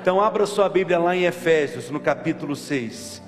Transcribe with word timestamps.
Então 0.00 0.20
abra 0.20 0.46
sua 0.46 0.68
Bíblia 0.68 0.98
lá 0.98 1.16
em 1.16 1.24
Efésios, 1.24 1.90
no 1.90 2.00
capítulo 2.00 2.54
6. 2.54 3.22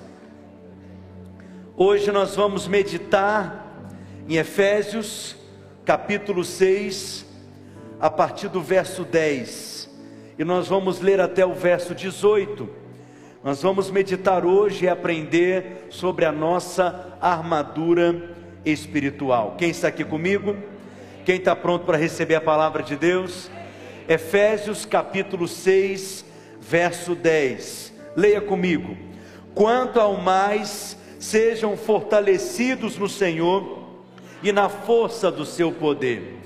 Hoje 1.75 2.11
nós 2.11 2.35
vamos 2.35 2.67
meditar 2.67 3.85
em 4.27 4.37
Efésios, 4.37 5.35
capítulo 5.83 6.43
6, 6.43 7.25
a 7.99 8.09
partir 8.09 8.47
do 8.47 8.61
verso 8.61 9.03
10. 9.03 9.89
E 10.37 10.43
nós 10.43 10.67
vamos 10.67 10.99
ler 11.01 11.19
até 11.19 11.45
o 11.45 11.53
verso 11.53 11.93
18. 11.93 12.67
Nós 13.43 13.61
vamos 13.61 13.91
meditar 13.91 14.45
hoje 14.45 14.85
e 14.85 14.89
aprender 14.89 15.87
sobre 15.89 16.25
a 16.25 16.31
nossa 16.31 17.17
armadura 17.21 18.35
espiritual. 18.65 19.55
Quem 19.57 19.69
está 19.69 19.89
aqui 19.89 20.03
comigo? 20.03 20.55
Quem 21.25 21.37
está 21.37 21.55
pronto 21.55 21.85
para 21.85 21.97
receber 21.97 22.35
a 22.35 22.41
palavra 22.41 22.81
de 22.83 22.95
Deus? 22.95 23.49
Efésios 24.07 24.85
capítulo 24.85 25.47
6, 25.47 26.23
verso 26.61 27.15
10. 27.15 27.91
Leia 28.15 28.39
comigo. 28.39 28.95
Quanto 29.55 29.99
ao 29.99 30.17
mais, 30.17 30.95
sejam 31.19 31.75
fortalecidos 31.75 32.97
no 32.97 33.09
Senhor 33.09 33.83
e 34.43 34.51
na 34.51 34.69
força 34.69 35.31
do 35.31 35.43
seu 35.43 35.71
poder. 35.71 36.39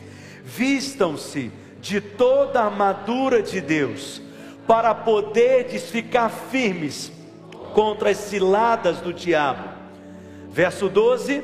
Vistam-se 0.43 1.51
de 1.81 1.99
toda 1.99 2.61
a 2.61 2.65
armadura 2.65 3.41
de 3.41 3.59
Deus, 3.59 4.21
para 4.65 4.93
poderes 4.95 5.89
ficar 5.89 6.29
firmes 6.29 7.11
contra 7.73 8.09
as 8.09 8.17
ciladas 8.17 9.01
do 9.01 9.11
diabo. 9.11 9.67
Verso 10.49 10.87
12, 10.87 11.43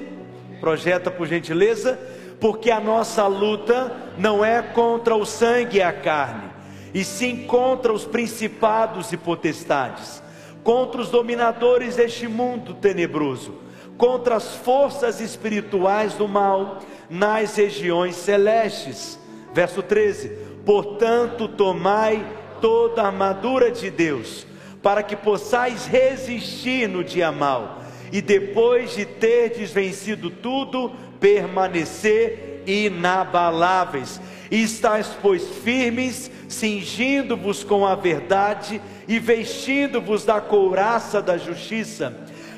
projeta 0.62 1.12
por 1.12 1.28
gentileza, 1.28 2.00
porque 2.40 2.72
a 2.72 2.80
nossa 2.80 3.26
luta 3.28 3.92
não 4.18 4.44
é 4.44 4.62
contra 4.62 5.16
o 5.16 5.26
sangue 5.26 5.78
e 5.78 5.82
a 5.82 5.94
carne, 5.94 6.50
e 6.94 7.04
sim 7.04 7.46
contra 7.46 7.92
os 7.92 8.06
principados 8.06 9.12
e 9.12 9.18
potestades, 9.18 10.22
contra 10.64 11.02
os 11.02 11.10
dominadores 11.10 11.96
deste 11.96 12.28
mundo 12.28 12.74
tenebroso, 12.74 13.56
contra 13.98 14.36
as 14.36 14.56
forças 14.56 15.20
espirituais 15.22 16.14
do 16.14 16.28
mal 16.28 16.80
nas 17.10 17.56
regiões 17.56 18.16
celestes. 18.16 19.20
Verso 19.54 19.82
13: 19.82 20.30
Portanto, 20.66 21.48
tomai 21.48 22.26
toda 22.60 23.04
a 23.04 23.08
armadura 23.08 23.72
de 23.72 23.90
Deus, 23.90 24.46
para 24.82 25.04
que 25.04 25.16
possais 25.16 25.86
resistir 25.86 26.88
no 26.88 27.04
dia 27.04 27.32
mal, 27.32 27.82
e 28.12 28.22
depois 28.22 28.96
de 28.96 29.06
terdes 29.06 29.72
vencido 29.72 30.30
tudo, 30.30 30.92
permanecer 31.20 32.64
inabaláveis 32.66 34.20
e 34.50 34.64
estáis, 34.64 35.10
pois, 35.22 35.48
firmes, 35.48 36.32
cingindo-vos 36.48 37.64
com 37.64 37.86
a 37.86 37.96
verdade 37.96 38.82
e 39.08 39.20
vestindo-vos 39.20 40.24
da 40.24 40.40
couraça 40.40 41.22
da 41.22 41.38
justiça. 41.38 42.16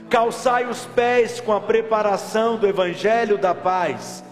Calçai 0.10 0.66
os 0.68 0.86
pés 0.86 1.40
com 1.40 1.54
a 1.54 1.62
preparação 1.62 2.58
do 2.58 2.68
evangelho 2.68 3.38
da 3.38 3.54
paz, 3.54 4.24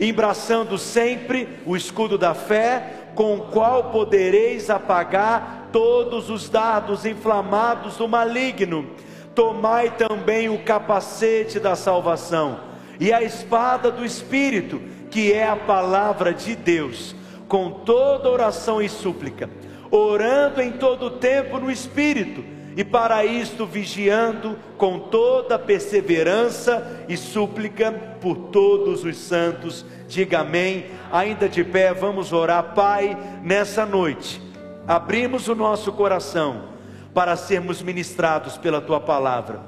embraçando 0.00 0.78
sempre 0.78 1.48
o 1.66 1.76
escudo 1.76 2.16
da 2.16 2.34
fé, 2.34 2.94
com 3.14 3.36
o 3.36 3.40
qual 3.46 3.90
podereis 3.90 4.70
apagar 4.70 5.68
todos 5.72 6.30
os 6.30 6.48
dardos 6.48 7.04
inflamados 7.04 7.96
do 7.96 8.06
maligno. 8.06 8.86
Tomai 9.34 9.90
também 9.90 10.48
o 10.48 10.58
capacete 10.62 11.60
da 11.60 11.74
salvação 11.74 12.67
e 12.98 13.12
a 13.12 13.22
espada 13.22 13.90
do 13.90 14.04
Espírito 14.04 14.80
que 15.10 15.32
é 15.32 15.48
a 15.48 15.56
palavra 15.56 16.32
de 16.32 16.54
Deus, 16.54 17.14
com 17.46 17.70
toda 17.70 18.28
oração 18.28 18.80
e 18.80 18.88
súplica, 18.88 19.48
orando 19.90 20.60
em 20.60 20.72
todo 20.72 21.10
tempo 21.10 21.58
no 21.58 21.70
Espírito, 21.70 22.44
e 22.76 22.84
para 22.84 23.24
isto 23.24 23.66
vigiando 23.66 24.56
com 24.76 24.98
toda 25.00 25.58
perseverança 25.58 27.04
e 27.08 27.16
súplica 27.16 27.90
por 28.20 28.36
todos 28.36 29.02
os 29.02 29.16
santos. 29.16 29.84
Diga 30.06 30.40
amém. 30.40 30.86
Ainda 31.10 31.48
de 31.48 31.64
pé, 31.64 31.92
vamos 31.92 32.32
orar, 32.32 32.74
Pai, 32.74 33.18
nessa 33.42 33.84
noite. 33.84 34.40
Abrimos 34.86 35.48
o 35.48 35.56
nosso 35.56 35.90
coração 35.90 36.66
para 37.12 37.34
sermos 37.34 37.82
ministrados 37.82 38.56
pela 38.56 38.80
tua 38.80 39.00
palavra. 39.00 39.60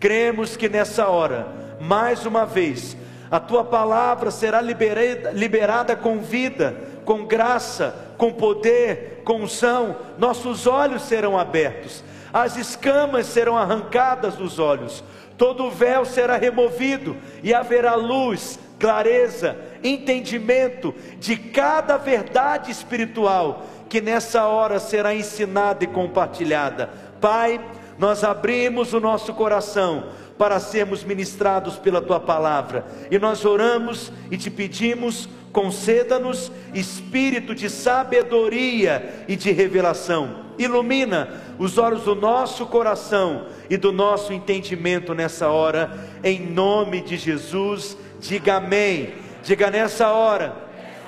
Cremos 0.00 0.56
que 0.56 0.68
nessa 0.68 1.06
hora, 1.06 1.65
mais 1.80 2.24
uma 2.26 2.44
vez, 2.44 2.96
a 3.30 3.40
tua 3.40 3.64
palavra 3.64 4.30
será 4.30 4.60
liberada, 4.60 5.96
com 5.96 6.18
vida, 6.20 6.76
com 7.04 7.24
graça, 7.24 7.94
com 8.16 8.32
poder, 8.32 9.22
com 9.24 9.42
unção. 9.42 9.96
Nossos 10.18 10.66
olhos 10.66 11.02
serão 11.02 11.38
abertos, 11.38 12.04
as 12.32 12.56
escamas 12.56 13.26
serão 13.26 13.56
arrancadas 13.56 14.36
dos 14.36 14.58
olhos, 14.58 15.02
todo 15.36 15.70
véu 15.70 16.04
será 16.04 16.36
removido 16.36 17.16
e 17.42 17.52
haverá 17.52 17.94
luz, 17.94 18.58
clareza, 18.78 19.56
entendimento 19.82 20.94
de 21.18 21.36
cada 21.36 21.96
verdade 21.96 22.70
espiritual 22.70 23.66
que 23.88 24.00
nessa 24.00 24.46
hora 24.46 24.78
será 24.78 25.14
ensinada 25.14 25.84
e 25.84 25.86
compartilhada. 25.86 26.90
Pai, 27.20 27.60
nós 27.98 28.22
abrimos 28.24 28.92
o 28.92 29.00
nosso 29.00 29.32
coração 29.32 30.04
para 30.38 30.60
sermos 30.60 31.02
ministrados 31.02 31.76
pela 31.76 32.00
tua 32.00 32.20
palavra. 32.20 32.84
E 33.10 33.18
nós 33.18 33.44
oramos 33.44 34.12
e 34.30 34.36
te 34.36 34.50
pedimos, 34.50 35.28
conceda-nos 35.52 36.52
espírito 36.74 37.54
de 37.54 37.70
sabedoria 37.70 39.24
e 39.26 39.36
de 39.36 39.50
revelação. 39.52 40.46
Ilumina 40.58 41.28
os 41.58 41.78
olhos 41.78 42.04
do 42.04 42.14
nosso 42.14 42.66
coração 42.66 43.46
e 43.68 43.76
do 43.76 43.92
nosso 43.92 44.32
entendimento 44.32 45.14
nessa 45.14 45.48
hora, 45.48 45.98
em 46.22 46.40
nome 46.40 47.00
de 47.00 47.16
Jesus. 47.16 47.96
Diga 48.20 48.56
amém. 48.56 49.14
Diga 49.42 49.70
nessa 49.70 50.10
hora, 50.10 50.56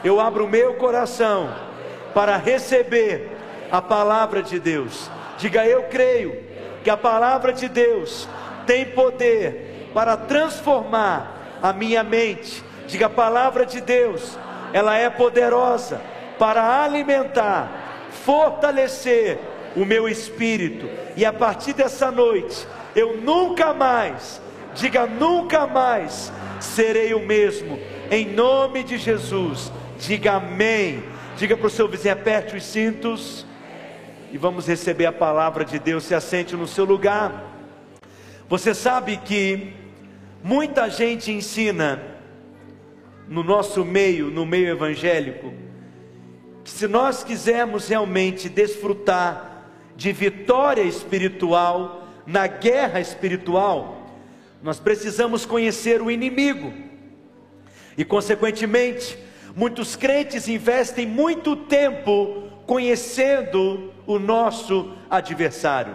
eu 0.04 0.20
abro 0.20 0.44
o 0.44 0.48
meu 0.48 0.74
coração 0.74 1.52
para 2.14 2.36
receber 2.36 3.32
a 3.70 3.82
palavra 3.82 4.42
de 4.42 4.60
Deus. 4.60 5.10
Diga 5.38 5.66
eu 5.66 5.84
creio 5.84 6.36
que 6.84 6.90
a 6.90 6.96
palavra 6.96 7.52
de 7.52 7.68
Deus 7.68 8.28
tem 8.68 8.84
poder 8.84 9.88
para 9.94 10.14
transformar 10.14 11.58
a 11.62 11.72
minha 11.72 12.04
mente. 12.04 12.62
Diga 12.86 13.06
a 13.06 13.10
palavra 13.10 13.64
de 13.64 13.80
Deus, 13.80 14.38
ela 14.74 14.94
é 14.94 15.08
poderosa 15.08 16.02
para 16.38 16.84
alimentar, 16.84 18.08
fortalecer 18.24 19.38
o 19.74 19.86
meu 19.86 20.06
espírito. 20.06 20.86
E 21.16 21.24
a 21.24 21.32
partir 21.32 21.72
dessa 21.72 22.10
noite, 22.10 22.66
eu 22.94 23.16
nunca 23.16 23.72
mais, 23.72 24.40
diga 24.74 25.06
nunca 25.06 25.66
mais, 25.66 26.30
serei 26.60 27.14
o 27.14 27.20
mesmo. 27.20 27.78
Em 28.10 28.26
nome 28.26 28.84
de 28.84 28.98
Jesus, 28.98 29.72
diga 29.98 30.34
amém. 30.34 31.02
Diga 31.38 31.56
para 31.56 31.68
o 31.68 31.70
seu 31.70 31.88
vizinho, 31.88 32.12
aperte 32.12 32.56
os 32.56 32.64
cintos. 32.64 33.46
E 34.30 34.36
vamos 34.36 34.66
receber 34.66 35.06
a 35.06 35.12
palavra 35.12 35.64
de 35.64 35.78
Deus. 35.78 36.04
Se 36.04 36.14
assente 36.14 36.54
no 36.54 36.66
seu 36.66 36.84
lugar. 36.84 37.47
Você 38.48 38.72
sabe 38.72 39.18
que 39.18 39.74
muita 40.42 40.88
gente 40.88 41.30
ensina 41.30 42.00
no 43.28 43.44
nosso 43.44 43.84
meio, 43.84 44.30
no 44.30 44.46
meio 44.46 44.68
evangélico, 44.68 45.52
que 46.64 46.70
se 46.70 46.88
nós 46.88 47.22
quisermos 47.22 47.88
realmente 47.88 48.48
desfrutar 48.48 49.68
de 49.94 50.12
vitória 50.12 50.80
espiritual 50.80 52.08
na 52.26 52.46
guerra 52.46 53.00
espiritual, 53.00 54.06
nós 54.62 54.80
precisamos 54.80 55.44
conhecer 55.44 56.00
o 56.00 56.10
inimigo. 56.10 56.72
E 57.98 58.04
consequentemente, 58.04 59.18
muitos 59.54 59.94
crentes 59.94 60.48
investem 60.48 61.06
muito 61.06 61.54
tempo 61.54 62.44
conhecendo 62.64 63.92
o 64.06 64.18
nosso 64.18 64.94
adversário. 65.10 65.94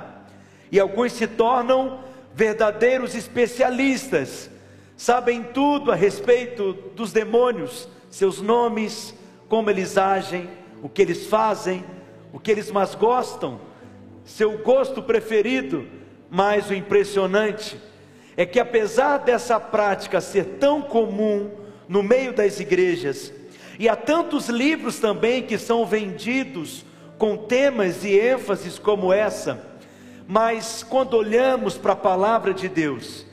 E 0.71 0.79
alguns 0.79 1.13
se 1.13 1.25
tornam 1.25 2.12
verdadeiros 2.33 3.15
especialistas, 3.15 4.49
sabem 4.97 5.43
tudo 5.43 5.91
a 5.91 5.95
respeito 5.95 6.73
dos 6.95 7.11
demônios, 7.11 7.87
seus 8.09 8.41
nomes, 8.41 9.13
como 9.47 9.69
eles 9.69 9.97
agem, 9.97 10.49
o 10.81 10.89
que 10.89 11.01
eles 11.01 11.27
fazem, 11.27 11.83
o 12.31 12.39
que 12.39 12.51
eles 12.51 12.71
mais 12.71 12.95
gostam, 12.95 13.59
seu 14.25 14.57
gosto 14.59 15.01
preferido. 15.01 15.87
Mas 16.29 16.69
o 16.69 16.73
impressionante 16.73 17.77
é 18.35 18.45
que, 18.45 18.59
apesar 18.59 19.19
dessa 19.19 19.59
prática 19.59 20.19
ser 20.19 20.45
tão 20.59 20.81
comum 20.81 21.51
no 21.87 22.01
meio 22.01 22.33
das 22.33 22.59
igrejas, 22.59 23.31
e 23.77 23.87
há 23.87 23.95
tantos 23.95 24.49
livros 24.49 24.99
também 24.99 25.43
que 25.43 25.57
são 25.57 25.85
vendidos 25.85 26.85
com 27.17 27.37
temas 27.37 28.03
e 28.03 28.17
ênfases 28.17 28.79
como 28.79 29.13
essa, 29.13 29.72
mas 30.27 30.83
quando 30.87 31.15
olhamos 31.15 31.77
para 31.77 31.93
a 31.93 31.97
palavra 31.97 32.53
de 32.53 32.67
Deus, 32.67 33.25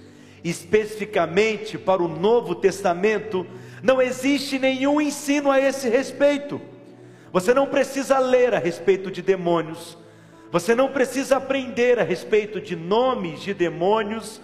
especificamente 0.42 1.78
para 1.78 2.02
o 2.02 2.08
Novo 2.08 2.54
Testamento, 2.54 3.46
não 3.82 4.00
existe 4.00 4.58
nenhum 4.58 5.00
ensino 5.00 5.50
a 5.50 5.60
esse 5.60 5.88
respeito. 5.88 6.60
Você 7.32 7.54
não 7.54 7.66
precisa 7.66 8.18
ler 8.18 8.54
a 8.54 8.58
respeito 8.58 9.10
de 9.10 9.22
demônios, 9.22 9.96
Você 10.50 10.74
não 10.74 10.88
precisa 10.88 11.36
aprender 11.36 11.98
a 12.00 12.02
respeito 12.02 12.60
de 12.60 12.74
nomes 12.74 13.40
de 13.40 13.54
demônios 13.54 14.40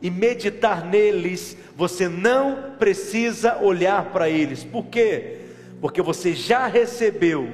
e 0.00 0.08
meditar 0.08 0.84
neles, 0.84 1.56
você 1.74 2.08
não 2.08 2.74
precisa 2.78 3.58
olhar 3.58 4.12
para 4.12 4.30
eles. 4.30 4.62
Por 4.62 4.86
quê? 4.86 5.38
Porque 5.80 6.00
você 6.00 6.32
já 6.32 6.68
recebeu 6.68 7.50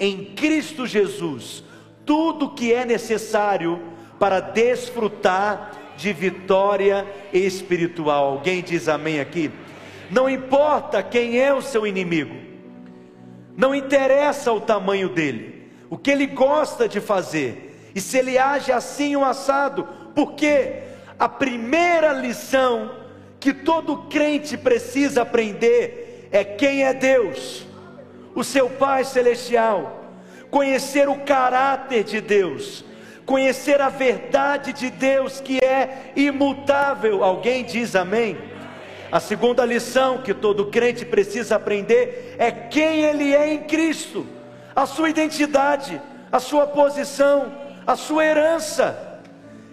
em 0.00 0.34
Cristo 0.34 0.84
Jesus 0.84 1.62
tudo 2.04 2.50
que 2.50 2.72
é 2.72 2.84
necessário 2.84 3.80
para 4.18 4.40
desfrutar 4.40 5.72
de 5.96 6.12
vitória 6.12 7.06
espiritual. 7.32 8.32
Alguém 8.32 8.62
diz 8.62 8.88
amém 8.88 9.20
aqui? 9.20 9.50
Não 10.10 10.28
importa 10.28 11.02
quem 11.02 11.38
é 11.40 11.52
o 11.52 11.62
seu 11.62 11.86
inimigo, 11.86 12.34
não 13.56 13.74
interessa 13.74 14.52
o 14.52 14.60
tamanho 14.60 15.08
dele, 15.08 15.70
o 15.88 15.96
que 15.96 16.10
ele 16.10 16.26
gosta 16.26 16.88
de 16.88 17.00
fazer, 17.00 17.90
e 17.94 18.00
se 18.00 18.18
ele 18.18 18.36
age 18.36 18.70
assim 18.70 19.16
ou 19.16 19.24
assado, 19.24 19.88
porque 20.14 20.82
a 21.18 21.28
primeira 21.28 22.12
lição 22.12 22.90
que 23.40 23.52
todo 23.52 24.04
crente 24.08 24.56
precisa 24.56 25.22
aprender 25.22 26.28
é 26.30 26.44
quem 26.44 26.84
é 26.84 26.92
Deus, 26.92 27.66
o 28.34 28.42
seu 28.42 28.68
Pai 28.68 29.04
Celestial, 29.04 30.03
conhecer 30.54 31.08
o 31.08 31.16
caráter 31.16 32.04
de 32.04 32.20
Deus, 32.20 32.84
conhecer 33.26 33.80
a 33.80 33.88
verdade 33.88 34.72
de 34.72 34.88
Deus 34.88 35.40
que 35.40 35.58
é 35.58 36.12
imutável. 36.14 37.24
Alguém 37.24 37.64
diz 37.64 37.96
amém? 37.96 38.38
A 39.10 39.18
segunda 39.18 39.64
lição 39.64 40.18
que 40.18 40.32
todo 40.32 40.66
crente 40.66 41.04
precisa 41.04 41.56
aprender 41.56 42.36
é 42.38 42.52
quem 42.52 43.00
ele 43.00 43.34
é 43.34 43.52
em 43.52 43.64
Cristo, 43.64 44.24
a 44.76 44.86
sua 44.86 45.10
identidade, 45.10 46.00
a 46.30 46.38
sua 46.38 46.68
posição, 46.68 47.52
a 47.84 47.96
sua 47.96 48.24
herança. 48.24 49.20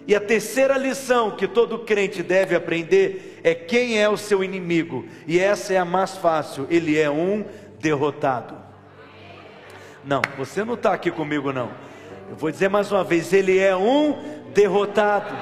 E 0.04 0.16
a 0.16 0.20
terceira 0.20 0.76
lição 0.76 1.36
que 1.36 1.46
todo 1.46 1.78
crente 1.78 2.24
deve 2.24 2.56
aprender 2.56 3.40
é 3.44 3.54
quem 3.54 4.00
é 4.02 4.08
o 4.08 4.16
seu 4.16 4.42
inimigo, 4.42 5.06
e 5.28 5.38
essa 5.38 5.72
é 5.74 5.78
a 5.78 5.84
mais 5.84 6.16
fácil: 6.16 6.66
ele 6.68 6.98
é 6.98 7.08
um 7.08 7.44
derrotado. 7.78 8.61
Não, 10.04 10.20
você 10.36 10.64
não 10.64 10.74
está 10.74 10.92
aqui 10.92 11.10
comigo, 11.10 11.52
não. 11.52 11.70
Eu 12.28 12.36
vou 12.36 12.50
dizer 12.50 12.68
mais 12.68 12.90
uma 12.90 13.04
vez: 13.04 13.32
ele 13.32 13.58
é 13.58 13.76
um 13.76 14.16
derrotado. 14.52 15.32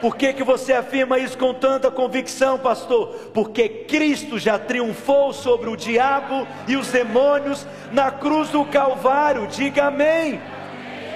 Por 0.00 0.16
que, 0.16 0.32
que 0.32 0.42
você 0.42 0.72
afirma 0.72 1.16
isso 1.18 1.38
com 1.38 1.54
tanta 1.54 1.88
convicção, 1.88 2.58
pastor? 2.58 3.30
Porque 3.32 3.68
Cristo 3.68 4.36
já 4.36 4.58
triunfou 4.58 5.32
sobre 5.32 5.70
o 5.70 5.76
diabo 5.76 6.46
e 6.66 6.76
os 6.76 6.88
demônios 6.88 7.64
na 7.92 8.10
cruz 8.10 8.48
do 8.48 8.64
Calvário. 8.64 9.46
Diga 9.46 9.84
amém. 9.86 10.40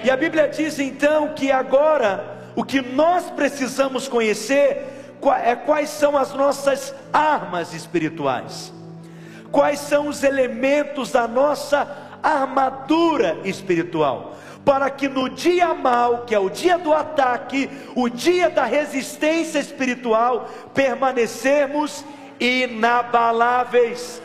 E 0.04 0.10
a 0.10 0.16
Bíblia 0.16 0.48
diz 0.48 0.78
então 0.78 1.34
que 1.34 1.50
agora 1.50 2.36
o 2.54 2.62
que 2.62 2.80
nós 2.80 3.28
precisamos 3.30 4.06
conhecer 4.06 4.86
é 5.42 5.56
quais 5.56 5.90
são 5.90 6.16
as 6.16 6.32
nossas 6.32 6.94
armas 7.12 7.74
espirituais, 7.74 8.72
quais 9.50 9.80
são 9.80 10.06
os 10.06 10.22
elementos 10.22 11.10
da 11.10 11.26
nossa 11.26 12.05
armadura 12.26 13.38
espiritual 13.44 14.36
para 14.66 14.90
que 14.90 15.08
no 15.08 15.28
dia 15.28 15.72
mal, 15.74 16.24
que 16.26 16.34
é 16.34 16.38
o 16.40 16.50
dia 16.50 16.76
do 16.76 16.92
ataque, 16.92 17.70
o 17.94 18.08
dia 18.08 18.50
da 18.50 18.64
resistência 18.64 19.60
espiritual, 19.60 20.50
permanecermos 20.74 22.04
inabaláveis. 22.40 24.20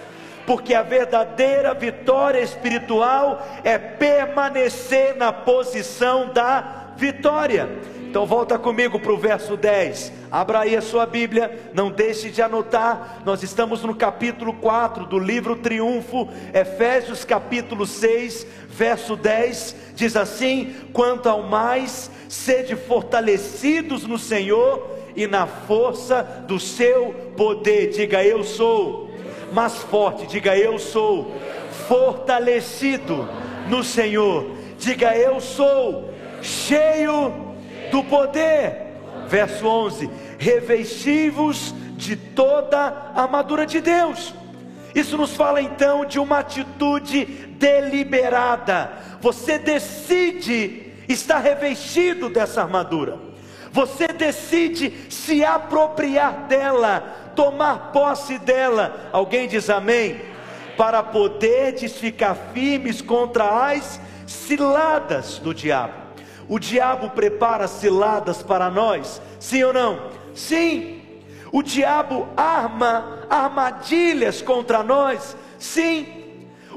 Porque 0.48 0.74
a 0.74 0.82
verdadeira 0.82 1.76
vitória 1.76 2.40
espiritual 2.40 3.48
é 3.64 3.78
permanecer 3.78 5.16
na 5.16 5.32
posição 5.32 6.34
da 6.34 6.94
vitória. 6.98 7.70
Então 8.12 8.26
volta 8.26 8.60
comigo 8.60 9.00
para 9.00 9.14
o 9.14 9.18
verso 9.18 9.56
10. 9.56 10.12
Abra 10.30 10.60
aí 10.60 10.76
a 10.76 10.82
sua 10.82 11.06
Bíblia, 11.06 11.72
não 11.74 11.90
deixe 11.90 12.30
de 12.30 12.42
anotar. 12.42 13.22
Nós 13.26 13.42
estamos 13.42 13.84
no 13.84 13.96
capítulo 13.96 14.52
4 14.56 15.06
do 15.06 15.18
livro 15.18 15.56
Triunfo, 15.56 16.28
Efésios 16.54 17.24
capítulo 17.24 17.88
6, 17.88 18.46
verso 18.68 19.16
10, 19.16 19.76
diz 19.96 20.18
assim: 20.18 20.76
Quanto 20.92 21.30
ao 21.30 21.44
mais, 21.44 22.12
sede 22.28 22.76
fortalecidos 22.76 24.06
no 24.06 24.20
Senhor 24.20 24.90
e 25.16 25.26
na 25.26 25.48
força 25.48 26.22
do 26.46 26.60
seu 26.60 27.14
poder. 27.38 27.92
Diga 27.92 28.22
eu 28.22 28.44
sou. 28.44 29.10
Mais 29.54 29.78
forte, 29.78 30.28
diga 30.28 30.58
eu 30.58 30.78
sou. 30.78 31.32
Fortalecido 31.88 33.26
no 33.70 33.82
Senhor. 33.86 34.52
Diga 34.78 35.16
eu 35.16 35.40
sou. 35.40 36.14
Cheio 36.42 37.51
do 37.92 38.04
poder. 38.04 38.88
Verso 39.28 39.68
11: 39.68 40.10
Revestivos 40.40 41.76
de 41.96 42.16
toda 42.16 43.12
a 43.14 43.22
armadura 43.22 43.66
de 43.66 43.80
Deus. 43.80 44.34
Isso 44.96 45.18
nos 45.18 45.36
fala 45.36 45.62
então 45.62 46.06
de 46.06 46.20
uma 46.20 46.40
atitude 46.40 47.26
deliberada. 47.58 48.92
Você 49.22 49.58
decide 49.58 50.92
estar 51.08 51.40
revestido 51.40 52.30
dessa 52.30 52.62
armadura. 52.62 53.20
Você 53.72 54.08
decide 54.08 54.94
se 55.10 55.46
apropriar 55.46 56.48
dela, 56.48 57.32
tomar 57.36 57.92
posse 57.94 58.38
dela. 58.40 59.10
Alguém 59.14 59.48
diz 59.48 59.70
amém? 59.70 60.20
Para 60.76 61.02
poderes 61.02 61.98
ficar 61.98 62.36
firmes 62.54 63.02
contra 63.02 63.72
as 63.72 64.02
ciladas 64.28 65.38
do 65.38 65.54
diabo. 65.54 66.01
O 66.52 66.60
diabo 66.60 67.12
prepara 67.12 67.66
ciladas 67.66 68.44
para 68.44 68.70
nós, 68.70 69.22
sim 69.40 69.64
ou 69.64 69.72
não? 69.72 70.10
Sim. 70.36 71.02
O 71.50 71.64
diabo 71.64 72.28
arma 72.36 73.26
armadilhas 73.30 74.42
contra 74.42 74.84
nós, 74.84 75.34
sim. 75.58 76.06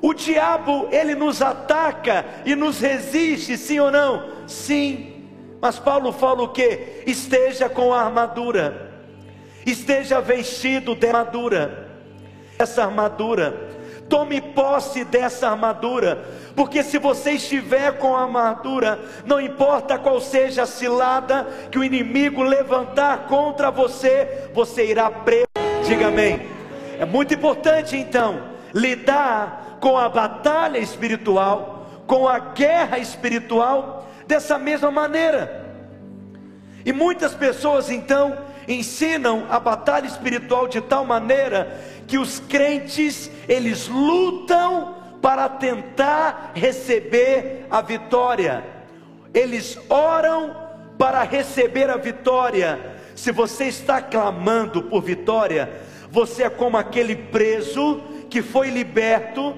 O 0.01 0.15
diabo, 0.15 0.87
ele 0.93 1.17
nos 1.17 1.43
ataca 1.43 2.25
e 2.47 2.55
nos 2.55 2.79
resiste, 2.79 3.59
sim 3.59 3.81
ou 3.81 3.91
não? 3.91 4.47
Sim. 4.47 5.29
Mas 5.61 5.77
Paulo 5.77 6.13
fala 6.13 6.45
o 6.45 6.51
que? 6.51 7.03
Esteja 7.05 7.69
com 7.69 7.93
a 7.93 8.03
armadura. 8.03 8.93
Esteja 9.67 10.21
vestido 10.21 10.95
de 10.95 11.09
armadura. 11.09 11.91
Essa 12.57 12.85
armadura. 12.85 13.74
Tome 14.09 14.41
posse 14.41 15.05
dessa 15.05 15.49
armadura. 15.49 16.25
Porque 16.55 16.83
se 16.83 16.99
você 16.99 17.33
estiver 17.33 17.99
com 17.99 18.15
a 18.15 18.23
armadura, 18.23 18.99
não 19.27 19.41
importa 19.41 19.99
qual 19.99 20.21
seja 20.21 20.63
a 20.63 20.67
cilada 20.67 21.47
que 21.71 21.79
o 21.79 21.85
inimigo 21.85 22.43
levantar 22.43 23.27
contra 23.27 23.71
você, 23.71 24.51
você 24.55 24.87
irá 24.87 25.11
preso. 25.11 25.47
Diga 25.87 26.09
amém. 26.09 26.49
É 26.99 27.05
muito 27.05 27.35
importante 27.35 27.97
então 27.97 28.41
lidar 28.73 29.79
com 29.81 29.99
a 29.99 30.09
batalha 30.09 30.79
espiritual, 30.79 31.87
com 32.07 32.29
a 32.29 32.39
guerra 32.39 32.99
espiritual, 32.99 34.09
dessa 34.27 34.59
mesma 34.59 34.91
maneira. 34.91 35.65
E 36.85 36.93
muitas 36.93 37.35
pessoas 37.35 37.91
então 37.91 38.37
ensinam 38.69 39.47
a 39.51 39.59
batalha 39.59 40.07
espiritual 40.07 40.69
de 40.69 40.81
tal 40.81 41.05
maneira 41.05 41.81
que 42.07 42.19
os 42.19 42.39
crentes 42.41 43.31
eles 43.49 43.89
lutam 43.89 44.97
para 45.21 45.49
tentar 45.49 46.53
receber 46.55 47.67
a 47.71 47.81
vitória. 47.81 48.65
Eles 49.33 49.79
oram 49.89 50.57
para 50.99 51.23
receber 51.23 51.91
a 51.91 51.97
vitória. 51.97 52.95
Se 53.15 53.33
você 53.33 53.65
está 53.65 54.01
clamando 54.01 54.83
por 54.83 55.03
vitória, 55.03 55.71
você 56.11 56.45
é 56.45 56.51
como 56.51 56.77
aquele 56.77 57.17
preso 57.17 58.03
que 58.29 58.43
foi 58.43 58.71
liberto 58.71 59.55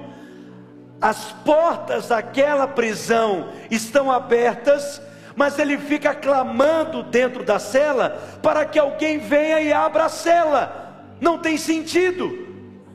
as 1.00 1.32
portas 1.44 2.08
daquela 2.08 2.66
prisão 2.66 3.50
estão 3.70 4.10
abertas, 4.10 5.00
mas 5.34 5.58
ele 5.58 5.76
fica 5.76 6.14
clamando 6.14 7.02
dentro 7.02 7.44
da 7.44 7.58
cela 7.58 8.38
para 8.42 8.64
que 8.64 8.78
alguém 8.78 9.18
venha 9.18 9.60
e 9.60 9.72
abra 9.72 10.06
a 10.06 10.08
cela. 10.08 11.04
Não 11.20 11.38
tem 11.38 11.58
sentido. 11.58 12.45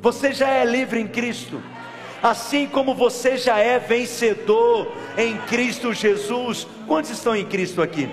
Você 0.02 0.34
já 0.34 0.50
é 0.50 0.66
livre 0.66 1.00
em 1.00 1.08
Cristo. 1.08 1.62
Assim 2.22 2.68
como 2.68 2.94
você 2.94 3.38
já 3.38 3.58
é 3.58 3.80
vencedor 3.80 4.92
em 5.18 5.38
Cristo 5.38 5.94
Jesus. 5.94 6.68
Quantos 6.88 7.12
estão 7.12 7.36
em 7.36 7.46
Cristo 7.46 7.82
aqui? 7.82 8.10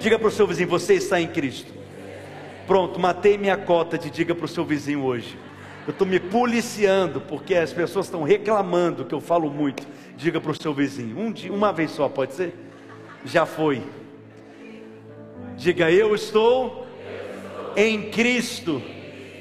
Diga 0.00 0.18
para 0.18 0.28
o 0.28 0.30
seu 0.30 0.46
vizinho: 0.46 0.68
Você 0.68 0.94
está 0.94 1.20
em 1.20 1.28
Cristo. 1.28 1.72
Pronto, 2.66 2.98
matei 2.98 3.36
minha 3.36 3.56
cota 3.56 3.98
de 3.98 4.10
diga 4.10 4.34
para 4.34 4.44
o 4.44 4.48
seu 4.48 4.64
vizinho 4.64 5.02
hoje. 5.02 5.36
Eu 5.86 5.90
estou 5.90 6.06
me 6.06 6.20
policiando 6.20 7.20
porque 7.20 7.56
as 7.56 7.72
pessoas 7.72 8.06
estão 8.06 8.22
reclamando 8.22 9.04
que 9.04 9.14
eu 9.14 9.20
falo 9.20 9.50
muito. 9.50 9.86
Diga 10.16 10.40
para 10.40 10.52
o 10.52 10.54
seu 10.54 10.72
vizinho, 10.72 11.18
um 11.18 11.32
dia, 11.32 11.52
uma 11.52 11.72
vez 11.72 11.90
só, 11.90 12.08
pode 12.08 12.34
ser? 12.34 12.54
Já 13.24 13.44
foi. 13.44 13.82
Diga, 15.56 15.90
eu 15.90 16.14
estou 16.14 16.86
em 17.76 18.10
Cristo, 18.10 18.80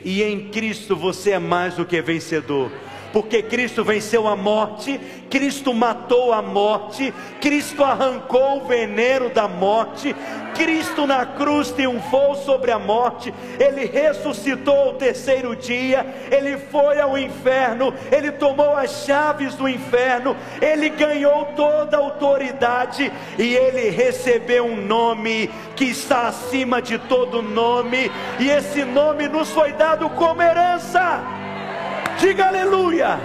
e 0.04 0.24
em 0.24 0.50
Cristo 0.50 0.96
você 0.96 1.32
é 1.32 1.40
mais 1.40 1.76
do 1.76 1.86
que 1.86 2.02
vencedor. 2.02 2.72
Porque 3.12 3.42
Cristo 3.44 3.84
venceu 3.84 4.28
a 4.28 4.36
morte, 4.36 5.00
Cristo 5.30 5.74
matou 5.74 6.34
a 6.34 6.42
morte, 6.42 7.14
Cristo 7.40 7.84
arrancou 7.84 8.58
o 8.58 8.66
veneno 8.66 9.30
da 9.30 9.48
morte, 9.48 10.16
Cristo 10.54 11.08
na 11.08 11.26
cruz 11.26 11.72
triunfou 11.72 12.36
sobre 12.36 12.72
a 12.72 12.80
morte, 12.80 13.34
ele 13.60 13.86
ressuscitou 13.86 14.76
ao 14.76 14.94
terceiro 14.94 15.56
dia, 15.56 16.06
ele 16.30 16.58
foi 16.58 17.00
ao 17.00 17.18
inferno, 17.18 17.94
ele 18.12 18.32
tomou 18.32 18.76
as 18.76 19.06
chaves 19.06 19.56
do 19.56 19.68
inferno, 19.68 20.36
ele 20.62 20.90
ganhou 20.90 21.46
toda 21.56 21.98
a 21.98 22.00
autoridade 22.00 23.12
e 23.38 23.56
ele 23.56 23.90
recebeu 23.90 24.66
um 24.66 24.76
nome 24.76 25.50
que 25.76 25.86
está 25.86 26.28
acima 26.28 26.82
de 26.82 26.98
todo 26.98 27.42
nome, 27.42 28.12
e 28.40 28.50
esse 28.50 28.84
nome 28.84 29.28
nos 29.28 29.50
foi 29.50 29.72
dado 29.74 30.10
como 30.12 30.42
herança. 30.42 31.41
Diga 32.22 32.50
aleluia. 32.50 33.20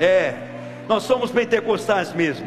É, 0.00 0.34
nós 0.88 1.04
somos 1.04 1.30
pentecostais 1.30 2.12
mesmo. 2.12 2.44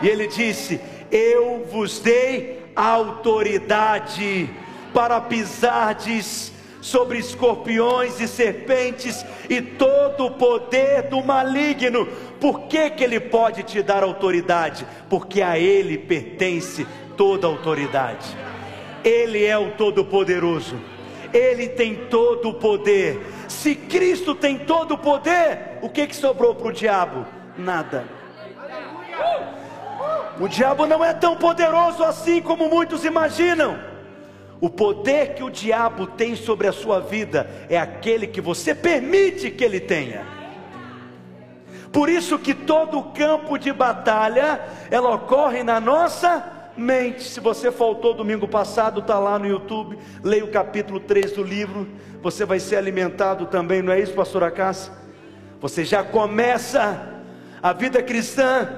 E 0.00 0.06
ele 0.06 0.28
disse: 0.28 0.80
Eu 1.10 1.66
vos 1.68 1.98
dei 1.98 2.62
autoridade 2.76 4.48
para 4.94 5.20
pisardes 5.20 6.52
sobre 6.80 7.18
escorpiões 7.18 8.20
e 8.20 8.28
serpentes 8.28 9.26
e 9.50 9.60
todo 9.60 10.26
o 10.26 10.30
poder 10.30 11.08
do 11.08 11.20
maligno. 11.24 12.06
Por 12.40 12.68
que, 12.68 12.90
que 12.90 13.02
ele 13.02 13.18
pode 13.18 13.64
te 13.64 13.82
dar 13.82 14.04
autoridade? 14.04 14.86
Porque 15.10 15.42
a 15.42 15.58
ele 15.58 15.98
pertence 15.98 16.86
toda 17.16 17.48
a 17.48 17.50
autoridade. 17.50 18.28
Ele 19.02 19.44
é 19.44 19.58
o 19.58 19.72
Todo-Poderoso. 19.72 20.76
Ele 21.32 21.68
tem 21.68 21.94
todo 22.06 22.50
o 22.50 22.54
poder. 22.54 23.20
Se 23.48 23.74
Cristo 23.74 24.34
tem 24.34 24.58
todo 24.58 24.94
o 24.94 24.98
poder, 24.98 25.78
o 25.82 25.88
que, 25.88 26.06
que 26.06 26.16
sobrou 26.16 26.54
para 26.54 26.68
o 26.68 26.72
diabo? 26.72 27.26
Nada. 27.56 28.04
O 30.40 30.46
diabo 30.46 30.86
não 30.86 31.04
é 31.04 31.12
tão 31.12 31.36
poderoso 31.36 32.04
assim 32.04 32.40
como 32.40 32.68
muitos 32.68 33.04
imaginam. 33.04 33.78
O 34.60 34.68
poder 34.68 35.34
que 35.34 35.42
o 35.42 35.50
diabo 35.50 36.06
tem 36.06 36.34
sobre 36.34 36.66
a 36.66 36.72
sua 36.72 37.00
vida 37.00 37.48
é 37.68 37.78
aquele 37.78 38.26
que 38.26 38.40
você 38.40 38.74
permite 38.74 39.50
que 39.50 39.64
ele 39.64 39.80
tenha. 39.80 40.26
Por 41.92 42.08
isso 42.08 42.38
que 42.38 42.54
todo 42.54 43.02
campo 43.14 43.58
de 43.58 43.72
batalha 43.72 44.60
ela 44.90 45.14
ocorre 45.14 45.62
na 45.62 45.80
nossa 45.80 46.57
mente. 46.78 47.24
Se 47.24 47.40
você 47.40 47.70
faltou 47.72 48.14
domingo 48.14 48.46
passado, 48.46 49.00
está 49.00 49.18
lá 49.18 49.38
no 49.38 49.46
YouTube. 49.46 49.98
Leia 50.22 50.44
o 50.44 50.48
capítulo 50.48 51.00
3 51.00 51.32
do 51.32 51.42
livro. 51.42 51.86
Você 52.22 52.44
vai 52.44 52.60
ser 52.60 52.76
alimentado 52.76 53.46
também, 53.46 53.82
não 53.82 53.92
é 53.92 54.00
isso, 54.00 54.12
pastor 54.12 54.44
Acácia? 54.44 54.92
Você 55.60 55.84
já 55.84 56.02
começa 56.02 57.14
a 57.62 57.72
vida 57.72 58.02
cristã, 58.02 58.68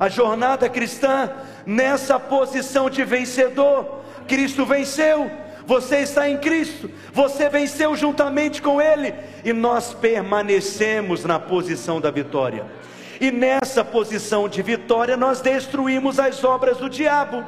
a 0.00 0.08
jornada 0.08 0.68
cristã, 0.68 1.30
nessa 1.66 2.18
posição 2.18 2.88
de 2.88 3.04
vencedor. 3.04 4.00
Cristo 4.26 4.64
venceu, 4.64 5.30
você 5.66 5.98
está 5.98 6.28
em 6.28 6.38
Cristo, 6.38 6.90
você 7.12 7.48
venceu 7.48 7.94
juntamente 7.96 8.62
com 8.62 8.80
Ele, 8.80 9.14
e 9.44 9.52
nós 9.52 9.92
permanecemos 9.92 11.24
na 11.24 11.38
posição 11.38 12.00
da 12.00 12.10
vitória. 12.10 12.66
E 13.22 13.30
nessa 13.30 13.84
posição 13.84 14.48
de 14.48 14.60
vitória, 14.62 15.16
nós 15.16 15.40
destruímos 15.40 16.18
as 16.18 16.42
obras 16.42 16.78
do 16.78 16.90
diabo. 16.90 17.44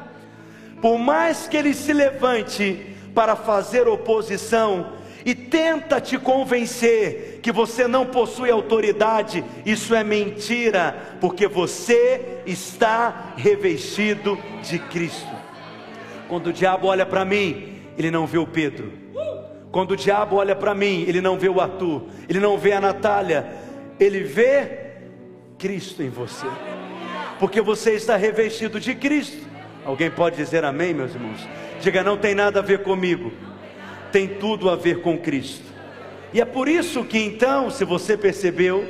Por 0.81 0.97
mais 0.97 1.49
que 1.49 1.57
ele 1.57 1.73
se 1.73 1.91
levante 1.91 2.95
para 3.13 3.35
fazer 3.35 3.85
oposição 3.85 4.93
e 5.25 5.35
tenta 5.35 5.99
te 5.99 6.17
convencer 6.17 7.41
que 7.43 7.51
você 7.51 7.89
não 7.89 8.05
possui 8.05 8.49
autoridade, 8.49 9.43
isso 9.65 9.93
é 9.93 10.01
mentira, 10.01 11.17
porque 11.19 11.45
você 11.45 12.41
está 12.45 13.33
revestido 13.35 14.39
de 14.63 14.79
Cristo. 14.79 15.35
Quando 16.29 16.47
o 16.47 16.53
diabo 16.53 16.87
olha 16.87 17.05
para 17.05 17.25
mim, 17.25 17.81
ele 17.97 18.09
não 18.09 18.25
vê 18.25 18.37
o 18.37 18.47
Pedro. 18.47 18.93
Quando 19.73 19.91
o 19.91 19.97
diabo 19.97 20.37
olha 20.37 20.55
para 20.55 20.73
mim, 20.73 21.03
ele 21.05 21.19
não 21.19 21.37
vê 21.37 21.49
o 21.49 21.59
Arthur, 21.59 22.03
ele 22.29 22.39
não 22.39 22.57
vê 22.57 22.71
a 22.71 22.79
Natália, 22.79 23.45
ele 23.99 24.23
vê 24.23 24.84
Cristo 25.57 26.03
em 26.03 26.09
você, 26.09 26.47
porque 27.39 27.61
você 27.61 27.93
está 27.93 28.15
revestido 28.15 28.79
de 28.79 28.93
Cristo. 28.95 29.45
Alguém 29.85 30.09
pode 30.09 30.35
dizer 30.35 30.65
amém, 30.65 30.93
meus 30.93 31.13
irmãos? 31.13 31.47
Diga, 31.81 32.03
não 32.03 32.17
tem 32.17 32.33
nada 32.33 32.59
a 32.59 32.63
ver 32.63 32.83
comigo, 32.83 33.31
tem 34.11 34.27
tudo 34.27 34.69
a 34.69 34.75
ver 34.75 35.01
com 35.01 35.17
Cristo. 35.17 35.65
E 36.33 36.41
é 36.41 36.45
por 36.45 36.67
isso 36.67 37.03
que 37.05 37.17
então, 37.17 37.69
se 37.69 37.85
você 37.85 38.17
percebeu, 38.17 38.85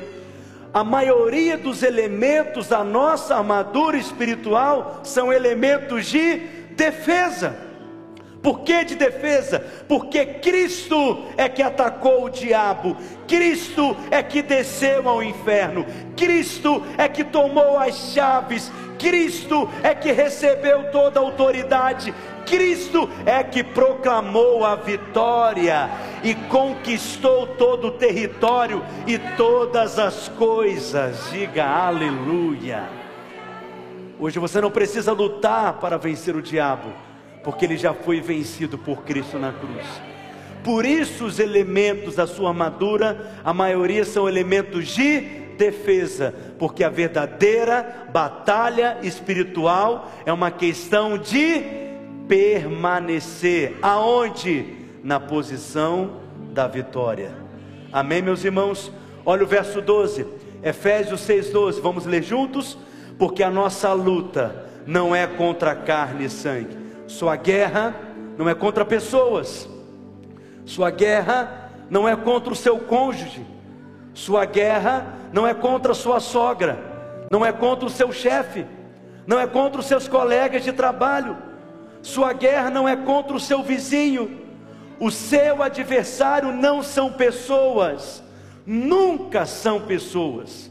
a 0.73 0.83
maioria 0.83 1.57
dos 1.57 1.83
elementos 1.83 2.67
da 2.67 2.83
nossa 2.83 3.35
armadura 3.35 3.97
espiritual 3.97 5.01
são 5.03 5.31
elementos 5.31 6.07
de 6.07 6.37
defesa. 6.71 7.64
Por 8.45 8.59
que 8.59 8.85
de 8.85 8.93
defesa? 8.93 9.59
Porque 9.87 10.23
Cristo 10.23 11.23
é 11.35 11.49
que 11.49 11.63
atacou 11.63 12.25
o 12.25 12.29
diabo, 12.29 12.95
Cristo 13.27 13.97
é 14.11 14.21
que 14.21 14.43
desceu 14.43 15.09
ao 15.09 15.23
inferno, 15.23 15.83
Cristo 16.15 16.83
é 16.95 17.09
que 17.09 17.23
tomou 17.23 17.79
as 17.79 18.13
chaves, 18.13 18.71
Cristo 18.99 19.67
é 19.81 19.95
que 19.95 20.11
recebeu 20.11 20.91
toda 20.91 21.19
a 21.19 21.23
autoridade, 21.23 22.13
Cristo 22.45 23.09
é 23.25 23.43
que 23.43 23.63
proclamou 23.63 24.63
a 24.63 24.75
vitória 24.75 25.89
e 26.23 26.35
conquistou 26.35 27.47
todo 27.47 27.87
o 27.87 27.91
território 27.93 28.85
e 29.07 29.17
todas 29.35 29.97
as 29.97 30.29
coisas. 30.29 31.31
Diga 31.31 31.65
aleluia. 31.65 32.87
Hoje 34.19 34.37
você 34.37 34.61
não 34.61 34.69
precisa 34.69 35.13
lutar 35.13 35.79
para 35.79 35.97
vencer 35.97 36.35
o 36.35 36.43
diabo 36.43 37.04
porque 37.45 37.63
ele 37.63 37.77
já 37.77 37.93
foi 37.93 38.19
vencido 38.19 38.75
por 38.75 39.03
Cristo 39.03 39.37
na 39.37 39.53
cruz. 39.53 39.85
Por 40.63 40.83
isso, 40.83 41.25
os 41.25 41.37
elementos 41.37 42.15
da 42.15 42.25
sua 42.25 42.49
armadura, 42.49 43.33
a 43.43 43.53
maioria 43.53 44.03
são 44.03 44.27
elementos 44.27 44.87
de 44.87 45.21
defesa, 45.55 46.33
porque 46.57 46.83
a 46.83 46.89
verdadeira 46.89 48.07
batalha 48.11 48.97
espiritual 49.03 50.11
é 50.25 50.33
uma 50.33 50.49
questão 50.49 51.19
de 51.19 51.61
permanecer. 52.27 53.77
Aonde? 53.79 54.83
Na 55.03 55.19
posição 55.19 56.21
da 56.51 56.67
vitória. 56.67 57.31
Amém, 57.93 58.23
meus 58.23 58.43
irmãos? 58.43 58.91
Olha 59.23 59.43
o 59.43 59.47
verso 59.47 59.81
12, 59.81 60.25
Efésios 60.63 61.21
6,12. 61.21 61.79
Vamos 61.79 62.07
ler 62.07 62.23
juntos? 62.23 62.75
Porque 63.19 63.43
a 63.43 63.51
nossa 63.51 63.93
luta 63.93 64.65
não 64.87 65.15
é 65.15 65.27
contra 65.27 65.75
carne 65.75 66.25
e 66.25 66.29
sangue 66.29 66.84
sua 67.15 67.37
guerra 67.37 67.95
não 68.37 68.49
é 68.49 68.53
contra 68.53 68.83
pessoas, 68.83 69.69
sua 70.65 70.91
guerra 70.91 71.71
não 71.89 72.07
é 72.09 72.13
contra 72.13 72.51
o 72.51 72.55
seu 72.55 72.77
cônjuge, 72.77 73.45
sua 74.13 74.43
guerra 74.43 75.13
não 75.31 75.47
é 75.47 75.53
contra 75.53 75.93
a 75.93 75.95
sua 75.95 76.19
sogra, 76.19 76.77
não 77.31 77.45
é 77.45 77.53
contra 77.53 77.85
o 77.85 77.89
seu 77.89 78.11
chefe, 78.11 78.65
não 79.25 79.39
é 79.39 79.47
contra 79.47 79.79
os 79.79 79.85
seus 79.85 80.09
colegas 80.09 80.65
de 80.65 80.73
trabalho, 80.73 81.37
sua 82.01 82.33
guerra 82.33 82.69
não 82.69 82.87
é 82.87 82.97
contra 82.97 83.33
o 83.33 83.39
seu 83.39 83.63
vizinho, 83.63 84.41
o 84.99 85.09
seu 85.09 85.63
adversário 85.63 86.51
não 86.51 86.83
são 86.83 87.13
pessoas, 87.13 88.21
nunca 88.65 89.45
são 89.45 89.79
pessoas. 89.79 90.69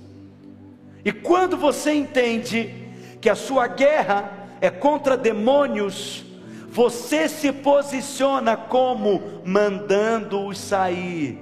E 1.02 1.10
quando 1.10 1.56
você 1.56 1.94
entende 1.94 2.74
que 3.18 3.30
a 3.30 3.34
sua 3.34 3.66
guerra 3.66 4.30
é 4.60 4.68
contra 4.68 5.16
demônios, 5.16 6.24
você 6.74 7.28
se 7.28 7.52
posiciona 7.52 8.56
como 8.56 9.22
mandando-os 9.44 10.58
sair. 10.58 11.38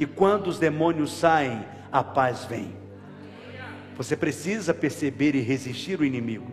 E 0.00 0.04
quando 0.04 0.48
os 0.48 0.58
demônios 0.58 1.12
saem, 1.12 1.64
a 1.92 2.02
paz 2.02 2.44
vem. 2.44 2.76
Você 3.96 4.16
precisa 4.16 4.74
perceber 4.74 5.36
e 5.36 5.40
resistir 5.40 6.00
o 6.00 6.04
inimigo. 6.04 6.50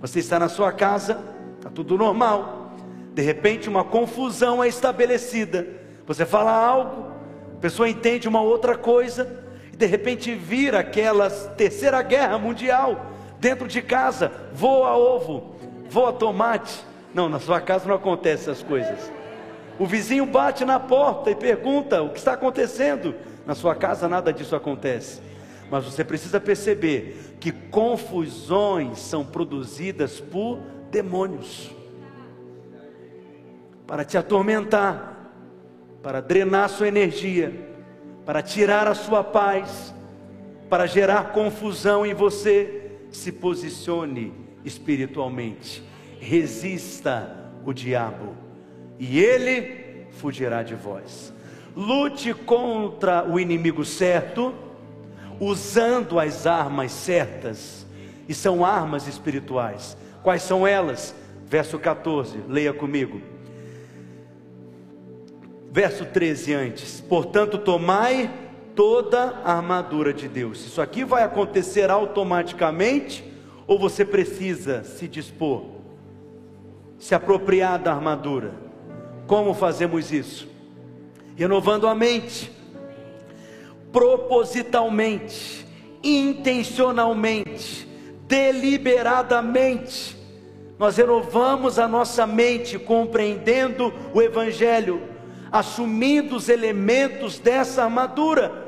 Você 0.00 0.20
está 0.20 0.38
na 0.38 0.48
sua 0.48 0.70
casa, 0.70 1.20
está 1.56 1.68
tudo 1.68 1.98
normal. 1.98 2.76
De 3.12 3.22
repente, 3.22 3.68
uma 3.68 3.82
confusão 3.82 4.62
é 4.62 4.68
estabelecida. 4.68 5.66
Você 6.06 6.24
fala 6.24 6.52
algo, 6.52 7.10
a 7.56 7.60
pessoa 7.60 7.88
entende 7.88 8.28
uma 8.28 8.42
outra 8.42 8.78
coisa, 8.78 9.44
e 9.72 9.76
de 9.76 9.86
repente 9.86 10.32
vira 10.36 10.78
aquela 10.78 11.28
terceira 11.28 12.00
guerra 12.00 12.38
mundial 12.38 13.06
dentro 13.40 13.66
de 13.66 13.82
casa. 13.82 14.30
Voa 14.52 14.96
ovo, 14.96 15.56
voa 15.90 16.12
tomate 16.12 16.94
não, 17.16 17.30
na 17.30 17.40
sua 17.40 17.60
casa 17.60 17.88
não 17.88 17.94
acontecem 17.94 18.52
essas 18.52 18.62
coisas. 18.62 19.10
O 19.78 19.86
vizinho 19.86 20.26
bate 20.26 20.66
na 20.66 20.78
porta 20.78 21.30
e 21.30 21.34
pergunta 21.34 22.02
o 22.02 22.10
que 22.10 22.18
está 22.18 22.34
acontecendo. 22.34 23.14
Na 23.46 23.54
sua 23.54 23.74
casa 23.74 24.06
nada 24.06 24.32
disso 24.32 24.54
acontece. 24.54 25.22
Mas 25.70 25.84
você 25.84 26.04
precisa 26.04 26.38
perceber 26.38 27.36
que 27.40 27.50
confusões 27.50 28.98
são 28.98 29.24
produzidas 29.24 30.20
por 30.20 30.58
demônios 30.90 31.74
para 33.86 34.04
te 34.04 34.18
atormentar, 34.18 35.30
para 36.02 36.20
drenar 36.20 36.68
sua 36.68 36.88
energia, 36.88 37.52
para 38.24 38.42
tirar 38.42 38.88
a 38.88 38.94
sua 38.94 39.22
paz, 39.22 39.94
para 40.68 40.86
gerar 40.86 41.32
confusão 41.32 42.04
em 42.04 42.12
você, 42.12 42.90
se 43.10 43.30
posicione 43.30 44.34
espiritualmente, 44.64 45.82
resista 46.20 47.36
o 47.64 47.72
diabo 47.72 48.34
e 48.98 49.18
ele 49.18 50.06
fugirá 50.12 50.62
de 50.62 50.74
vós. 50.74 51.32
Lute 51.76 52.32
contra 52.32 53.28
o 53.28 53.38
inimigo 53.38 53.84
certo, 53.84 54.54
usando 55.38 56.18
as 56.18 56.46
armas 56.46 56.90
certas, 56.90 57.86
e 58.28 58.34
são 58.34 58.64
armas 58.64 59.06
espirituais. 59.06 59.96
Quais 60.22 60.42
são 60.42 60.66
elas? 60.66 61.14
Verso 61.46 61.78
14, 61.78 62.38
leia 62.48 62.72
comigo. 62.72 63.20
Verso 65.70 66.06
13 66.06 66.54
antes. 66.54 67.00
Portanto, 67.02 67.58
tomai 67.58 68.30
toda 68.74 69.42
a 69.44 69.56
armadura 69.56 70.12
de 70.12 70.26
Deus. 70.26 70.64
Isso 70.66 70.80
aqui 70.80 71.04
vai 71.04 71.22
acontecer 71.22 71.90
automaticamente 71.90 73.24
ou 73.66 73.78
você 73.78 74.04
precisa 74.04 74.84
se 74.84 75.06
dispor, 75.06 75.75
se 76.98 77.14
apropriar 77.14 77.78
da 77.78 77.92
armadura? 77.92 78.52
Como 79.26 79.54
fazemos 79.54 80.12
isso? 80.12 80.48
Renovando 81.34 81.86
a 81.86 81.94
mente, 81.94 82.50
propositalmente, 83.92 85.66
intencionalmente, 86.02 87.88
deliberadamente. 88.26 90.16
Nós 90.78 90.96
renovamos 90.96 91.78
a 91.78 91.88
nossa 91.88 92.26
mente 92.26 92.78
compreendendo 92.78 93.92
o 94.12 94.20
Evangelho, 94.20 95.02
assumindo 95.50 96.36
os 96.36 96.48
elementos 96.48 97.38
dessa 97.38 97.84
armadura. 97.84 98.66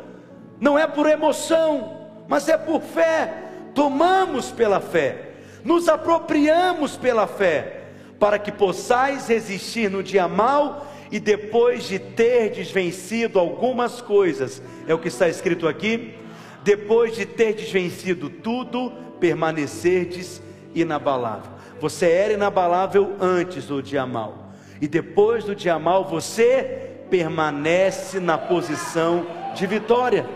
Não 0.60 0.78
é 0.78 0.86
por 0.86 1.06
emoção, 1.06 2.08
mas 2.26 2.48
é 2.48 2.56
por 2.56 2.80
fé. 2.80 3.44
Tomamos 3.74 4.50
pela 4.50 4.80
fé, 4.80 5.32
nos 5.62 5.88
apropriamos 5.88 6.96
pela 6.96 7.26
fé, 7.26 7.77
para 8.18 8.38
que 8.38 8.50
possais 8.50 9.28
resistir 9.28 9.90
no 9.90 10.02
dia 10.02 10.26
mal 10.26 10.86
e 11.10 11.18
depois 11.18 11.84
de 11.84 11.98
terdes 11.98 12.70
vencido 12.70 13.38
algumas 13.38 14.00
coisas, 14.00 14.62
é 14.86 14.92
o 14.92 14.98
que 14.98 15.08
está 15.08 15.28
escrito 15.28 15.66
aqui, 15.66 16.14
depois 16.62 17.14
de 17.16 17.24
terdes 17.24 17.70
vencido 17.70 18.28
tudo, 18.28 18.92
permanecerdes 19.18 20.42
inabalável. 20.74 21.50
Você 21.80 22.10
era 22.10 22.32
inabalável 22.34 23.16
antes 23.20 23.66
do 23.66 23.82
dia 23.82 24.04
mal, 24.04 24.52
e 24.80 24.88
depois 24.88 25.44
do 25.44 25.54
dia 25.54 25.78
mal 25.78 26.04
você 26.04 26.88
permanece 27.08 28.20
na 28.20 28.36
posição 28.36 29.26
de 29.54 29.66
vitória. 29.66 30.28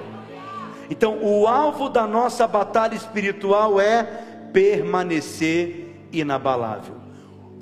Então, 0.89 1.19
o 1.23 1.47
alvo 1.47 1.89
da 1.89 2.07
nossa 2.07 2.47
batalha 2.47 2.95
espiritual 2.95 3.81
é 3.81 4.03
permanecer 4.53 6.09
inabalável, 6.13 6.95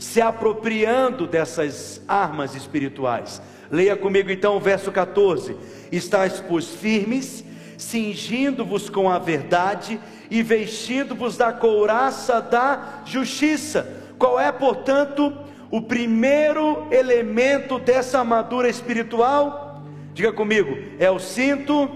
se 0.00 0.20
apropriando 0.20 1.26
dessas 1.26 2.02
armas 2.08 2.54
espirituais. 2.54 3.40
Leia 3.70 3.94
comigo 3.94 4.30
então 4.30 4.56
o 4.56 4.60
verso 4.60 4.90
14: 4.90 5.56
Estais, 5.92 6.42
pois, 6.48 6.66
firmes, 6.66 7.44
cingindo-vos 7.76 8.88
com 8.88 9.10
a 9.10 9.18
verdade 9.18 10.00
e 10.30 10.42
vestindo-vos 10.42 11.36
da 11.36 11.52
couraça 11.52 12.40
da 12.40 13.02
justiça. 13.04 14.02
Qual 14.18 14.40
é, 14.40 14.50
portanto, 14.50 15.32
o 15.70 15.82
primeiro 15.82 16.88
elemento 16.90 17.78
dessa 17.78 18.18
armadura 18.20 18.68
espiritual? 18.68 19.82
Diga 20.14 20.32
comigo, 20.32 20.76
é 20.98 21.10
o 21.10 21.18
cinto. 21.18 21.88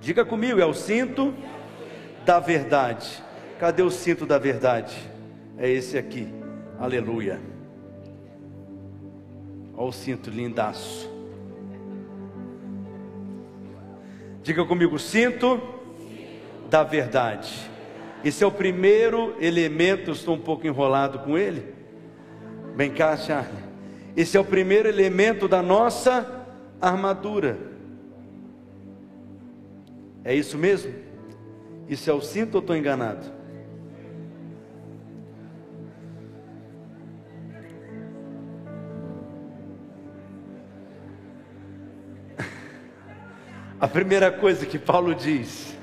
Diga 0.00 0.24
comigo, 0.24 0.60
é 0.60 0.66
o 0.66 0.74
cinto 0.74 1.34
da 2.24 2.38
verdade. 2.38 3.24
Cadê 3.58 3.82
o 3.82 3.90
cinto 3.90 4.26
da 4.26 4.38
verdade? 4.38 4.94
É 5.58 5.68
esse 5.68 5.98
aqui. 5.98 6.37
Aleluia. 6.78 7.40
Olha 9.76 9.88
o 9.88 9.92
cinto 9.92 10.30
lindaço. 10.30 11.10
Diga 14.44 14.64
comigo, 14.64 14.96
cinto 14.98 15.60
da 16.70 16.84
verdade. 16.84 17.52
Esse 18.24 18.44
é 18.44 18.46
o 18.46 18.52
primeiro 18.52 19.34
elemento, 19.40 20.12
estou 20.12 20.36
um 20.36 20.40
pouco 20.40 20.66
enrolado 20.66 21.18
com 21.20 21.36
ele. 21.36 21.74
Vem 22.76 22.92
cá, 22.92 23.16
Charlie. 23.16 23.64
Esse 24.16 24.36
é 24.36 24.40
o 24.40 24.44
primeiro 24.44 24.88
elemento 24.88 25.48
da 25.48 25.60
nossa 25.60 26.46
armadura. 26.80 27.58
É 30.24 30.32
isso 30.32 30.56
mesmo? 30.56 30.92
Isso 31.88 32.08
é 32.08 32.12
o 32.12 32.20
cinto 32.20 32.56
ou 32.56 32.60
estou 32.60 32.76
enganado? 32.76 33.37
A 43.80 43.86
primeira 43.86 44.30
coisa 44.32 44.66
que 44.66 44.78
Paulo 44.78 45.14
diz 45.14 45.76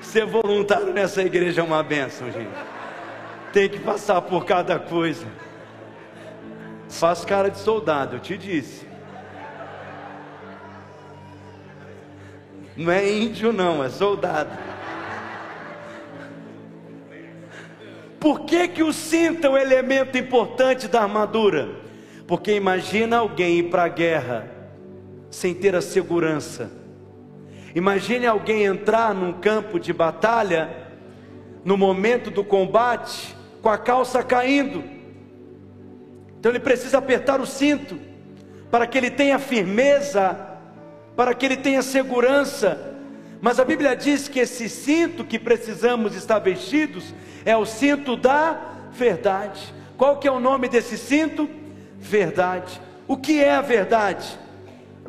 Ser 0.00 0.26
voluntário 0.26 0.92
nessa 0.92 1.22
igreja 1.22 1.60
é 1.60 1.64
uma 1.64 1.84
benção, 1.84 2.32
gente. 2.32 2.50
Tem 3.52 3.68
que 3.68 3.78
passar 3.78 4.20
por 4.22 4.44
cada 4.44 4.76
coisa. 4.76 5.24
Faz 6.88 7.24
cara 7.24 7.48
de 7.48 7.58
soldado, 7.58 8.16
eu 8.16 8.20
te 8.20 8.36
disse. 8.36 8.88
Não 12.76 12.90
é 12.90 13.08
índio, 13.08 13.52
não, 13.52 13.84
é 13.84 13.88
soldado. 13.88 14.50
Por 18.18 18.40
que, 18.40 18.66
que 18.66 18.82
o 18.82 18.92
cinto 18.92 19.46
é 19.46 19.50
um 19.50 19.56
elemento 19.56 20.18
importante 20.18 20.88
da 20.88 21.02
armadura? 21.02 21.68
Porque 22.26 22.52
imagina 22.52 23.18
alguém 23.18 23.58
ir 23.58 23.70
para 23.70 23.84
a 23.84 23.88
guerra 23.88 24.59
sem 25.30 25.54
ter 25.54 25.74
a 25.74 25.80
segurança 25.80 26.80
Imagine 27.74 28.26
alguém 28.26 28.64
entrar 28.64 29.14
num 29.14 29.32
campo 29.32 29.78
de 29.78 29.92
batalha, 29.92 30.88
no 31.64 31.76
momento 31.76 32.30
do 32.30 32.42
combate, 32.42 33.36
com 33.62 33.68
a 33.68 33.78
calça 33.78 34.22
caindo. 34.22 34.82
Então 36.38 36.50
ele 36.50 36.58
precisa 36.58 36.98
apertar 36.98 37.40
o 37.40 37.46
cinto, 37.46 37.98
para 38.70 38.86
que 38.86 38.98
ele 38.98 39.10
tenha 39.10 39.38
firmeza, 39.38 40.36
para 41.14 41.32
que 41.32 41.46
ele 41.46 41.56
tenha 41.56 41.82
segurança. 41.82 42.96
Mas 43.40 43.60
a 43.60 43.64
Bíblia 43.64 43.94
diz 43.94 44.26
que 44.26 44.40
esse 44.40 44.68
cinto 44.68 45.24
que 45.24 45.38
precisamos 45.38 46.16
estar 46.16 46.40
vestidos 46.40 47.14
é 47.44 47.56
o 47.56 47.64
cinto 47.64 48.16
da 48.16 48.60
verdade. 48.90 49.72
Qual 49.96 50.18
que 50.18 50.26
é 50.26 50.30
o 50.30 50.40
nome 50.40 50.68
desse 50.68 50.98
cinto? 50.98 51.48
Verdade. 51.98 52.80
O 53.06 53.16
que 53.16 53.42
é 53.42 53.54
a 53.54 53.60
verdade? 53.60 54.38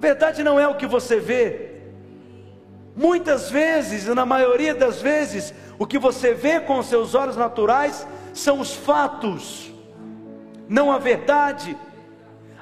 Verdade 0.01 0.43
não 0.43 0.59
é 0.59 0.67
o 0.67 0.75
que 0.75 0.85
você 0.85 1.17
vê, 1.17 1.71
Muitas 2.95 3.49
vezes, 3.49 4.05
na 4.07 4.25
maioria 4.25 4.75
das 4.75 5.01
vezes, 5.01 5.53
o 5.79 5.85
que 5.85 5.97
você 5.97 6.33
vê 6.33 6.59
com 6.59 6.77
os 6.77 6.87
seus 6.87 7.15
olhos 7.15 7.37
naturais 7.37 8.05
são 8.33 8.59
os 8.59 8.73
fatos, 8.73 9.71
não 10.67 10.91
a 10.91 10.97
verdade. 10.97 11.77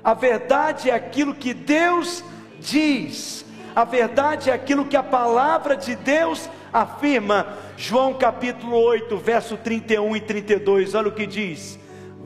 A 0.04 0.14
verdade 0.14 0.90
é 0.90 0.94
aquilo 0.94 1.34
que 1.34 1.54
Deus 1.54 2.24
diz, 2.60 3.46
a 3.76 3.84
verdade 3.84 4.50
é 4.50 4.54
aquilo 4.54 4.86
que 4.86 4.96
a 4.96 5.04
palavra 5.04 5.76
de 5.76 5.96
Deus 5.96 6.50
afirma. 6.72 7.58
João 7.76 8.14
capítulo 8.14 8.78
8, 8.78 9.18
verso 9.18 9.58
31 9.58 10.16
e 10.16 10.22
32, 10.22 10.94
olha 10.94 11.08
o 11.10 11.14
que 11.14 11.26
diz. 11.26 11.80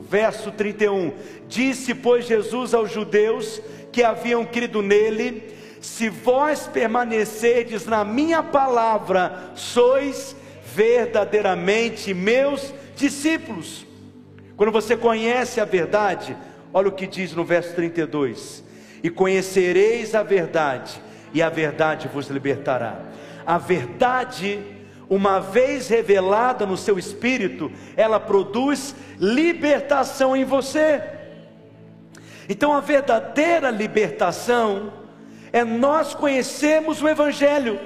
Verso 0.08 0.50
31: 0.52 1.12
Disse, 1.48 1.94
pois, 1.94 2.26
Jesus 2.26 2.74
aos 2.74 2.92
judeus 2.92 3.60
que 3.94 4.02
haviam 4.02 4.44
crido 4.44 4.82
nele: 4.82 5.54
se 5.80 6.08
vós 6.08 6.66
permanecerdes 6.66 7.86
na 7.86 8.04
minha 8.04 8.42
palavra, 8.42 9.52
sois 9.54 10.34
verdadeiramente 10.64 12.12
meus 12.12 12.74
discípulos. 12.96 13.86
Quando 14.56 14.72
você 14.72 14.96
conhece 14.96 15.60
a 15.60 15.64
verdade, 15.64 16.36
olha 16.72 16.88
o 16.88 16.92
que 16.92 17.06
diz 17.06 17.32
no 17.34 17.44
verso 17.44 17.72
32: 17.76 18.64
E 19.00 19.08
conhecereis 19.08 20.12
a 20.16 20.24
verdade, 20.24 21.00
e 21.32 21.40
a 21.40 21.48
verdade 21.48 22.08
vos 22.08 22.26
libertará. 22.26 23.00
A 23.46 23.58
verdade, 23.58 24.60
uma 25.08 25.38
vez 25.38 25.86
revelada 25.86 26.66
no 26.66 26.76
seu 26.76 26.98
espírito, 26.98 27.70
ela 27.96 28.18
produz 28.18 28.96
libertação 29.20 30.36
em 30.36 30.44
você. 30.44 31.00
Então 32.48 32.72
a 32.72 32.80
verdadeira 32.80 33.70
libertação, 33.70 34.92
é 35.52 35.64
nós 35.64 36.14
conhecermos 36.14 37.00
o 37.00 37.08
Evangelho. 37.08 37.78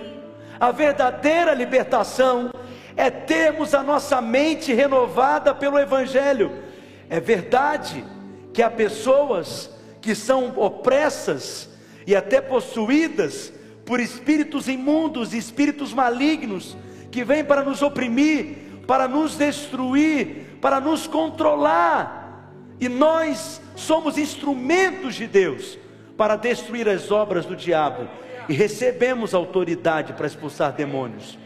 A 0.59 0.73
verdadeira 0.73 1.53
libertação 1.53 2.51
é 2.97 3.11
termos 3.11 3.75
a 3.75 3.83
nossa 3.83 4.21
mente 4.21 4.73
renovada 4.73 5.55
pelo 5.55 5.79
Evangelho. 5.79 6.51
É 7.11 7.21
verdade 7.21 8.05
que 8.53 8.62
há 8.62 8.71
pessoas 8.71 9.71
que 10.01 10.14
são 10.14 10.55
opressas 10.57 11.68
e 12.07 12.16
até 12.16 12.40
possuídas 12.40 13.53
por 13.85 14.01
espíritos 14.01 14.66
imundos, 14.66 15.33
espíritos 15.33 15.92
malignos, 15.92 16.77
que 17.11 17.23
vêm 17.23 17.44
para 17.44 17.62
nos 17.62 17.83
oprimir, 17.83 18.57
para 18.87 19.07
nos 19.07 19.37
destruir, 19.37 20.59
para 20.61 20.81
nos 20.81 21.07
controlar. 21.07 22.51
E 22.81 22.88
nós 22.88 23.61
somos 23.79 24.19
instrumentos 24.19 25.14
de 25.14 25.27
Deus 25.27 25.79
para 26.17 26.37
destruir 26.37 26.88
as 26.88 27.11
obras 27.12 27.47
do 27.47 27.55
diabo 27.55 28.09
e 28.49 28.53
recebemos 28.53 29.35
autoridade 29.35 30.12
para 30.14 30.27
expulsar 30.27 30.73
demônios. 30.73 31.38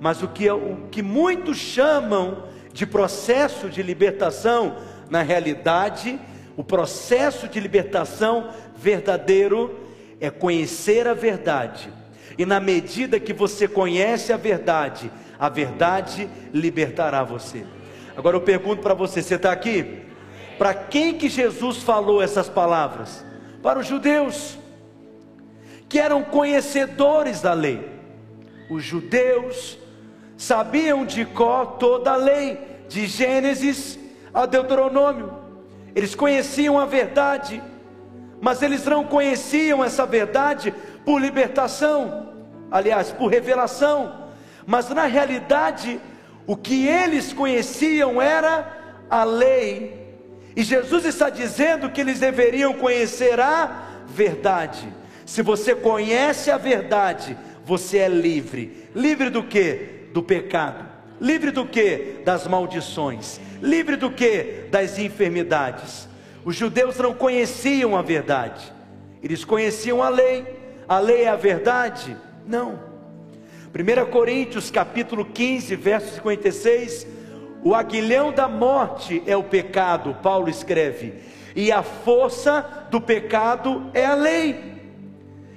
Mas 0.00 0.22
o 0.22 0.28
que, 0.28 0.50
o 0.50 0.88
que 0.90 1.02
muitos 1.02 1.58
chamam 1.58 2.44
de 2.72 2.86
processo 2.86 3.68
de 3.68 3.82
libertação, 3.82 4.76
na 5.10 5.20
realidade, 5.20 6.18
o 6.56 6.64
processo 6.64 7.46
de 7.46 7.60
libertação 7.60 8.50
verdadeiro 8.74 9.78
é 10.18 10.30
conhecer 10.30 11.06
a 11.06 11.12
verdade. 11.12 11.92
E 12.38 12.46
na 12.46 12.58
medida 12.58 13.20
que 13.20 13.34
você 13.34 13.68
conhece 13.68 14.32
a 14.32 14.36
verdade, 14.38 15.10
a 15.38 15.48
verdade 15.50 16.28
libertará 16.54 17.22
você. 17.22 17.66
Agora 18.16 18.36
eu 18.36 18.40
pergunto 18.40 18.80
para 18.80 18.94
você, 18.94 19.22
você 19.22 19.34
está 19.34 19.52
aqui? 19.52 20.09
Para 20.60 20.74
quem 20.74 21.14
que 21.14 21.30
Jesus 21.30 21.78
falou 21.78 22.20
essas 22.20 22.46
palavras? 22.46 23.24
Para 23.62 23.78
os 23.78 23.86
judeus, 23.86 24.58
que 25.88 25.98
eram 25.98 26.22
conhecedores 26.22 27.40
da 27.40 27.54
lei. 27.54 27.90
Os 28.68 28.84
judeus 28.84 29.78
sabiam 30.36 31.06
de 31.06 31.24
cor 31.24 31.78
toda 31.78 32.12
a 32.12 32.16
lei, 32.16 32.60
de 32.90 33.06
Gênesis 33.06 33.98
a 34.34 34.44
Deuteronômio. 34.44 35.32
Eles 35.94 36.14
conheciam 36.14 36.78
a 36.78 36.84
verdade, 36.84 37.62
mas 38.38 38.60
eles 38.60 38.84
não 38.84 39.02
conheciam 39.02 39.82
essa 39.82 40.04
verdade 40.04 40.74
por 41.06 41.22
libertação, 41.22 42.34
aliás, 42.70 43.10
por 43.10 43.28
revelação, 43.28 44.26
mas 44.66 44.90
na 44.90 45.06
realidade, 45.06 45.98
o 46.46 46.54
que 46.54 46.86
eles 46.86 47.32
conheciam 47.32 48.20
era 48.20 49.06
a 49.08 49.24
lei, 49.24 49.99
e 50.56 50.62
Jesus 50.62 51.04
está 51.04 51.30
dizendo 51.30 51.90
que 51.90 52.00
eles 52.00 52.18
deveriam 52.18 52.72
conhecer 52.74 53.38
a 53.38 54.02
verdade. 54.08 54.88
Se 55.24 55.42
você 55.42 55.74
conhece 55.74 56.50
a 56.50 56.58
verdade, 56.58 57.36
você 57.64 57.98
é 57.98 58.08
livre. 58.08 58.88
Livre 58.94 59.30
do 59.30 59.42
que? 59.44 60.08
Do 60.12 60.22
pecado. 60.22 60.88
Livre 61.20 61.50
do 61.50 61.66
que? 61.66 62.20
Das 62.24 62.46
maldições. 62.46 63.40
Livre 63.62 63.96
do 63.96 64.10
que? 64.10 64.66
Das 64.70 64.98
enfermidades. 64.98 66.08
Os 66.44 66.56
judeus 66.56 66.96
não 66.96 67.12
conheciam 67.12 67.96
a 67.96 68.02
verdade, 68.02 68.72
eles 69.22 69.44
conheciam 69.44 70.02
a 70.02 70.08
lei. 70.08 70.58
A 70.88 70.98
lei 70.98 71.22
é 71.22 71.28
a 71.28 71.36
verdade? 71.36 72.16
Não. 72.46 72.80
1 73.72 74.10
Coríntios 74.10 74.70
capítulo 74.70 75.24
15, 75.24 75.76
verso 75.76 76.14
56, 76.14 77.06
o 77.62 77.74
aguilhão 77.74 78.32
da 78.32 78.48
morte 78.48 79.22
é 79.26 79.36
o 79.36 79.42
pecado, 79.42 80.16
Paulo 80.22 80.48
escreve, 80.48 81.14
e 81.54 81.70
a 81.70 81.82
força 81.82 82.86
do 82.90 83.00
pecado 83.00 83.90
é 83.92 84.06
a 84.06 84.14
lei. 84.14 84.70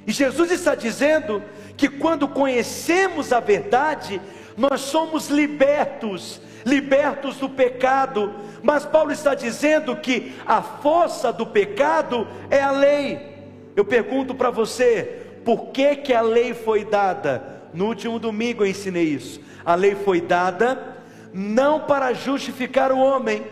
E 0.06 0.12
Jesus 0.12 0.52
está 0.52 0.76
dizendo 0.76 1.42
que 1.78 1.88
quando 1.88 2.28
conhecemos 2.28 3.32
a 3.32 3.39
verdade, 3.39 4.22
nós 4.58 4.82
somos 4.82 5.30
libertos, 5.30 6.42
libertos 6.66 7.38
do 7.38 7.50
pecado, 7.50 8.34
mas 8.62 8.86
Paulo 8.86 9.12
está 9.12 9.34
dizendo 9.34 9.96
que 9.96 10.34
a 10.46 10.62
força 10.62 11.32
do 11.32 11.46
pecado 11.46 12.28
é 12.50 12.62
a 12.62 12.72
lei. 12.72 13.34
Eu 13.76 13.86
pergunto 13.86 14.36
para 14.36 14.50
você, 14.50 15.22
por 15.44 15.68
que 15.68 15.96
que 15.98 16.13
a 16.13 16.22
lei 16.22 16.54
foi 16.54 16.86
dada? 16.86 17.63
No 17.74 17.88
último 17.88 18.20
domingo 18.20 18.63
eu 18.63 18.68
ensinei 18.68 19.06
isso. 19.06 19.42
A 19.66 19.76
lei 19.76 19.96
foi 19.96 20.22
dada 20.22 20.92
não 21.34 21.80
para 21.82 22.13
justificar 22.13 22.91
o 22.91 23.00
homem, 23.00 23.43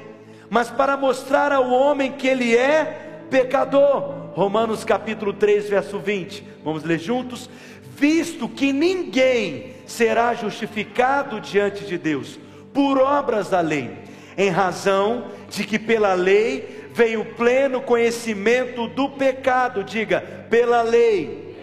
mas 0.49 0.69
para 0.69 0.95
mostrar 0.95 1.51
ao 1.51 1.69
homem 1.69 2.11
que 2.11 2.27
ele 2.27 2.55
é 2.55 3.25
pecador. 3.29 4.31
Romanos 4.33 4.83
capítulo 4.83 5.33
3, 5.33 5.69
verso 5.69 5.97
20. 5.97 6.43
Vamos 6.63 6.83
ler 6.83 6.99
juntos? 6.99 7.49
Visto 7.95 8.47
que 8.47 8.71
ninguém 8.71 9.75
será 9.85 10.33
justificado 10.33 11.39
diante 11.39 11.85
de 11.85 11.97
Deus 11.97 12.39
por 12.73 12.97
obras 12.99 13.49
da 13.49 13.61
lei, 13.61 13.91
em 14.37 14.49
razão 14.49 15.25
de 15.49 15.65
que 15.65 15.77
pela 15.77 16.13
lei 16.13 16.89
veio 16.93 17.21
o 17.21 17.25
pleno 17.25 17.81
conhecimento 17.81 18.87
do 18.87 19.09
pecado. 19.09 19.83
Diga, 19.83 20.21
pela 20.49 20.81
lei 20.81 21.55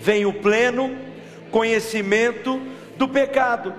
vem 0.00 0.26
o 0.26 0.32
pleno 0.32 0.96
conhecimento 1.50 2.60
do 2.96 3.08
pecado. 3.08 3.74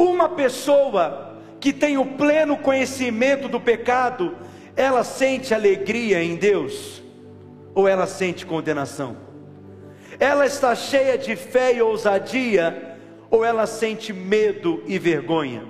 Uma 0.00 0.30
pessoa 0.30 1.36
que 1.60 1.74
tem 1.74 1.98
o 1.98 2.06
pleno 2.06 2.56
conhecimento 2.56 3.50
do 3.50 3.60
pecado, 3.60 4.34
ela 4.74 5.04
sente 5.04 5.52
alegria 5.52 6.24
em 6.24 6.36
Deus 6.36 7.02
ou 7.74 7.86
ela 7.86 8.06
sente 8.06 8.46
condenação? 8.46 9.14
Ela 10.18 10.46
está 10.46 10.74
cheia 10.74 11.18
de 11.18 11.36
fé 11.36 11.74
e 11.74 11.82
ousadia 11.82 12.96
ou 13.30 13.44
ela 13.44 13.66
sente 13.66 14.10
medo 14.10 14.82
e 14.86 14.98
vergonha? 14.98 15.64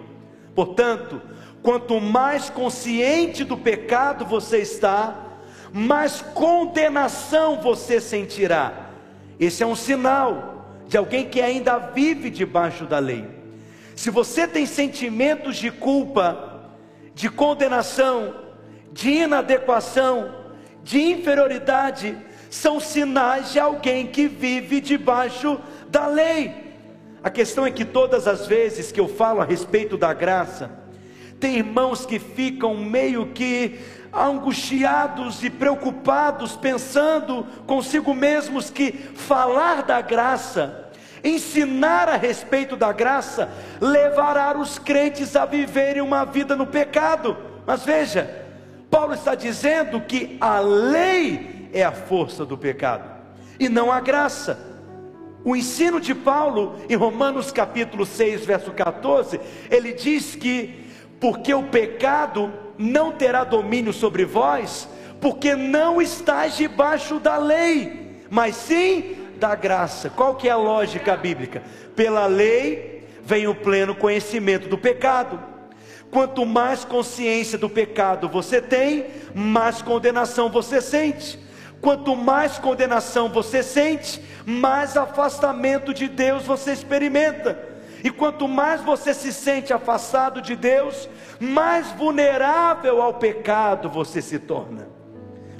Portanto, 0.54 1.20
quanto 1.60 2.00
mais 2.00 2.48
consciente 2.48 3.42
do 3.42 3.56
pecado 3.56 4.24
você 4.24 4.58
está, 4.58 5.26
mais 5.72 6.22
condenação 6.22 7.60
você 7.60 8.00
sentirá. 8.00 8.90
Esse 9.40 9.64
é 9.64 9.66
um 9.66 9.74
sinal 9.74 10.66
de 10.86 10.96
alguém 10.96 11.28
que 11.28 11.40
ainda 11.40 11.78
vive 11.78 12.30
debaixo 12.30 12.84
da 12.84 13.00
lei. 13.00 13.39
Se 14.00 14.08
você 14.08 14.48
tem 14.48 14.64
sentimentos 14.64 15.56
de 15.56 15.70
culpa, 15.70 16.70
de 17.14 17.28
condenação, 17.28 18.34
de 18.90 19.10
inadequação, 19.10 20.34
de 20.82 21.02
inferioridade, 21.02 22.16
são 22.48 22.80
sinais 22.80 23.52
de 23.52 23.60
alguém 23.60 24.06
que 24.06 24.26
vive 24.26 24.80
debaixo 24.80 25.60
da 25.90 26.06
lei. 26.06 26.78
A 27.22 27.28
questão 27.28 27.66
é 27.66 27.70
que 27.70 27.84
todas 27.84 28.26
as 28.26 28.46
vezes 28.46 28.90
que 28.90 28.98
eu 28.98 29.06
falo 29.06 29.42
a 29.42 29.44
respeito 29.44 29.98
da 29.98 30.14
graça, 30.14 30.70
tem 31.38 31.58
irmãos 31.58 32.06
que 32.06 32.18
ficam 32.18 32.74
meio 32.78 33.26
que 33.34 33.80
angustiados 34.10 35.44
e 35.44 35.50
preocupados, 35.50 36.56
pensando 36.56 37.46
consigo 37.66 38.14
mesmos 38.14 38.70
que 38.70 38.92
falar 38.92 39.82
da 39.82 40.00
graça, 40.00 40.89
ensinar 41.22 42.08
a 42.08 42.16
respeito 42.16 42.76
da 42.76 42.92
graça, 42.92 43.50
levará 43.80 44.56
os 44.58 44.78
crentes 44.78 45.36
a 45.36 45.44
viverem 45.44 46.02
uma 46.02 46.24
vida 46.24 46.56
no 46.56 46.66
pecado. 46.66 47.36
Mas 47.66 47.84
veja, 47.84 48.46
Paulo 48.90 49.14
está 49.14 49.34
dizendo 49.34 50.00
que 50.00 50.36
a 50.40 50.58
lei 50.60 51.68
é 51.72 51.84
a 51.84 51.92
força 51.92 52.44
do 52.44 52.58
pecado 52.58 53.04
e 53.58 53.68
não 53.68 53.92
a 53.92 54.00
graça. 54.00 54.58
O 55.44 55.56
ensino 55.56 56.00
de 56.00 56.14
Paulo 56.14 56.76
em 56.88 56.96
Romanos 56.96 57.50
capítulo 57.50 58.04
6, 58.04 58.44
verso 58.44 58.72
14, 58.72 59.40
ele 59.70 59.92
diz 59.92 60.34
que 60.34 60.90
porque 61.18 61.52
o 61.52 61.64
pecado 61.64 62.52
não 62.76 63.12
terá 63.12 63.44
domínio 63.44 63.92
sobre 63.92 64.24
vós, 64.24 64.88
porque 65.20 65.54
não 65.54 66.00
estáis 66.00 66.56
debaixo 66.56 67.18
da 67.20 67.36
lei, 67.36 68.24
mas 68.30 68.56
sim 68.56 69.16
da 69.40 69.54
graça. 69.54 70.10
Qual 70.10 70.36
que 70.36 70.46
é 70.46 70.52
a 70.52 70.56
lógica 70.56 71.16
bíblica? 71.16 71.62
Pela 71.96 72.26
lei 72.26 73.08
vem 73.24 73.48
o 73.48 73.54
pleno 73.54 73.94
conhecimento 73.94 74.68
do 74.68 74.78
pecado. 74.78 75.40
Quanto 76.10 76.44
mais 76.44 76.84
consciência 76.84 77.56
do 77.56 77.68
pecado 77.68 78.28
você 78.28 78.60
tem, 78.60 79.06
mais 79.34 79.80
condenação 79.80 80.50
você 80.50 80.80
sente. 80.80 81.38
Quanto 81.80 82.14
mais 82.14 82.58
condenação 82.58 83.30
você 83.30 83.62
sente, 83.62 84.22
mais 84.44 84.96
afastamento 84.96 85.94
de 85.94 86.08
Deus 86.08 86.44
você 86.44 86.72
experimenta. 86.72 87.58
E 88.04 88.10
quanto 88.10 88.46
mais 88.46 88.82
você 88.82 89.14
se 89.14 89.32
sente 89.32 89.72
afastado 89.72 90.42
de 90.42 90.56
Deus, 90.56 91.08
mais 91.38 91.90
vulnerável 91.92 93.00
ao 93.00 93.14
pecado 93.14 93.88
você 93.88 94.20
se 94.20 94.38
torna. 94.38 94.88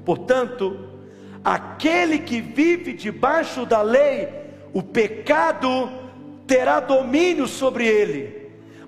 Portanto, 0.05 0.90
aquele 1.45 2.19
que 2.19 2.41
vive 2.41 2.93
debaixo 2.93 3.65
da 3.65 3.83
lei, 3.83 4.29
o 4.73 4.83
pecado 4.83 5.91
terá 6.47 6.81
domínio 6.81 7.47
sobre 7.47 7.87
ele. 7.87 8.41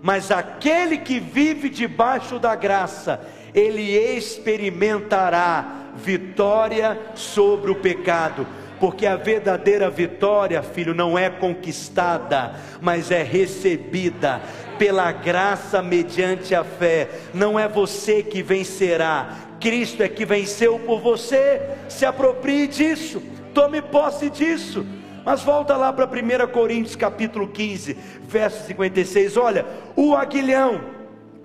Mas 0.02 0.30
aquele 0.30 0.98
que 0.98 1.20
vive 1.20 1.68
debaixo 1.68 2.38
da 2.38 2.54
graça, 2.56 3.20
ele 3.54 3.96
experimentará 3.96 5.92
vitória 5.96 6.98
sobre 7.14 7.70
o 7.70 7.76
pecado. 7.76 8.46
Porque 8.80 9.06
a 9.06 9.14
verdadeira 9.14 9.88
vitória, 9.88 10.60
filho, 10.60 10.92
não 10.92 11.16
é 11.16 11.30
conquistada, 11.30 12.56
mas 12.80 13.12
é 13.12 13.22
recebida 13.22 14.42
pela 14.76 15.12
graça 15.12 15.80
mediante 15.80 16.52
a 16.52 16.64
fé. 16.64 17.08
Não 17.32 17.56
é 17.56 17.68
você 17.68 18.24
que 18.24 18.42
vencerá, 18.42 19.36
Cristo 19.62 20.02
é 20.02 20.08
que 20.08 20.26
venceu 20.26 20.76
por 20.80 21.00
você. 21.00 21.62
Se 21.88 22.04
aproprie 22.04 22.66
disso. 22.66 23.22
Tome 23.54 23.80
posse 23.80 24.28
disso. 24.28 24.84
Mas 25.24 25.40
volta 25.40 25.76
lá 25.76 25.92
para 25.92 26.04
1 26.04 26.48
Coríntios 26.48 26.96
capítulo 26.96 27.46
15, 27.46 27.96
verso 28.22 28.66
56. 28.66 29.36
Olha, 29.36 29.64
o 29.94 30.16
aguilhão. 30.16 30.80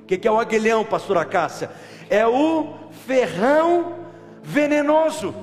O 0.01 0.06
que, 0.06 0.17
que 0.17 0.27
é 0.27 0.32
o 0.32 0.39
aguilhão, 0.39 0.84
pastora 0.84 1.23
Cássia? 1.23 1.69
É 2.10 2.25
o 2.25 2.73
ferrão 3.06 3.97
venenoso. 4.41 5.36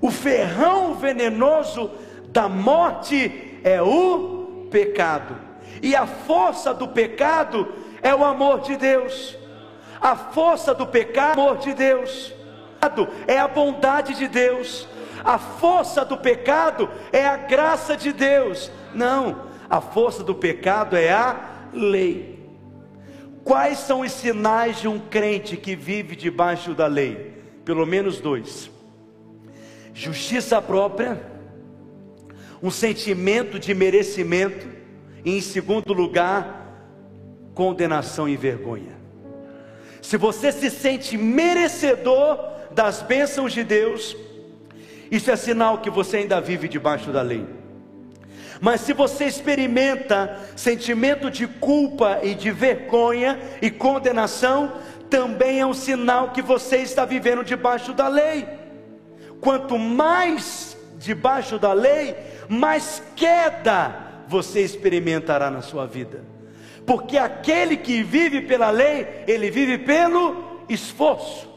O 0.00 0.10
ferrão 0.10 0.94
venenoso 0.94 1.92
da 2.30 2.48
morte 2.48 3.60
é 3.62 3.80
o 3.80 4.66
pecado. 4.68 5.36
E 5.80 5.94
a 5.94 6.06
força 6.06 6.74
do 6.74 6.88
pecado 6.88 7.68
é 8.02 8.12
o 8.12 8.24
amor 8.24 8.62
de 8.62 8.76
Deus. 8.76 9.43
A 10.04 10.14
força 10.14 10.74
do 10.74 10.86
pecado 10.86 11.40
é 11.40 11.42
o 11.42 11.48
amor 11.48 11.58
de 11.62 11.72
Deus. 11.72 12.34
É 13.26 13.38
a 13.38 13.48
bondade 13.48 14.12
de 14.12 14.28
Deus. 14.28 14.86
A 15.24 15.38
força 15.38 16.04
do 16.04 16.18
pecado 16.18 16.90
é 17.10 17.26
a 17.26 17.38
graça 17.38 17.96
de 17.96 18.12
Deus. 18.12 18.70
Não, 18.94 19.46
a 19.70 19.80
força 19.80 20.22
do 20.22 20.34
pecado 20.34 20.94
é 20.94 21.10
a 21.10 21.40
lei. 21.72 22.38
Quais 23.42 23.78
são 23.78 24.00
os 24.00 24.12
sinais 24.12 24.78
de 24.78 24.86
um 24.86 24.98
crente 24.98 25.56
que 25.56 25.74
vive 25.74 26.14
debaixo 26.14 26.74
da 26.74 26.86
lei? 26.86 27.42
Pelo 27.64 27.86
menos 27.86 28.20
dois: 28.20 28.70
justiça 29.94 30.60
própria, 30.60 31.24
um 32.62 32.70
sentimento 32.70 33.58
de 33.58 33.72
merecimento, 33.72 34.68
e 35.24 35.38
em 35.38 35.40
segundo 35.40 35.94
lugar, 35.94 36.76
condenação 37.54 38.28
e 38.28 38.36
vergonha. 38.36 38.93
Se 40.04 40.18
você 40.18 40.52
se 40.52 40.68
sente 40.68 41.16
merecedor 41.16 42.38
das 42.72 43.00
bênçãos 43.00 43.54
de 43.54 43.64
Deus, 43.64 44.14
isso 45.10 45.30
é 45.30 45.34
sinal 45.34 45.78
que 45.78 45.88
você 45.88 46.18
ainda 46.18 46.42
vive 46.42 46.68
debaixo 46.68 47.10
da 47.10 47.22
lei. 47.22 47.46
Mas 48.60 48.82
se 48.82 48.92
você 48.92 49.24
experimenta 49.24 50.38
sentimento 50.54 51.30
de 51.30 51.46
culpa 51.46 52.20
e 52.22 52.34
de 52.34 52.50
vergonha 52.50 53.40
e 53.62 53.70
condenação, 53.70 54.74
também 55.08 55.60
é 55.60 55.66
um 55.66 55.72
sinal 55.72 56.32
que 56.32 56.42
você 56.42 56.76
está 56.76 57.06
vivendo 57.06 57.42
debaixo 57.42 57.94
da 57.94 58.06
lei. 58.06 58.46
Quanto 59.40 59.78
mais 59.78 60.76
debaixo 60.98 61.58
da 61.58 61.72
lei, 61.72 62.14
mais 62.46 63.02
queda 63.16 63.96
você 64.28 64.60
experimentará 64.60 65.50
na 65.50 65.62
sua 65.62 65.86
vida. 65.86 66.33
Porque 66.86 67.16
aquele 67.16 67.76
que 67.76 68.02
vive 68.02 68.42
pela 68.42 68.70
lei, 68.70 69.24
ele 69.26 69.50
vive 69.50 69.78
pelo 69.78 70.64
esforço. 70.68 71.48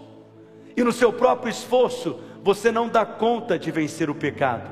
E 0.75 0.83
no 0.83 0.91
seu 0.91 1.11
próprio 1.11 1.49
esforço, 1.49 2.19
você 2.43 2.71
não 2.71 2.87
dá 2.87 3.05
conta 3.05 3.59
de 3.59 3.71
vencer 3.71 4.09
o 4.09 4.15
pecado. 4.15 4.69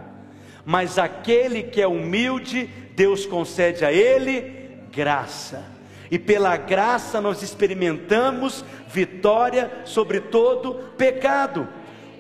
Mas 0.64 0.98
aquele 0.98 1.64
que 1.64 1.82
é 1.82 1.88
humilde, 1.88 2.70
Deus 2.96 3.26
concede 3.26 3.84
a 3.84 3.92
ele 3.92 4.80
graça. 4.92 5.64
E 6.10 6.18
pela 6.18 6.56
graça 6.56 7.20
nós 7.20 7.42
experimentamos 7.42 8.64
vitória 8.88 9.72
sobre 9.84 10.20
todo 10.22 10.76
pecado. 10.98 11.68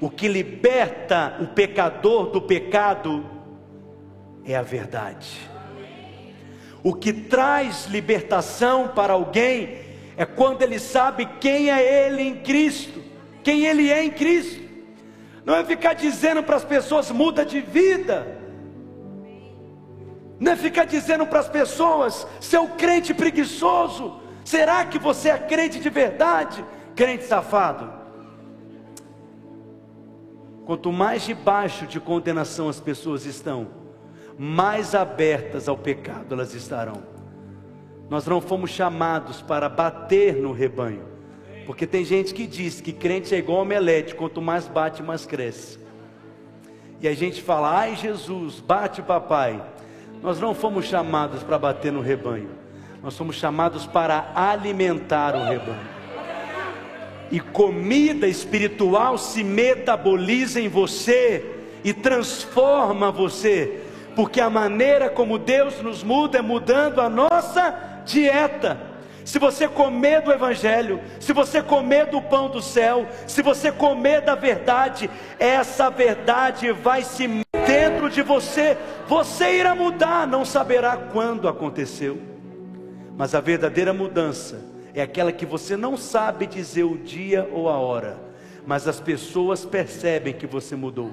O 0.01 0.09
que 0.09 0.27
liberta 0.27 1.37
o 1.39 1.47
pecador 1.47 2.31
do 2.31 2.41
pecado 2.41 3.25
é 4.43 4.55
a 4.55 4.61
verdade. 4.61 5.54
O 6.85 6.93
que 6.93 7.11
traz 7.11 7.87
libertação 7.87 8.89
para 8.89 9.13
alguém 9.13 9.79
é 10.15 10.23
quando 10.23 10.61
ele 10.61 10.77
sabe 10.77 11.25
quem 11.41 11.71
é 11.71 12.05
ele 12.05 12.21
em 12.21 12.35
Cristo, 12.35 13.01
quem 13.43 13.65
ele 13.65 13.91
é 13.91 14.03
em 14.03 14.11
Cristo. 14.11 14.61
Não 15.43 15.55
é 15.55 15.65
ficar 15.65 15.93
dizendo 15.93 16.43
para 16.43 16.57
as 16.57 16.63
pessoas 16.63 17.09
muda 17.09 17.43
de 17.43 17.59
vida. 17.59 18.37
Não 20.39 20.51
é 20.51 20.55
ficar 20.55 20.85
dizendo 20.85 21.25
para 21.25 21.39
as 21.39 21.49
pessoas, 21.49 22.27
seu 22.39 22.67
crente 22.67 23.15
preguiçoso. 23.15 24.19
Será 24.43 24.85
que 24.85 24.99
você 24.99 25.29
é 25.29 25.39
crente 25.39 25.79
de 25.79 25.89
verdade? 25.89 26.63
Crente 26.95 27.23
safado. 27.23 27.91
Quanto 30.67 30.91
mais 30.91 31.23
debaixo 31.23 31.87
de 31.87 31.99
condenação 31.99 32.69
as 32.69 32.79
pessoas 32.79 33.25
estão, 33.25 33.84
mais 34.37 34.93
abertas 34.93 35.67
ao 35.67 35.77
pecado 35.77 36.33
elas 36.33 36.53
estarão. 36.53 37.03
Nós 38.09 38.25
não 38.25 38.39
fomos 38.39 38.69
chamados 38.69 39.41
para 39.41 39.67
bater 39.67 40.35
no 40.35 40.51
rebanho, 40.51 41.03
porque 41.65 41.87
tem 41.87 42.05
gente 42.05 42.33
que 42.33 42.45
diz 42.45 42.79
que 42.79 42.93
crente 42.93 43.33
é 43.33 43.39
igual 43.39 43.61
omelete, 43.61 44.13
quanto 44.13 44.41
mais 44.41 44.67
bate, 44.67 45.01
mais 45.01 45.25
cresce. 45.25 45.79
E 47.01 47.07
a 47.07 47.13
gente 47.13 47.41
fala, 47.41 47.79
ai 47.79 47.95
Jesus, 47.95 48.59
bate 48.59 49.01
papai. 49.01 49.61
Nós 50.21 50.39
não 50.39 50.53
fomos 50.53 50.85
chamados 50.85 51.43
para 51.43 51.57
bater 51.57 51.91
no 51.91 52.01
rebanho, 52.01 52.49
nós 53.01 53.17
fomos 53.17 53.35
chamados 53.35 53.85
para 53.85 54.31
alimentar 54.35 55.35
o 55.35 55.43
rebanho. 55.43 55.95
E 57.31 57.39
comida 57.39 58.27
espiritual 58.27 59.17
se 59.17 59.43
metaboliza 59.43 60.61
em 60.61 60.67
você 60.67 61.43
e 61.83 61.93
transforma 61.93 63.11
você, 63.11 63.81
porque 64.15 64.39
a 64.39 64.49
maneira 64.49 65.09
como 65.09 65.37
Deus 65.37 65.81
nos 65.81 66.03
muda 66.03 66.39
é 66.39 66.41
mudando 66.41 67.01
a 67.01 67.09
nossa 67.09 68.01
dieta. 68.05 68.77
Se 69.25 69.39
você 69.39 69.67
comer 69.67 70.21
do 70.21 70.31
Evangelho, 70.31 71.01
se 71.19 71.33
você 71.33 71.61
comer 71.61 72.05
do 72.05 72.21
pão 72.21 72.47
do 72.47 72.61
céu, 72.61 73.07
se 73.27 73.41
você 73.41 73.71
comer 73.71 74.21
da 74.21 74.35
verdade, 74.35 75.09
essa 75.39 75.89
verdade 75.89 76.71
vai 76.71 77.03
se 77.03 77.27
dentro 77.65 78.09
de 78.09 78.21
você, 78.21 78.77
você 79.07 79.57
irá 79.57 79.73
mudar, 79.73 80.27
não 80.27 80.45
saberá 80.45 80.95
quando 80.95 81.47
aconteceu, 81.47 82.21
mas 83.17 83.33
a 83.33 83.41
verdadeira 83.41 83.91
mudança 83.91 84.61
é 84.93 85.01
aquela 85.01 85.31
que 85.31 85.45
você 85.45 85.75
não 85.75 85.97
sabe 85.97 86.45
dizer 86.45 86.83
o 86.83 86.97
dia 86.97 87.49
ou 87.51 87.67
a 87.67 87.77
hora, 87.77 88.17
mas 88.65 88.87
as 88.87 88.99
pessoas 88.99 89.65
percebem 89.65 90.33
que 90.33 90.45
você 90.45 90.75
mudou 90.75 91.11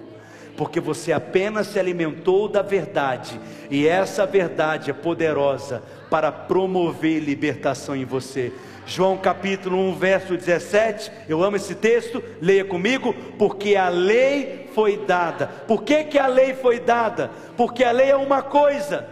porque 0.56 0.80
você 0.80 1.12
apenas 1.12 1.68
se 1.68 1.78
alimentou 1.78 2.48
da 2.48 2.62
verdade, 2.62 3.40
e 3.70 3.86
essa 3.86 4.26
verdade 4.26 4.90
é 4.90 4.94
poderosa 4.94 5.82
para 6.10 6.30
promover 6.30 7.20
libertação 7.20 7.96
em 7.96 8.04
você. 8.04 8.52
João 8.84 9.16
capítulo 9.16 9.78
1, 9.78 9.94
verso 9.94 10.36
17, 10.36 11.10
eu 11.28 11.42
amo 11.42 11.56
esse 11.56 11.74
texto, 11.74 12.22
leia 12.40 12.64
comigo, 12.64 13.14
porque 13.38 13.76
a 13.76 13.88
lei 13.88 14.68
foi 14.74 14.98
dada. 14.98 15.46
Por 15.46 15.82
que, 15.84 16.04
que 16.04 16.18
a 16.18 16.26
lei 16.26 16.54
foi 16.54 16.80
dada? 16.80 17.30
Porque 17.56 17.84
a 17.84 17.92
lei 17.92 18.10
é 18.10 18.16
uma 18.16 18.42
coisa, 18.42 19.06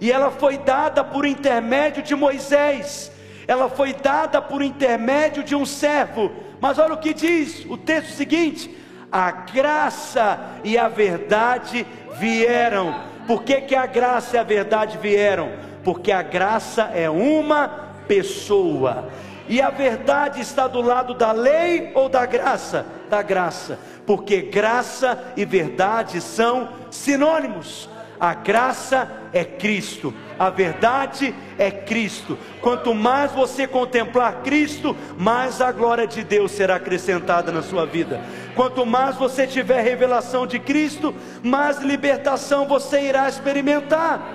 e 0.00 0.10
ela 0.10 0.30
foi 0.30 0.56
dada 0.58 1.04
por 1.04 1.26
intermédio 1.26 2.02
de 2.02 2.14
Moisés, 2.14 3.12
ela 3.46 3.68
foi 3.68 3.92
dada 3.92 4.40
por 4.40 4.62
intermédio 4.62 5.44
de 5.44 5.54
um 5.54 5.66
servo, 5.66 6.32
mas 6.60 6.78
olha 6.78 6.94
o 6.94 6.98
que 6.98 7.12
diz 7.12 7.66
o 7.68 7.76
texto 7.76 8.12
seguinte: 8.12 8.79
a 9.10 9.30
graça 9.30 10.38
e 10.62 10.78
a 10.78 10.88
verdade 10.88 11.86
vieram. 12.18 12.94
Por 13.26 13.42
que, 13.42 13.60
que 13.62 13.74
a 13.74 13.86
graça 13.86 14.36
e 14.36 14.38
a 14.38 14.42
verdade 14.42 14.98
vieram? 14.98 15.52
Porque 15.84 16.12
a 16.12 16.22
graça 16.22 16.90
é 16.94 17.08
uma 17.08 17.68
pessoa. 18.06 19.08
E 19.48 19.60
a 19.60 19.70
verdade 19.70 20.40
está 20.40 20.68
do 20.68 20.80
lado 20.80 21.14
da 21.14 21.32
lei 21.32 21.90
ou 21.94 22.08
da 22.08 22.24
graça? 22.24 22.86
Da 23.08 23.22
graça. 23.22 23.78
Porque 24.06 24.42
graça 24.42 25.32
e 25.36 25.44
verdade 25.44 26.20
são 26.20 26.68
sinônimos. 26.90 27.88
A 28.20 28.34
graça 28.34 29.10
é 29.32 29.42
Cristo, 29.42 30.12
a 30.38 30.50
verdade 30.50 31.34
é 31.58 31.70
Cristo. 31.70 32.36
Quanto 32.60 32.94
mais 32.94 33.32
você 33.32 33.66
contemplar 33.66 34.42
Cristo, 34.42 34.94
mais 35.16 35.62
a 35.62 35.72
glória 35.72 36.06
de 36.06 36.22
Deus 36.22 36.50
será 36.50 36.76
acrescentada 36.76 37.50
na 37.50 37.62
sua 37.62 37.86
vida. 37.86 38.20
Quanto 38.54 38.84
mais 38.84 39.16
você 39.16 39.46
tiver 39.46 39.80
revelação 39.80 40.46
de 40.46 40.58
Cristo, 40.58 41.14
mais 41.42 41.78
libertação 41.78 42.68
você 42.68 43.00
irá 43.00 43.26
experimentar. 43.26 44.34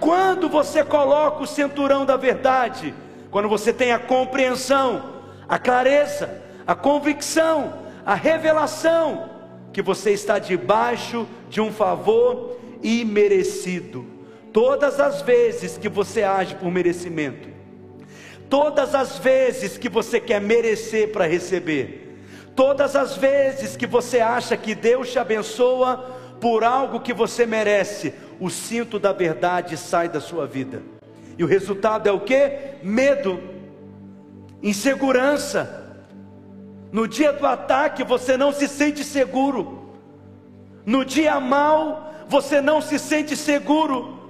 Quando 0.00 0.48
você 0.48 0.82
coloca 0.82 1.44
o 1.44 1.46
cinturão 1.46 2.04
da 2.04 2.16
verdade, 2.16 2.92
quando 3.30 3.48
você 3.48 3.72
tem 3.72 3.92
a 3.92 3.98
compreensão, 3.98 5.04
a 5.48 5.56
clareza, 5.56 6.42
a 6.66 6.74
convicção, 6.74 7.74
a 8.04 8.16
revelação 8.16 9.30
que 9.72 9.80
você 9.80 10.10
está 10.10 10.40
debaixo 10.40 11.28
de 11.48 11.60
um 11.60 11.72
favor 11.72 12.63
imerecido. 12.84 14.06
Todas 14.52 15.00
as 15.00 15.22
vezes 15.22 15.76
que 15.76 15.88
você 15.88 16.22
age 16.22 16.54
por 16.54 16.70
merecimento, 16.70 17.48
todas 18.48 18.94
as 18.94 19.18
vezes 19.18 19.76
que 19.76 19.88
você 19.88 20.20
quer 20.20 20.40
merecer 20.40 21.10
para 21.10 21.26
receber, 21.26 22.20
todas 22.54 22.94
as 22.94 23.16
vezes 23.16 23.76
que 23.76 23.86
você 23.86 24.20
acha 24.20 24.56
que 24.56 24.74
Deus 24.74 25.10
te 25.10 25.18
abençoa 25.18 25.96
por 26.40 26.62
algo 26.62 27.00
que 27.00 27.12
você 27.12 27.46
merece, 27.46 28.14
o 28.38 28.48
cinto 28.50 28.98
da 28.98 29.12
verdade 29.12 29.76
sai 29.76 30.08
da 30.08 30.20
sua 30.20 30.46
vida. 30.46 30.82
E 31.36 31.42
o 31.42 31.48
resultado 31.48 32.08
é 32.08 32.12
o 32.12 32.20
que? 32.20 32.76
Medo, 32.82 33.40
insegurança. 34.62 35.82
No 36.92 37.08
dia 37.08 37.32
do 37.32 37.44
ataque 37.44 38.04
você 38.04 38.36
não 38.36 38.52
se 38.52 38.68
sente 38.68 39.02
seguro 39.02 39.90
No 40.86 41.04
dia 41.04 41.40
mal, 41.40 42.13
você 42.28 42.60
não 42.60 42.80
se 42.80 42.98
sente 42.98 43.36
seguro. 43.36 44.22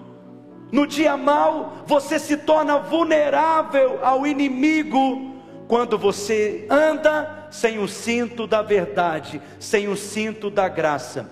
No 0.72 0.86
dia 0.86 1.16
mal, 1.16 1.84
você 1.86 2.18
se 2.18 2.36
torna 2.36 2.78
vulnerável 2.78 4.00
ao 4.02 4.26
inimigo 4.26 5.34
quando 5.68 5.96
você 5.96 6.66
anda 6.68 7.48
sem 7.50 7.78
o 7.78 7.86
cinto 7.86 8.46
da 8.46 8.62
verdade, 8.62 9.40
sem 9.58 9.88
o 9.88 9.96
cinto 9.96 10.50
da 10.50 10.68
graça. 10.68 11.30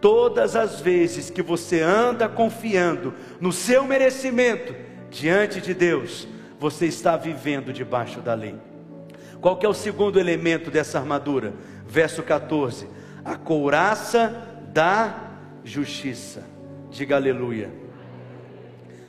Todas 0.00 0.54
as 0.54 0.80
vezes 0.80 1.30
que 1.30 1.40
você 1.40 1.80
anda 1.80 2.28
confiando 2.28 3.14
no 3.40 3.52
seu 3.52 3.84
merecimento 3.84 4.74
diante 5.10 5.60
de 5.60 5.72
Deus, 5.72 6.28
você 6.58 6.86
está 6.86 7.16
vivendo 7.16 7.72
debaixo 7.72 8.20
da 8.20 8.34
lei. 8.34 8.56
Qual 9.40 9.58
é 9.62 9.68
o 9.68 9.74
segundo 9.74 10.20
elemento 10.20 10.70
dessa 10.70 10.98
armadura? 10.98 11.54
Verso 11.86 12.22
14: 12.22 12.86
a 13.24 13.36
couraça 13.36 14.34
da 14.72 15.23
justiça. 15.64 16.44
Diga 16.90 17.16
aleluia. 17.16 17.72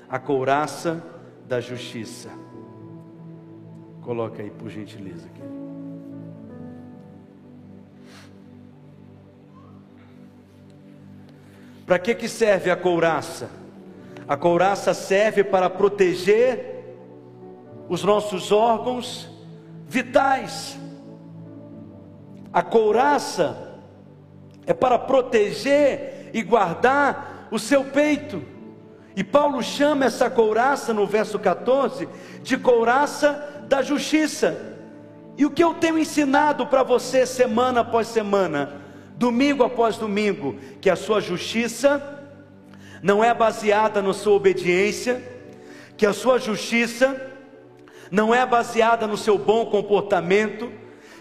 A 0.10 0.18
couraça 0.18 1.04
da 1.46 1.60
justiça. 1.60 2.30
Coloca 4.02 4.42
aí, 4.42 4.50
por 4.50 4.70
gentileza. 4.70 5.28
Aqui. 5.28 5.42
Para 11.86 12.00
que, 12.00 12.16
que 12.16 12.28
serve 12.28 12.72
a 12.72 12.76
couraça? 12.76 13.50
A 14.28 14.36
couraça 14.36 14.94
serve 14.94 15.44
para 15.44 15.70
proteger 15.70 16.74
os 17.88 18.04
nossos 18.04 18.52
órgãos 18.52 19.30
vitais. 19.88 20.80
A 22.52 22.64
couraça 22.64 23.80
é 24.66 24.74
para 24.74 24.98
proteger 24.98 26.15
e 26.36 26.44
guardar 26.44 27.48
o 27.50 27.58
seu 27.58 27.86
peito. 27.86 28.44
E 29.16 29.24
Paulo 29.24 29.64
chama 29.64 30.04
essa 30.04 30.30
couraça 30.30 30.94
no 30.94 31.08
verso 31.08 31.40
14 31.40 32.10
de 32.44 32.58
couraça 32.58 33.64
da 33.70 33.82
justiça. 33.82 34.76
E 35.38 35.46
o 35.46 35.50
que 35.50 35.64
eu 35.64 35.74
tenho 35.76 35.98
ensinado 35.98 36.68
para 36.68 36.84
você 36.84 37.26
semana 37.26 37.80
após 37.80 38.08
semana, 38.08 38.82
domingo 39.16 39.64
após 39.64 39.96
domingo, 39.96 40.58
que 40.82 40.90
a 40.90 40.98
sua 40.98 41.22
justiça 41.22 42.04
não 43.02 43.24
é 43.24 43.34
baseada 43.34 44.02
na 44.02 44.14
sua 44.14 44.34
obediência, 44.34 45.24
que 45.96 46.06
a 46.06 46.12
sua 46.12 46.38
justiça 46.38 47.16
não 48.12 48.36
é 48.36 48.46
baseada 48.46 49.08
no 49.08 49.16
seu 49.16 49.38
bom 49.38 49.68
comportamento, 49.68 50.70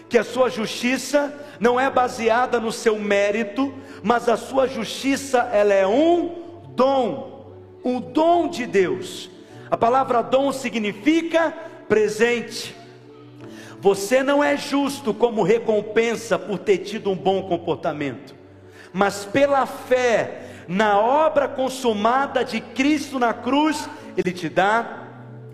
que 0.09 0.17
a 0.17 0.23
sua 0.23 0.49
justiça 0.49 1.33
não 1.59 1.79
é 1.79 1.89
baseada 1.89 2.59
no 2.59 2.71
seu 2.71 2.97
mérito, 2.99 3.73
mas 4.03 4.29
a 4.29 4.37
sua 4.37 4.67
justiça 4.67 5.49
ela 5.51 5.73
é 5.73 5.87
um 5.87 6.63
dom, 6.75 7.53
um 7.83 7.99
dom 7.99 8.47
de 8.47 8.65
Deus. 8.65 9.29
A 9.69 9.77
palavra 9.77 10.21
dom 10.21 10.51
significa 10.51 11.53
presente. 11.87 12.75
Você 13.79 14.23
não 14.23 14.43
é 14.43 14.57
justo 14.57 15.13
como 15.13 15.43
recompensa 15.43 16.39
por 16.39 16.59
ter 16.59 16.79
tido 16.79 17.11
um 17.11 17.15
bom 17.15 17.43
comportamento, 17.43 18.35
mas 18.93 19.25
pela 19.25 19.65
fé 19.65 20.41
na 20.67 20.99
obra 20.99 21.47
consumada 21.47 22.43
de 22.43 22.59
Cristo 22.59 23.19
na 23.19 23.33
cruz, 23.33 23.89
Ele 24.17 24.31
te 24.31 24.49
dá 24.49 25.03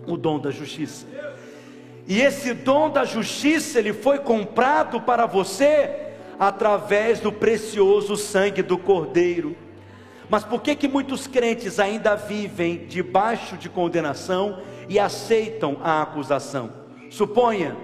o 0.06 0.16
dom 0.16 0.38
da 0.38 0.50
justiça. 0.50 1.06
E 2.06 2.20
esse 2.20 2.52
dom 2.52 2.90
da 2.90 3.04
justiça, 3.04 3.78
ele 3.78 3.92
foi 3.92 4.18
comprado 4.18 5.00
para 5.00 5.26
você 5.26 6.12
através 6.38 7.20
do 7.20 7.32
precioso 7.32 8.16
sangue 8.16 8.62
do 8.62 8.76
Cordeiro. 8.76 9.56
Mas 10.28 10.44
por 10.44 10.62
que 10.62 10.74
que 10.74 10.88
muitos 10.88 11.26
crentes 11.26 11.78
ainda 11.78 12.16
vivem 12.16 12.86
debaixo 12.86 13.56
de 13.56 13.68
condenação 13.68 14.60
e 14.88 14.98
aceitam 14.98 15.76
a 15.82 16.02
acusação? 16.02 16.72
Suponha 17.10 17.76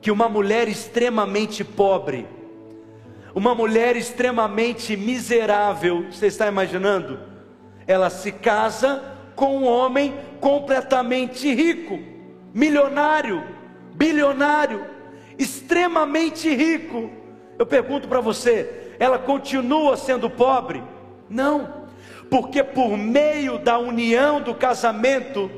que 0.00 0.10
uma 0.10 0.28
mulher 0.28 0.68
extremamente 0.68 1.62
pobre, 1.62 2.26
uma 3.34 3.54
mulher 3.54 3.96
extremamente 3.96 4.96
miserável, 4.96 6.06
você 6.10 6.26
está 6.26 6.48
imaginando? 6.48 7.20
Ela 7.86 8.10
se 8.10 8.32
casa 8.32 9.02
com 9.36 9.58
um 9.58 9.64
homem 9.64 10.14
completamente 10.40 11.54
rico, 11.54 12.11
milionário, 12.52 13.42
bilionário, 13.94 14.84
extremamente 15.38 16.54
rico. 16.54 17.10
Eu 17.58 17.66
pergunto 17.66 18.08
para 18.08 18.20
você, 18.20 18.94
ela 18.98 19.18
continua 19.18 19.96
sendo 19.96 20.28
pobre? 20.28 20.82
Não, 21.28 21.82
porque 22.30 22.62
por 22.62 22.96
meio 22.96 23.58
da 23.58 23.78
união 23.78 24.40
do 24.40 24.54
casamento, 24.54 25.50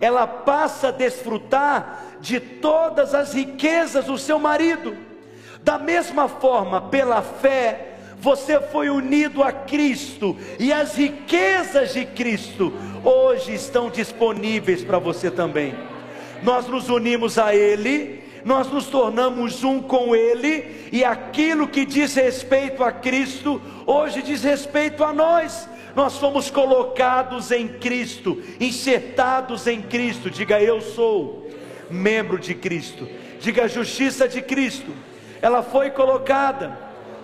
ela 0.00 0.26
passa 0.26 0.88
a 0.88 0.92
desfrutar 0.92 2.02
de 2.20 2.40
todas 2.40 3.14
as 3.14 3.34
riquezas 3.34 4.06
do 4.06 4.18
seu 4.18 4.38
marido. 4.38 4.96
Da 5.62 5.78
mesma 5.78 6.28
forma, 6.28 6.80
pela 6.80 7.22
fé, 7.22 7.94
você 8.18 8.60
foi 8.60 8.90
unido 8.90 9.42
a 9.42 9.52
Cristo 9.52 10.36
e 10.58 10.72
as 10.72 10.94
riquezas 10.94 11.92
de 11.92 12.04
Cristo 12.06 12.72
hoje 13.04 13.54
estão 13.54 13.90
disponíveis 13.90 14.82
para 14.82 14.98
você 14.98 15.30
também. 15.30 15.74
Nós 16.44 16.68
nos 16.68 16.88
unimos 16.88 17.38
a 17.38 17.54
Ele 17.54 18.22
nós 18.44 18.70
nos 18.70 18.86
tornamos 18.86 19.64
um 19.64 19.80
com 19.80 20.14
Ele, 20.14 20.88
e 20.92 21.02
aquilo 21.02 21.66
que 21.66 21.86
diz 21.86 22.14
respeito 22.14 22.84
a 22.84 22.92
Cristo, 22.92 23.60
hoje 23.86 24.20
diz 24.20 24.42
respeito 24.42 25.02
a 25.02 25.12
nós. 25.14 25.66
Nós 25.96 26.18
fomos 26.18 26.50
colocados 26.50 27.50
em 27.50 27.66
Cristo, 27.66 28.42
enxertados 28.60 29.66
em 29.66 29.80
Cristo. 29.80 30.30
Diga 30.30 30.60
eu 30.60 30.80
sou 30.80 31.50
membro 31.88 32.38
de 32.38 32.54
Cristo. 32.54 33.08
Diga 33.40 33.64
a 33.64 33.68
justiça 33.68 34.28
de 34.28 34.42
Cristo. 34.42 34.92
Ela 35.40 35.62
foi 35.62 35.90
colocada 35.90 36.78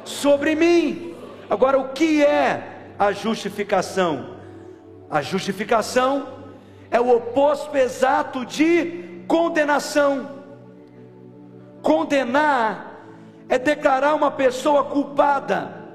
sobre 0.04 0.54
mim. 0.54 1.14
Agora, 1.50 1.78
o 1.78 1.88
que 1.88 2.24
é 2.24 2.62
a 2.98 3.12
justificação? 3.12 4.36
A 5.10 5.20
justificação 5.20 6.28
é 6.90 7.00
o 7.00 7.14
oposto 7.14 7.76
exato 7.76 8.46
de 8.46 9.09
condenação. 9.30 10.28
Condenar 11.80 13.00
é 13.48 13.60
declarar 13.60 14.16
uma 14.16 14.32
pessoa 14.32 14.82
culpada, 14.82 15.86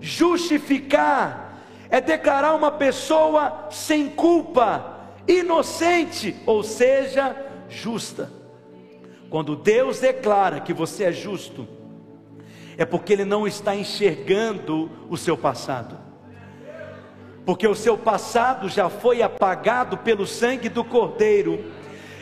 justificar 0.00 1.44
é 1.90 2.00
declarar 2.00 2.54
uma 2.54 2.70
pessoa 2.70 3.68
sem 3.70 4.08
culpa, 4.10 4.98
inocente, 5.26 6.36
ou 6.44 6.62
seja, 6.62 7.34
justa. 7.68 8.30
Quando 9.30 9.56
Deus 9.56 10.00
declara 10.00 10.60
que 10.60 10.72
você 10.72 11.04
é 11.04 11.12
justo, 11.12 11.66
é 12.76 12.84
porque 12.84 13.12
Ele 13.12 13.24
não 13.24 13.46
está 13.46 13.74
enxergando 13.74 14.90
o 15.08 15.16
seu 15.16 15.36
passado, 15.36 15.96
porque 17.46 17.66
o 17.66 17.74
seu 17.74 17.96
passado 17.96 18.68
já 18.68 18.90
foi 18.90 19.22
apagado 19.22 19.96
pelo 19.96 20.26
sangue 20.26 20.68
do 20.68 20.84
Cordeiro 20.84 21.77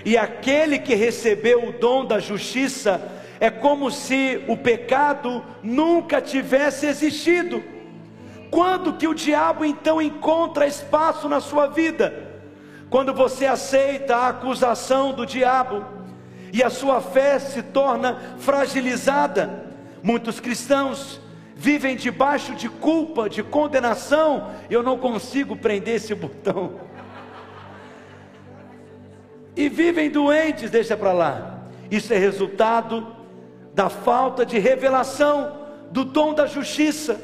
e 0.07 0.17
aquele 0.17 0.79
que 0.79 0.95
recebeu 0.95 1.69
o 1.69 1.73
dom 1.73 2.05
da 2.05 2.21
justiça 2.21 3.03
é 3.41 3.51
como 3.51 3.91
se 3.91 4.41
o 4.47 4.57
pecado 4.57 5.45
nunca 5.65 6.21
tivesse 6.21 6.87
existido. 6.87 7.61
Quando 8.49 8.93
que 8.93 9.09
o 9.09 9.15
diabo 9.15 9.65
então 9.65 10.01
encontra 10.01 10.65
espaço 10.65 11.29
na 11.29 11.41
sua 11.41 11.67
vida? 11.67 12.39
Quando 12.89 13.13
você 13.13 13.47
aceita 13.47 14.15
a 14.15 14.29
acusação 14.29 15.13
do 15.13 15.27
diabo 15.27 15.85
e 16.53 16.63
a 16.63 16.71
sua 16.71 17.01
fé 17.01 17.41
se 17.41 17.61
torna 17.61 18.37
fragilizada. 18.39 19.67
Muitos 20.05 20.39
cristãos 20.39 21.21
vivem 21.57 21.97
debaixo 21.97 22.55
de 22.55 22.69
culpa, 22.69 23.29
de 23.29 23.43
condenação. 23.43 24.53
Eu 24.71 24.85
não 24.85 24.99
consigo 24.99 25.57
prender 25.57 25.97
esse 25.97 26.15
botão 26.15 26.86
e 29.57 29.69
vivem 29.69 30.11
doentes, 30.11 30.71
deixa 30.71 30.97
para 30.97 31.13
lá. 31.13 31.61
Isso 31.91 32.13
é 32.13 32.19
resultado 32.19 33.07
da 33.75 33.89
falta 33.89 34.45
de 34.45 34.59
revelação 34.59 35.57
do 35.91 36.05
dom 36.05 36.35
da 36.35 36.47
justiça, 36.47 37.21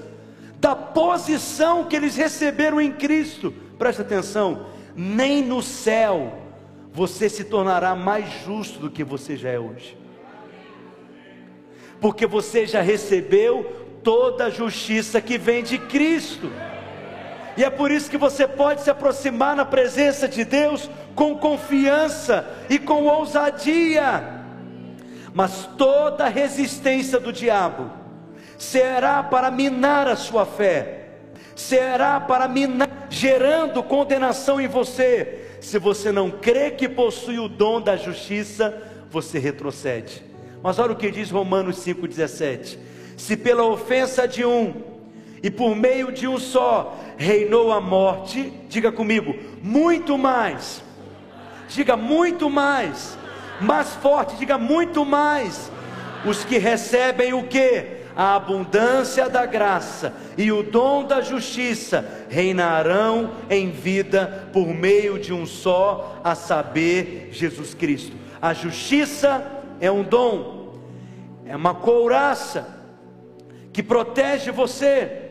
da 0.59 0.75
posição 0.75 1.85
que 1.85 1.95
eles 1.95 2.17
receberam 2.17 2.81
em 2.81 2.93
Cristo. 2.93 3.53
Preste 3.79 4.01
atenção, 4.01 4.67
nem 4.97 5.45
no 5.45 5.63
céu 5.63 6.39
você 6.93 7.29
se 7.29 7.45
tornará 7.45 7.95
mais 7.95 8.31
justo 8.45 8.79
do 8.79 8.91
que 8.91 9.03
você 9.03 9.37
já 9.37 9.51
é 9.51 9.59
hoje. 9.59 9.97
Porque 12.01 12.27
você 12.27 12.67
já 12.67 12.81
recebeu 12.81 13.99
toda 14.03 14.47
a 14.47 14.51
justiça 14.51 15.21
que 15.21 15.39
vem 15.39 15.63
de 15.63 15.79
Cristo. 15.79 16.51
E 17.57 17.65
é 17.65 17.71
por 17.71 17.91
isso 17.91 18.11
que 18.11 18.17
você 18.17 18.47
pode 18.47 18.83
se 18.83 18.91
aproximar 18.91 19.55
na 19.55 19.65
presença 19.65 20.29
de 20.29 20.45
Deus 20.45 20.89
com 21.15 21.37
confiança 21.37 22.47
e 22.71 22.79
com 22.79 23.05
ousadia. 23.05 24.43
Mas 25.35 25.69
toda 25.77 26.29
resistência 26.29 27.19
do 27.19 27.33
diabo 27.33 27.91
será 28.59 29.23
para 29.23 29.51
minar 29.51 30.07
a 30.07 30.17
sua 30.17 30.47
fé, 30.47 31.09
será 31.55 32.21
para 32.21 32.47
minar, 32.47 33.07
gerando 33.11 33.83
condenação 33.83 34.61
em 34.61 34.69
você. 34.69 35.41
Se 35.61 35.79
você 35.79 36.11
não 36.11 36.31
crê 36.31 36.71
que 36.71 36.89
possui 36.89 37.39
o 37.39 37.49
dom 37.49 37.81
da 37.81 37.97
justiça, 37.97 38.83
você 39.11 39.39
retrocede. 39.39 40.25
Mas 40.63 40.79
olha 40.79 40.93
o 40.93 40.97
que 40.97 41.11
diz 41.11 41.31
Romanos 41.31 41.77
5,17: 41.85 42.79
Se 43.17 43.37
pela 43.37 43.65
ofensa 43.65 44.27
de 44.27 44.45
um, 44.45 44.92
e 45.43 45.51
por 45.51 45.75
meio 45.75 46.13
de 46.13 46.29
um 46.29 46.39
só, 46.39 46.97
reinou 47.17 47.73
a 47.73 47.81
morte, 47.81 48.53
diga 48.69 48.93
comigo, 48.93 49.35
muito 49.63 50.17
mais, 50.17 50.83
diga 51.69 51.97
muito 51.97 52.49
mais, 52.49 53.19
mais 53.61 53.95
forte, 53.95 54.37
diga 54.37 54.57
muito 54.57 55.05
mais, 55.05 55.71
os 56.25 56.45
que 56.45 56.59
recebem 56.59 57.35
o 57.35 57.43
que? 57.45 58.03
A 58.15 58.37
abundância 58.37 59.29
da 59.29 59.47
graça 59.47 60.13
e 60.37 60.53
o 60.53 60.63
dom 60.63 61.05
da 61.05 61.23
justiça 61.23 62.27
reinarão 62.29 63.31
em 63.49 63.71
vida 63.71 64.49
por 64.53 64.69
meio 64.69 65.19
de 65.19 65.33
um 65.33 65.47
só, 65.47 66.21
a 66.23 66.35
saber, 66.35 67.31
Jesus 67.33 67.73
Cristo. 67.73 68.15
A 68.41 68.53
justiça 68.53 69.45
é 69.81 69.91
um 69.91 70.03
dom, 70.03 70.75
é 71.47 71.57
uma 71.57 71.75
couraça 71.75 72.83
que 73.73 73.83
protege 73.83 74.51
você, 74.51 75.22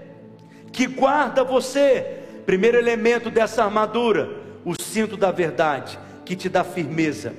que 0.71 0.87
guarda 0.87 1.43
você. 1.43 2.19
Primeiro 2.45 2.77
elemento 2.77 3.29
dessa 3.29 3.63
armadura, 3.63 4.29
o 4.65 4.73
cinto 4.81 5.15
da 5.15 5.31
verdade, 5.31 5.97
que 6.25 6.35
te 6.35 6.49
dá 6.49 6.63
firmeza. 6.63 7.33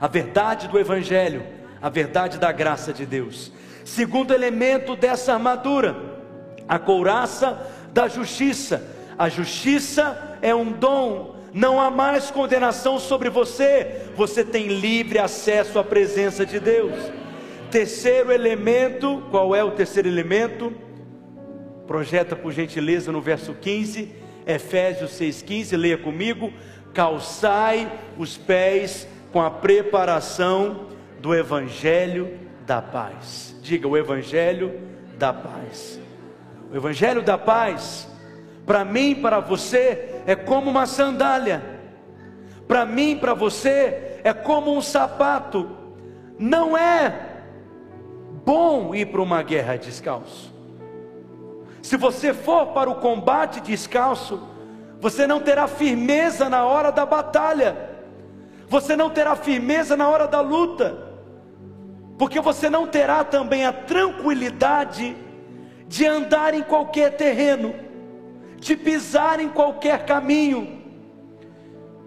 A 0.00 0.06
verdade 0.06 0.68
do 0.68 0.78
Evangelho, 0.78 1.42
a 1.80 1.88
verdade 1.88 2.38
da 2.38 2.52
graça 2.52 2.92
de 2.92 3.04
Deus. 3.04 3.52
Segundo 3.84 4.32
elemento 4.32 4.96
dessa 4.96 5.34
armadura, 5.34 5.96
a 6.68 6.78
couraça 6.78 7.58
da 7.92 8.08
justiça. 8.08 8.82
A 9.18 9.28
justiça 9.28 10.38
é 10.42 10.54
um 10.54 10.72
dom, 10.72 11.36
não 11.52 11.80
há 11.80 11.90
mais 11.90 12.30
condenação 12.30 12.98
sobre 12.98 13.30
você, 13.30 14.08
você 14.16 14.44
tem 14.44 14.66
livre 14.66 15.18
acesso 15.18 15.78
à 15.78 15.84
presença 15.84 16.44
de 16.44 16.58
Deus. 16.58 16.94
Terceiro 17.70 18.32
elemento, 18.32 19.22
qual 19.30 19.54
é 19.54 19.62
o 19.62 19.70
terceiro 19.70 20.08
elemento? 20.08 20.72
Projeta 21.86 22.34
por 22.34 22.52
gentileza 22.52 23.12
no 23.12 23.20
verso 23.20 23.54
15, 23.54 24.14
Efésios 24.46 25.12
6,15, 25.12 25.76
leia 25.76 25.98
comigo. 25.98 26.52
Calçai 26.92 27.90
os 28.16 28.36
pés 28.36 29.06
com 29.32 29.42
a 29.42 29.50
preparação 29.50 30.88
do 31.20 31.34
Evangelho 31.34 32.38
da 32.64 32.80
paz. 32.80 33.54
Diga 33.62 33.88
o 33.88 33.96
Evangelho 33.96 34.80
da 35.18 35.32
paz. 35.32 36.00
O 36.70 36.76
Evangelho 36.76 37.22
da 37.22 37.36
paz, 37.36 38.08
para 38.64 38.84
mim, 38.84 39.14
para 39.16 39.40
você, 39.40 40.20
é 40.26 40.34
como 40.34 40.70
uma 40.70 40.86
sandália. 40.86 41.62
Para 42.66 42.86
mim, 42.86 43.16
para 43.16 43.34
você, 43.34 44.20
é 44.24 44.32
como 44.32 44.74
um 44.74 44.80
sapato. 44.80 45.68
Não 46.38 46.76
é 46.76 47.42
bom 48.44 48.94
ir 48.94 49.06
para 49.06 49.20
uma 49.20 49.42
guerra 49.42 49.76
descalço. 49.76 50.53
Se 51.84 51.98
você 51.98 52.32
for 52.32 52.68
para 52.68 52.88
o 52.88 52.94
combate 52.94 53.60
descalço, 53.60 54.42
você 54.98 55.26
não 55.26 55.38
terá 55.38 55.68
firmeza 55.68 56.48
na 56.48 56.64
hora 56.64 56.90
da 56.90 57.04
batalha, 57.04 57.76
você 58.66 58.96
não 58.96 59.10
terá 59.10 59.36
firmeza 59.36 59.94
na 59.94 60.08
hora 60.08 60.26
da 60.26 60.40
luta, 60.40 60.96
porque 62.16 62.40
você 62.40 62.70
não 62.70 62.86
terá 62.86 63.22
também 63.22 63.66
a 63.66 63.72
tranquilidade 63.72 65.14
de 65.86 66.06
andar 66.06 66.54
em 66.54 66.62
qualquer 66.62 67.18
terreno, 67.18 67.74
de 68.56 68.78
pisar 68.78 69.38
em 69.38 69.50
qualquer 69.50 70.06
caminho. 70.06 70.82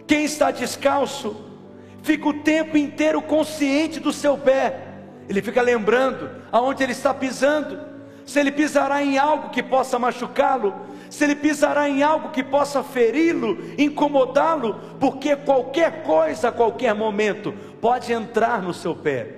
Quem 0.07 0.25
está 0.25 0.49
descalço, 0.49 1.37
fica 2.01 2.27
o 2.27 2.41
tempo 2.41 2.77
inteiro 2.77 3.21
consciente 3.21 3.99
do 3.99 4.11
seu 4.11 4.39
pé, 4.39 4.87
ele 5.29 5.39
fica 5.39 5.61
lembrando 5.61 6.31
aonde 6.51 6.81
ele 6.81 6.93
está 6.93 7.13
pisando 7.13 7.95
se 8.27 8.41
ele 8.41 8.51
pisará 8.51 9.01
em 9.01 9.17
algo 9.17 9.49
que 9.49 9.63
possa 9.63 9.97
machucá-lo, 9.97 10.75
se 11.09 11.23
ele 11.23 11.33
pisará 11.33 11.89
em 11.89 12.03
algo 12.03 12.29
que 12.29 12.43
possa 12.43 12.83
feri-lo, 12.83 13.57
incomodá-lo, 13.77 14.75
porque 14.99 15.33
qualquer 15.37 16.03
coisa, 16.03 16.49
a 16.49 16.51
qualquer 16.51 16.93
momento, 16.93 17.53
pode 17.79 18.11
entrar 18.11 18.61
no 18.61 18.73
seu 18.73 18.93
pé. 18.93 19.29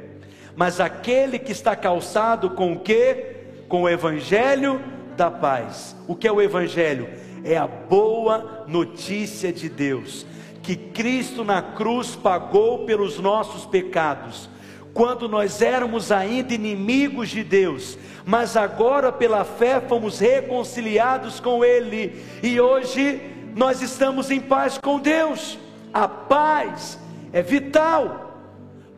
Mas 0.55 0.79
aquele 0.79 1.37
que 1.37 1.51
está 1.51 1.75
calçado 1.75 2.49
com 2.49 2.73
o 2.73 2.79
que? 2.79 3.35
Com 3.67 3.83
o 3.83 3.89
evangelho 3.89 4.81
da 5.15 5.29
paz. 5.29 5.95
O 6.07 6.15
que 6.15 6.27
é 6.27 6.31
o 6.31 6.41
evangelho? 6.41 7.07
É 7.43 7.55
a 7.55 7.67
boa 7.67 8.65
notícia 8.67 9.53
de 9.53 9.69
Deus, 9.69 10.25
que 10.63 10.75
Cristo 10.75 11.43
na 11.43 11.61
cruz 11.61 12.15
pagou 12.15 12.85
pelos 12.85 13.19
nossos 13.19 13.67
pecados 13.67 14.49
quando 14.93 15.29
nós 15.29 15.61
éramos 15.61 16.11
ainda 16.11 16.53
inimigos 16.53 17.29
de 17.29 17.43
Deus, 17.43 17.97
mas 18.30 18.55
agora 18.55 19.11
pela 19.11 19.43
fé 19.43 19.82
fomos 19.82 20.19
reconciliados 20.19 21.39
com 21.39 21.65
Ele, 21.65 22.23
e 22.43 22.61
hoje 22.61 23.19
nós 23.55 23.82
estamos 23.82 24.30
em 24.30 24.39
paz 24.39 24.77
com 24.77 24.99
Deus. 24.99 25.57
A 25.91 26.07
paz 26.07 26.99
é 27.34 27.41
vital 27.41 28.39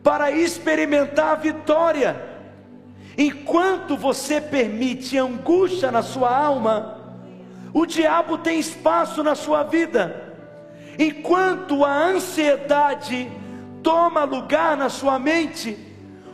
para 0.02 0.30
experimentar 0.30 1.32
a 1.32 1.36
vitória. 1.36 2.22
Enquanto 3.16 3.96
você 3.96 4.38
permite 4.38 5.16
angústia 5.16 5.90
na 5.90 6.02
sua 6.02 6.36
alma, 6.36 6.98
o 7.72 7.86
diabo 7.86 8.36
tem 8.36 8.60
espaço 8.60 9.24
na 9.24 9.34
sua 9.34 9.62
vida. 9.62 10.34
Enquanto 10.98 11.86
a 11.86 12.04
ansiedade 12.04 13.32
toma 13.82 14.24
lugar 14.24 14.76
na 14.76 14.90
sua 14.90 15.18
mente, 15.18 15.78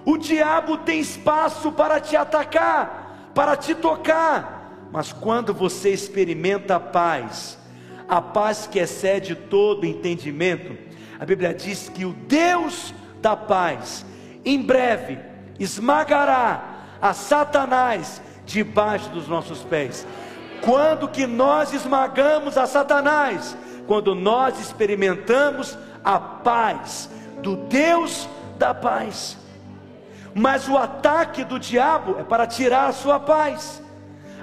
o 0.09 0.17
diabo 0.17 0.79
tem 0.79 1.01
espaço 1.01 1.71
para 1.71 2.01
te 2.01 2.17
atacar, 2.17 3.31
para 3.35 3.55
te 3.55 3.75
tocar. 3.75 4.89
Mas 4.91 5.13
quando 5.13 5.53
você 5.53 5.91
experimenta 5.91 6.77
a 6.77 6.81
paz, 6.81 7.59
a 8.09 8.19
paz 8.19 8.67
que 8.67 8.79
excede 8.79 9.35
todo 9.35 9.85
entendimento, 9.85 10.75
a 11.21 11.27
Bíblia 11.27 11.53
diz 11.53 11.91
que 11.91 12.07
o 12.07 12.15
Deus 12.15 12.95
da 13.21 13.37
paz, 13.37 14.07
em 14.47 14.63
breve, 14.63 15.19
esmagará 15.61 16.87
a 17.03 17.13
Satanás 17.13 18.23
debaixo 18.47 19.11
dos 19.11 19.29
nossos 19.29 19.63
pés. 19.63 20.07
Quando 20.63 21.07
que 21.09 21.27
nós 21.27 21.75
esmagamos 21.75 22.57
a 22.57 22.67
Satanás? 22.67 23.55
Quando 23.87 24.15
nós 24.15 24.59
experimentamos 24.59 25.77
a 26.03 26.19
paz 26.19 27.11
do 27.43 27.57
Deus 27.57 28.27
da 28.59 28.73
paz. 28.73 29.37
Mas 30.39 30.69
o 30.69 30.79
ataque 30.79 31.43
do 31.43 31.59
diabo 31.59 32.17
é 32.21 32.23
para 32.23 32.47
tirar 32.47 32.87
a 32.87 32.93
sua 32.93 33.19
paz. 33.19 33.83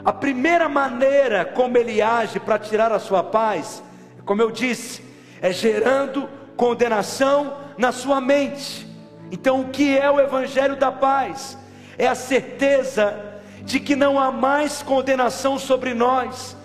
A 0.03 0.11
primeira 0.11 0.67
maneira 0.67 1.45
como 1.45 1.77
ele 1.77 2.01
age 2.01 2.37
para 2.37 2.59
tirar 2.59 2.91
a 2.91 2.99
sua 2.99 3.23
paz, 3.23 3.81
como 4.25 4.41
eu 4.41 4.51
disse, 4.51 5.01
é 5.41 5.53
gerando 5.53 6.29
condenação 6.57 7.55
na 7.77 7.93
sua 7.93 8.19
mente. 8.19 8.85
Então, 9.31 9.61
o 9.61 9.69
que 9.69 9.97
é 9.97 10.11
o 10.11 10.19
evangelho 10.19 10.75
da 10.75 10.91
paz? 10.91 11.57
É 11.97 12.07
a 12.07 12.13
certeza 12.13 13.39
de 13.61 13.79
que 13.79 13.95
não 13.95 14.19
há 14.19 14.31
mais 14.31 14.83
condenação 14.83 15.57
sobre 15.57 15.93
nós, 15.93 16.57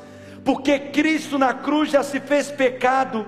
porque 0.45 0.77
Cristo 0.77 1.39
na 1.39 1.55
cruz 1.55 1.91
já 1.91 2.03
se 2.03 2.19
fez 2.19 2.51
pecado 2.51 3.25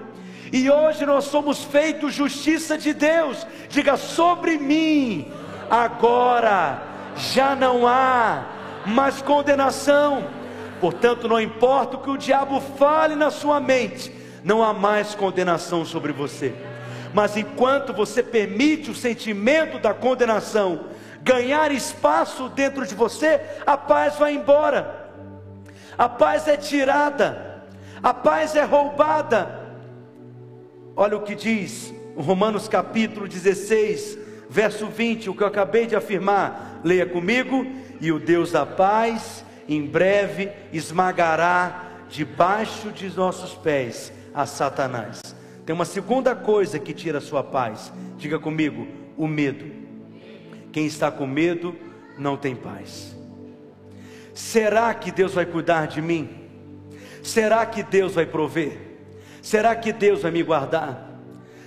e 0.53 0.70
hoje 0.70 1.07
nós 1.07 1.24
somos 1.24 1.64
feitos 1.64 2.12
justiça 2.12 2.76
de 2.76 2.92
Deus. 2.92 3.46
Diga 3.70 3.96
sobre 3.96 4.59
mim, 4.59 5.32
agora 5.72 6.82
já 7.16 7.56
não 7.56 7.86
há 7.86 8.44
mais 8.84 9.22
condenação. 9.22 10.28
Portanto, 10.78 11.26
não 11.26 11.40
importa 11.40 11.96
o 11.96 12.00
que 12.00 12.10
o 12.10 12.18
diabo 12.18 12.60
fale 12.60 13.14
na 13.14 13.30
sua 13.30 13.58
mente, 13.58 14.12
não 14.44 14.62
há 14.62 14.74
mais 14.74 15.14
condenação 15.14 15.82
sobre 15.86 16.12
você. 16.12 16.54
Mas 17.14 17.38
enquanto 17.38 17.94
você 17.94 18.22
permite 18.22 18.90
o 18.90 18.94
sentimento 18.94 19.78
da 19.78 19.94
condenação 19.94 20.88
ganhar 21.22 21.72
espaço 21.72 22.50
dentro 22.50 22.86
de 22.86 22.94
você, 22.94 23.40
a 23.64 23.76
paz 23.76 24.16
vai 24.16 24.34
embora. 24.34 25.10
A 25.96 26.08
paz 26.08 26.48
é 26.48 26.56
tirada, 26.56 27.64
a 28.02 28.12
paz 28.12 28.54
é 28.56 28.62
roubada. 28.62 29.60
Olha 30.94 31.16
o 31.16 31.22
que 31.22 31.34
diz 31.34 31.94
Romanos 32.16 32.68
capítulo 32.68 33.26
16, 33.26 34.18
verso 34.53 34.86
20, 34.86 35.30
o 35.30 35.34
que 35.34 35.42
eu 35.42 35.46
acabei 35.46 35.86
de 35.86 35.96
afirmar. 35.96 36.80
Leia 36.84 37.07
comigo: 37.07 37.66
E 38.00 38.12
o 38.12 38.18
Deus 38.18 38.53
da 38.53 38.66
paz, 38.66 39.44
em 39.66 39.86
breve, 39.86 40.50
esmagará 40.72 41.88
debaixo 42.11 42.90
de 42.90 43.09
nossos 43.16 43.55
pés 43.55 44.12
a 44.34 44.44
Satanás. 44.44 45.34
Tem 45.64 45.74
uma 45.74 45.86
segunda 45.86 46.34
coisa 46.34 46.78
que 46.78 46.92
tira 46.92 47.18
a 47.18 47.22
sua 47.22 47.42
paz. 47.42 47.90
Diga 48.18 48.38
comigo: 48.38 48.86
o 49.16 49.26
medo. 49.26 49.64
Quem 50.70 50.86
está 50.86 51.11
com 51.11 51.26
medo 51.26 51.74
não 52.18 52.36
tem 52.36 52.55
paz. 52.55 53.16
Será 54.34 54.92
que 54.92 55.11
Deus 55.11 55.34
vai 55.34 55.46
cuidar 55.46 55.86
de 55.86 56.03
mim? 56.03 56.28
Será 57.22 57.64
que 57.64 57.82
Deus 57.82 58.14
vai 58.14 58.26
prover? 58.26 58.78
Será 59.40 59.74
que 59.74 59.92
Deus 59.92 60.22
vai 60.22 60.30
me 60.30 60.42
guardar? 60.42 61.11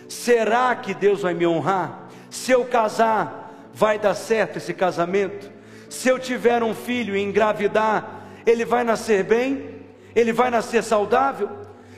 Será 0.07 0.75
que 0.75 0.93
Deus 0.93 1.21
vai 1.21 1.33
me 1.33 1.47
honrar? 1.47 2.04
Se 2.35 2.51
eu 2.51 2.65
casar, 2.65 3.53
vai 3.73 3.97
dar 3.97 4.13
certo 4.13 4.57
esse 4.57 4.73
casamento? 4.73 5.49
Se 5.89 6.09
eu 6.09 6.19
tiver 6.19 6.61
um 6.61 6.75
filho 6.75 7.15
e 7.15 7.23
engravidar, 7.23 8.25
ele 8.45 8.65
vai 8.65 8.83
nascer 8.83 9.23
bem? 9.23 9.83
Ele 10.13 10.33
vai 10.33 10.51
nascer 10.51 10.83
saudável? 10.83 11.49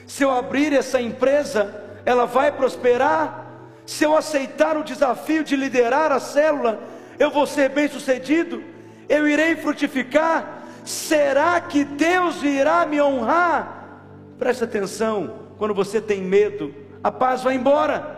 Se 0.06 0.22
eu 0.22 0.30
abrir 0.30 0.72
essa 0.72 1.00
empresa, 1.00 1.84
ela 2.06 2.24
vai 2.24 2.52
prosperar? 2.52 3.46
Se 3.84 4.04
eu 4.04 4.16
aceitar 4.16 4.76
o 4.76 4.84
desafio 4.84 5.42
de 5.42 5.56
liderar 5.56 6.12
a 6.12 6.20
célula, 6.20 6.80
eu 7.18 7.32
vou 7.32 7.44
ser 7.44 7.70
bem 7.70 7.88
sucedido? 7.88 8.62
Eu 9.08 9.26
irei 9.26 9.56
frutificar? 9.56 10.62
Será 10.84 11.60
que 11.60 11.82
Deus 11.82 12.44
irá 12.44 12.86
me 12.86 13.02
honrar? 13.02 14.02
Preste 14.38 14.62
atenção, 14.62 15.48
quando 15.58 15.74
você 15.74 16.00
tem 16.00 16.22
medo, 16.22 16.72
a 17.02 17.10
paz 17.10 17.42
vai 17.42 17.56
embora. 17.56 18.17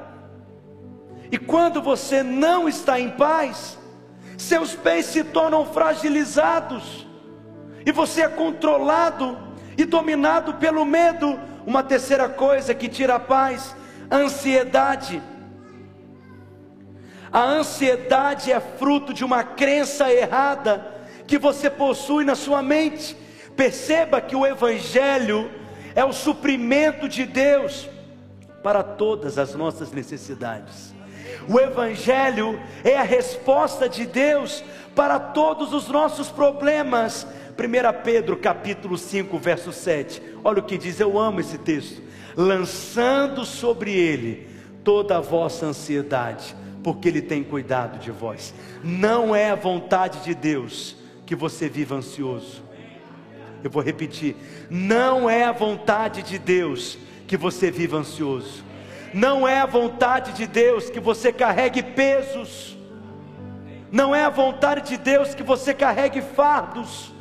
E 1.30 1.38
quando 1.38 1.80
você 1.80 2.22
não 2.22 2.68
está 2.68 2.98
em 2.98 3.10
paz, 3.10 3.78
seus 4.36 4.74
pés 4.74 5.06
se 5.06 5.22
tornam 5.22 5.64
fragilizados, 5.66 7.06
e 7.84 7.92
você 7.92 8.22
é 8.22 8.28
controlado 8.28 9.38
e 9.76 9.84
dominado 9.84 10.54
pelo 10.54 10.84
medo. 10.84 11.38
Uma 11.66 11.82
terceira 11.82 12.28
coisa 12.28 12.74
que 12.74 12.88
tira 12.88 13.16
a 13.16 13.20
paz: 13.20 13.74
ansiedade. 14.10 15.22
A 17.32 17.44
ansiedade 17.44 18.50
é 18.50 18.58
fruto 18.58 19.14
de 19.14 19.24
uma 19.24 19.44
crença 19.44 20.12
errada 20.12 20.94
que 21.26 21.38
você 21.38 21.70
possui 21.70 22.24
na 22.24 22.34
sua 22.34 22.60
mente. 22.60 23.16
Perceba 23.56 24.20
que 24.20 24.34
o 24.34 24.44
Evangelho 24.44 25.50
é 25.94 26.04
o 26.04 26.12
suprimento 26.12 27.08
de 27.08 27.24
Deus 27.24 27.88
para 28.62 28.82
todas 28.82 29.38
as 29.38 29.54
nossas 29.54 29.92
necessidades. 29.92 30.89
O 31.50 31.58
Evangelho 31.58 32.60
é 32.84 32.96
a 32.96 33.02
resposta 33.02 33.88
de 33.88 34.06
Deus 34.06 34.62
para 34.94 35.18
todos 35.18 35.72
os 35.72 35.88
nossos 35.88 36.28
problemas. 36.28 37.26
1 37.58 38.04
Pedro 38.04 38.36
capítulo 38.36 38.96
5, 38.96 39.36
verso 39.36 39.72
7. 39.72 40.22
Olha 40.44 40.60
o 40.60 40.62
que 40.62 40.78
diz, 40.78 41.00
eu 41.00 41.18
amo 41.18 41.40
esse 41.40 41.58
texto. 41.58 42.00
Lançando 42.36 43.44
sobre 43.44 43.92
ele 43.92 44.48
toda 44.84 45.16
a 45.16 45.20
vossa 45.20 45.66
ansiedade, 45.66 46.54
porque 46.84 47.08
ele 47.08 47.20
tem 47.20 47.42
cuidado 47.42 47.98
de 47.98 48.12
vós. 48.12 48.54
Não 48.84 49.34
é 49.34 49.50
a 49.50 49.56
vontade 49.56 50.20
de 50.20 50.36
Deus 50.36 50.94
que 51.26 51.34
você 51.34 51.68
viva 51.68 51.96
ansioso. 51.96 52.62
Eu 53.64 53.70
vou 53.70 53.82
repetir: 53.82 54.36
não 54.70 55.28
é 55.28 55.42
a 55.42 55.52
vontade 55.52 56.22
de 56.22 56.38
Deus 56.38 56.96
que 57.26 57.36
você 57.36 57.72
viva 57.72 57.96
ansioso. 57.96 58.69
Não 59.12 59.46
é 59.46 59.60
a 59.60 59.66
vontade 59.66 60.32
de 60.32 60.46
Deus 60.46 60.88
que 60.88 61.00
você 61.00 61.32
carregue 61.32 61.82
pesos. 61.82 62.76
Não 63.90 64.14
é 64.14 64.24
a 64.24 64.30
vontade 64.30 64.88
de 64.88 64.96
Deus 64.96 65.34
que 65.34 65.42
você 65.42 65.74
carregue 65.74 66.22
fardos. 66.22 67.12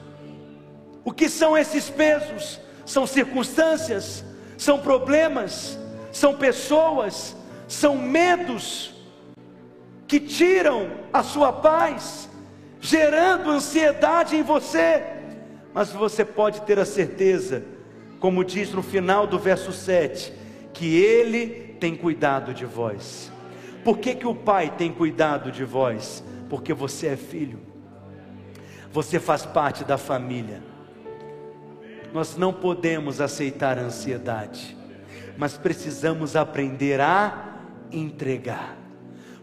O 1.03 1.11
que 1.11 1.27
são 1.27 1.57
esses 1.57 1.89
pesos? 1.89 2.59
São 2.85 3.07
circunstâncias, 3.07 4.23
são 4.57 4.79
problemas, 4.79 5.77
são 6.11 6.35
pessoas, 6.35 7.35
são 7.67 7.95
medos 7.95 8.93
que 10.07 10.19
tiram 10.19 10.89
a 11.13 11.21
sua 11.21 11.53
paz, 11.53 12.29
gerando 12.79 13.51
ansiedade 13.51 14.35
em 14.35 14.43
você. 14.43 15.03
Mas 15.73 15.91
você 15.91 16.25
pode 16.25 16.61
ter 16.61 16.79
a 16.79 16.85
certeza, 16.85 17.63
como 18.19 18.43
diz 18.43 18.71
no 18.71 18.81
final 18.81 19.27
do 19.27 19.37
verso 19.37 19.71
7, 19.71 20.33
que 20.73 20.95
Ele 20.95 21.75
tem 21.79 21.95
cuidado 21.95 22.53
de 22.53 22.65
vós. 22.65 23.31
Por 23.83 23.97
que, 23.97 24.15
que 24.15 24.27
o 24.27 24.35
Pai 24.35 24.73
tem 24.77 24.91
cuidado 24.91 25.51
de 25.51 25.63
vós? 25.63 26.23
Porque 26.49 26.73
você 26.73 27.07
é 27.07 27.15
filho, 27.15 27.59
você 28.91 29.19
faz 29.19 29.45
parte 29.45 29.83
da 29.83 29.97
família. 29.97 30.61
Nós 32.13 32.35
não 32.35 32.51
podemos 32.51 33.21
aceitar 33.21 33.77
a 33.77 33.83
ansiedade, 33.83 34.75
mas 35.37 35.57
precisamos 35.57 36.35
aprender 36.35 36.99
a 36.99 37.59
entregar. 37.91 38.77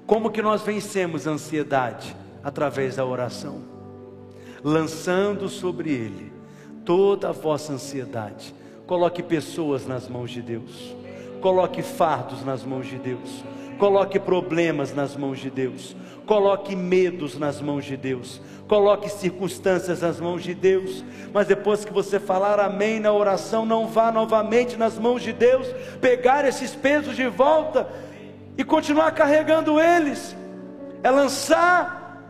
Como 0.06 0.30
que 0.30 0.42
nós 0.42 0.62
vencemos 0.62 1.26
a 1.26 1.30
ansiedade? 1.30 2.16
Através 2.42 2.94
da 2.94 3.04
oração, 3.04 3.64
lançando 4.62 5.48
sobre 5.48 5.90
Ele 5.90 6.32
toda 6.84 7.30
a 7.30 7.32
vossa 7.32 7.72
ansiedade. 7.72 8.54
Coloque 8.86 9.20
pessoas 9.22 9.84
nas 9.84 10.08
mãos 10.08 10.30
de 10.30 10.40
Deus. 10.40 10.94
Coloque 11.41 11.82
fardos 11.82 12.45
nas 12.45 12.64
mãos 12.64 12.87
de 12.87 12.97
Deus. 12.97 13.45
Coloque 13.78 14.18
problemas 14.18 14.95
nas 14.95 15.16
mãos 15.16 15.39
de 15.39 15.51
Deus. 15.51 15.95
Coloque 16.24 16.74
medos 16.74 17.39
nas 17.39 17.61
mãos 17.61 17.84
de 17.84 17.97
Deus. 17.97 18.41
Coloque 18.66 19.09
circunstâncias 19.09 20.01
nas 20.01 20.18
mãos 20.18 20.43
de 20.43 20.55
Deus. 20.55 21.05
Mas 21.32 21.47
depois 21.47 21.84
que 21.84 21.93
você 21.93 22.18
falar 22.18 22.59
amém 22.59 22.99
na 22.99 23.12
oração, 23.12 23.66
não 23.66 23.87
vá 23.87 24.11
novamente 24.11 24.76
nas 24.76 24.99
mãos 24.99 25.22
de 25.22 25.32
Deus, 25.32 25.66
pegar 26.01 26.47
esses 26.47 26.74
pesos 26.74 27.14
de 27.14 27.26
volta 27.28 27.89
e 28.57 28.64
continuar 28.64 29.12
carregando 29.12 29.80
eles. 29.80 30.34
É 31.03 31.11
lançar 31.11 32.22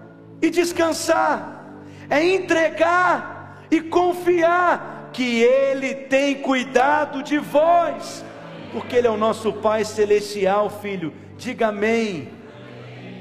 e 0.43 0.51
descansar. 0.51 1.65
É 2.11 2.23
entregar 2.25 3.67
e 3.71 3.81
confiar 3.81 5.11
que 5.13 5.43
Ele 5.43 5.95
tem 5.95 6.37
cuidado 6.43 7.23
de 7.23 7.39
vós 7.39 8.25
porque 8.73 8.97
Ele 8.97 9.07
é 9.07 9.11
o 9.11 9.17
nosso 9.17 9.53
Pai 9.53 9.85
celestial, 9.85 10.69
filho. 10.69 11.13
Diga 11.37 11.69
amém. 11.69 12.29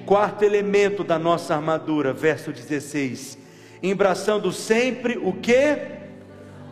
Quarto 0.06 0.44
elemento 0.44 1.04
da 1.04 1.18
nossa 1.18 1.56
armadura, 1.56 2.14
verso 2.14 2.52
16: 2.52 3.38
embraçando 3.82 4.52
sempre 4.52 5.18
o 5.18 5.34
que? 5.34 5.78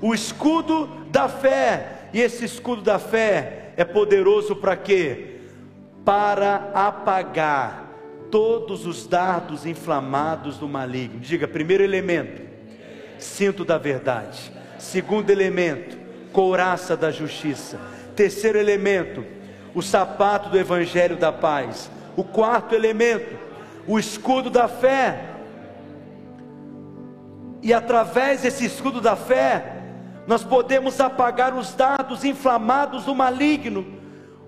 O 0.02 0.14
escudo 0.14 0.88
da 1.10 1.28
fé. 1.28 2.10
E 2.14 2.22
esse 2.22 2.46
escudo 2.46 2.82
da 2.82 3.00
fé 3.00 3.72
é 3.76 3.84
poderoso 3.84 4.56
para 4.56 4.76
quê? 4.76 5.40
Para 6.06 6.72
apagar 6.74 7.84
todos 8.30 8.86
os 8.86 9.08
dardos 9.08 9.66
inflamados 9.66 10.58
do 10.58 10.68
maligno. 10.68 11.20
Diga, 11.20 11.48
primeiro 11.48 11.84
elemento, 11.84 12.42
cinto 13.18 13.64
da 13.64 13.78
verdade. 13.78 14.52
Segundo 14.78 15.30
elemento, 15.30 15.98
couraça 16.32 16.98
da 16.98 17.12
justiça. 17.12 17.80
Terceiro 18.16 18.58
elemento, 18.58 19.26
o 19.74 19.82
sapato 19.82 20.50
do 20.50 20.58
evangelho 20.58 21.18
da 21.18 21.32
paz. 21.32 21.90
O 22.16 22.24
quarto 22.24 22.76
elemento, 22.76 23.38
o 23.88 23.98
escudo 23.98 24.50
da 24.50 24.68
fé. 24.68 25.30
E 27.62 27.74
através 27.74 28.42
desse 28.42 28.66
escudo 28.66 29.02
da 29.02 29.16
fé, 29.16 29.78
nós 30.28 30.44
podemos 30.44 31.00
apagar 31.00 31.56
os 31.56 31.74
dardos 31.74 32.24
inflamados 32.24 33.06
do 33.06 33.16
maligno. 33.16 33.86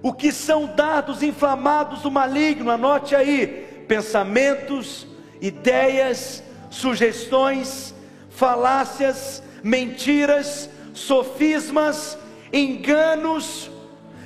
O 0.01 0.13
que 0.13 0.31
são 0.31 0.67
dardos 0.67 1.23
inflamados 1.23 2.01
do 2.01 2.11
maligno? 2.11 2.69
Anote 2.69 3.15
aí: 3.15 3.85
pensamentos, 3.87 5.07
ideias, 5.41 6.43
sugestões, 6.69 7.95
falácias, 8.29 9.41
mentiras, 9.63 10.69
sofismas, 10.93 12.17
enganos 12.55 13.69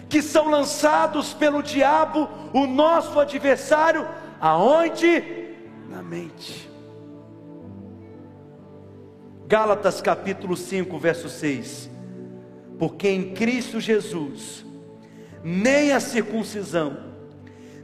que 0.08 0.22
são 0.22 0.50
lançados 0.50 1.34
pelo 1.34 1.62
diabo, 1.62 2.30
o 2.54 2.66
nosso 2.68 3.20
adversário, 3.20 4.08
aonde? 4.40 5.24
Na 5.90 6.04
mente. 6.04 6.70
Gálatas 9.48 10.00
capítulo 10.00 10.56
5, 10.56 10.98
verso 11.00 11.28
6. 11.28 11.90
Porque 12.78 13.10
em 13.10 13.34
Cristo 13.34 13.80
Jesus, 13.80 14.66
nem 15.44 15.92
a 15.92 16.00
circuncisão, 16.00 16.98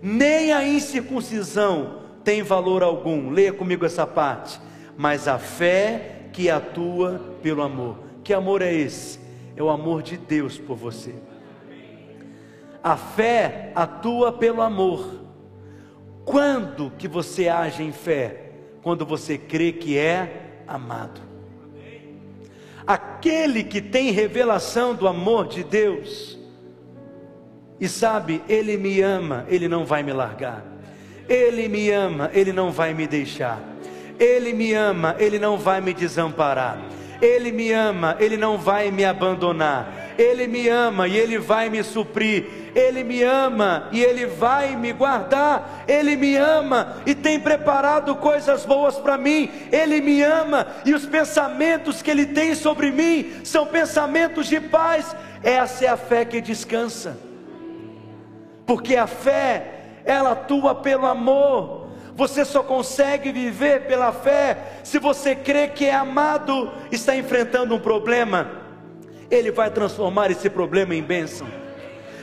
nem 0.01 0.53
a 0.53 0.65
incircuncisão 0.67 2.01
tem 2.23 2.43
valor 2.43 2.83
algum. 2.83 3.31
Leia 3.31 3.51
comigo 3.51 3.85
essa 3.85 4.05
parte. 4.05 4.59
Mas 4.95 5.27
a 5.27 5.37
fé 5.37 6.27
que 6.31 6.49
atua 6.49 7.19
pelo 7.41 7.61
amor. 7.61 7.97
Que 8.23 8.33
amor 8.33 8.61
é 8.61 8.73
esse? 8.73 9.24
É 9.55 9.63
o 9.63 9.69
amor 9.69 10.01
de 10.01 10.17
Deus 10.17 10.57
por 10.57 10.75
você. 10.75 11.15
A 12.83 12.97
fé 12.97 13.71
atua 13.73 14.31
pelo 14.31 14.61
amor. 14.61 15.21
Quando 16.23 16.91
que 16.97 17.07
você 17.07 17.47
age 17.47 17.83
em 17.83 17.91
fé? 17.91 18.51
Quando 18.81 19.05
você 19.05 19.37
crê 19.37 19.71
que 19.71 19.97
é 19.97 20.61
amado. 20.67 21.21
Aquele 22.85 23.63
que 23.63 23.81
tem 23.81 24.11
revelação 24.11 24.93
do 24.93 25.07
amor 25.07 25.47
de 25.47 25.63
Deus 25.63 26.37
e 27.79 27.87
sabe, 27.87 28.41
ele 28.47 28.77
me 28.77 29.01
ama, 29.01 29.45
ele 29.49 29.67
não 29.67 29.85
vai 29.85 30.03
me 30.03 30.13
largar. 30.13 30.63
Ele 31.27 31.67
me 31.67 31.89
ama, 31.89 32.29
ele 32.33 32.53
não 32.53 32.71
vai 32.71 32.93
me 32.93 33.07
deixar. 33.07 33.59
Ele 34.19 34.53
me 34.53 34.73
ama, 34.73 35.15
ele 35.19 35.39
não 35.39 35.57
vai 35.57 35.81
me 35.81 35.93
desamparar. 35.93 36.79
Ele 37.25 37.51
me 37.51 37.71
ama, 37.71 38.15
Ele 38.19 38.37
não 38.37 38.57
vai 38.57 38.91
me 38.91 39.03
abandonar. 39.03 40.13
Ele 40.17 40.47
me 40.47 40.69
ama 40.69 41.07
e 41.07 41.17
Ele 41.17 41.39
vai 41.39 41.69
me 41.69 41.83
suprir. 41.83 42.45
Ele 42.75 43.03
me 43.03 43.23
ama 43.23 43.89
e 43.91 44.01
Ele 44.03 44.27
vai 44.27 44.75
me 44.75 44.93
guardar. 44.93 45.83
Ele 45.87 46.15
me 46.15 46.35
ama 46.35 46.97
e 47.05 47.15
tem 47.15 47.39
preparado 47.39 48.15
coisas 48.15 48.63
boas 48.65 48.97
para 48.97 49.17
mim. 49.17 49.49
Ele 49.71 50.01
me 50.01 50.21
ama 50.21 50.67
e 50.85 50.93
os 50.93 51.05
pensamentos 51.05 52.01
que 52.01 52.11
Ele 52.11 52.27
tem 52.27 52.53
sobre 52.53 52.91
mim 52.91 53.31
são 53.43 53.65
pensamentos 53.65 54.47
de 54.47 54.59
paz. 54.59 55.15
Essa 55.41 55.85
é 55.85 55.87
a 55.87 55.97
fé 55.97 56.25
que 56.25 56.41
descansa, 56.41 57.17
porque 58.65 58.95
a 58.95 59.05
fé, 59.05 60.01
ela 60.03 60.31
atua 60.31 60.73
pelo 60.75 61.05
amor. 61.05 61.84
Você 62.15 62.45
só 62.45 62.63
consegue 62.63 63.31
viver 63.31 63.87
pela 63.87 64.11
fé 64.13 64.57
se 64.83 64.97
você 64.97 65.35
crê 65.35 65.67
que 65.67 65.85
é 65.85 65.93
amado, 65.93 66.71
está 66.89 67.13
enfrentando 67.13 67.75
um 67.75 67.79
problema, 67.79 68.49
Ele 69.29 69.51
vai 69.51 69.69
transformar 69.69 70.31
esse 70.31 70.49
problema 70.49 70.95
em 70.95 71.03
bênção. 71.03 71.45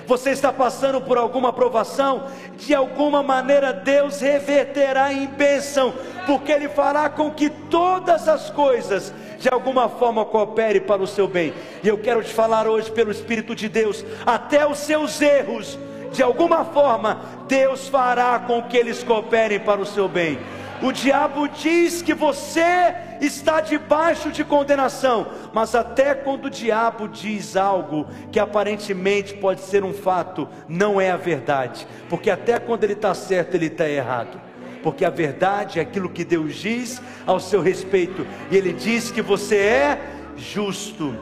Você 0.07 0.31
está 0.31 0.51
passando 0.53 1.01
por 1.01 1.19
alguma 1.19 1.53
provação, 1.53 2.27
de 2.57 2.75
alguma 2.75 3.23
maneira 3.23 3.73
Deus 3.73 4.21
reverterá 4.21 5.13
em 5.13 5.27
bênção, 5.27 5.93
porque 6.27 6.51
Ele 6.51 6.71
fará 6.71 7.11
com 7.11 7.31
que 7.31 7.51
todas 7.51 8.29
as 8.29 8.49
coisas 8.49 9.13
de 9.39 9.49
alguma 9.49 9.91
forma 9.91 10.25
coopere 10.25 10.81
para 10.81 11.03
o 11.03 11.07
seu 11.07 11.29
bem. 11.29 11.53
E 11.83 11.89
eu 11.89 11.99
quero 11.99 12.23
te 12.23 12.33
falar 12.33 12.67
hoje 12.67 12.91
pelo 12.91 13.11
Espírito 13.11 13.55
de 13.55 13.69
Deus, 13.69 14.05
até 14.25 14.67
os 14.67 14.79
seus 14.79 15.21
erros 15.21 15.79
de 16.13 16.23
alguma 16.23 16.65
forma, 16.65 17.23
Deus 17.49 17.89
fará 17.89 18.39
com 18.39 18.63
que 18.63 18.77
eles 18.77 19.03
cooperem 19.03 19.59
para 19.59 19.81
o 19.81 19.87
seu 19.87 20.09
bem. 20.09 20.39
O 20.83 20.91
diabo 20.91 21.47
diz 21.47 22.03
que 22.03 22.13
você 22.13 22.93
está 23.21 23.61
debaixo 23.61 24.33
de 24.33 24.43
condenação, 24.43 25.29
mas 25.53 25.77
até 25.77 26.13
quando 26.13 26.47
o 26.47 26.51
diabo 26.51 27.07
diz 27.07 27.57
algo 27.57 28.09
que 28.33 28.41
aparentemente 28.41 29.35
pode 29.35 29.61
ser 29.61 29.85
um 29.85 29.93
fato, 29.93 30.49
não 30.69 31.01
é 31.01 31.13
a 31.13 31.17
verdade, 31.17 31.87
porque 32.09 32.29
até 32.29 32.59
quando 32.59 32.83
ele 32.83 32.95
está 32.95 33.15
certo, 33.15 33.55
ele 33.55 33.67
está 33.67 33.89
errado. 33.89 34.41
Porque 34.83 35.05
a 35.05 35.11
verdade 35.11 35.79
é 35.79 35.83
aquilo 35.83 36.11
que 36.11 36.25
Deus 36.25 36.57
diz 36.57 37.01
ao 37.25 37.39
seu 37.39 37.63
respeito, 37.63 38.27
e 38.51 38.57
Ele 38.57 38.73
diz 38.73 39.13
que 39.13 39.23
você 39.23 39.57
é 39.57 40.01
justo. 40.37 41.17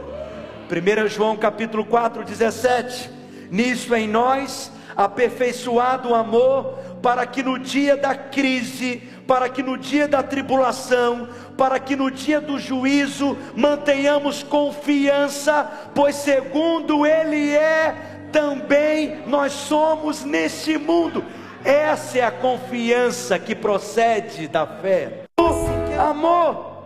1 0.70 1.08
João 1.08 1.36
capítulo 1.36 1.84
4, 1.84 2.24
17: 2.24 3.10
Nisso 3.50 3.94
em 3.94 4.08
nós 4.08 4.72
aperfeiçoado 4.96 6.10
o 6.10 6.14
amor, 6.14 6.78
para 7.02 7.26
que 7.26 7.42
no 7.42 7.58
dia 7.58 7.96
da 7.96 8.14
crise, 8.14 9.02
para 9.26 9.48
que 9.48 9.62
no 9.62 9.78
dia 9.78 10.06
da 10.06 10.22
tribulação, 10.22 11.28
para 11.56 11.78
que 11.78 11.96
no 11.96 12.10
dia 12.10 12.40
do 12.40 12.58
juízo 12.58 13.36
mantenhamos 13.54 14.42
confiança, 14.42 15.90
pois 15.94 16.16
segundo 16.16 17.06
Ele 17.06 17.54
é, 17.54 17.94
também 18.32 19.22
nós 19.26 19.52
somos 19.52 20.24
neste 20.24 20.76
mundo. 20.78 21.24
Essa 21.64 22.18
é 22.18 22.24
a 22.24 22.30
confiança 22.30 23.38
que 23.38 23.54
procede 23.54 24.48
da 24.48 24.66
fé. 24.66 25.24
O 25.38 26.00
amor, 26.00 26.84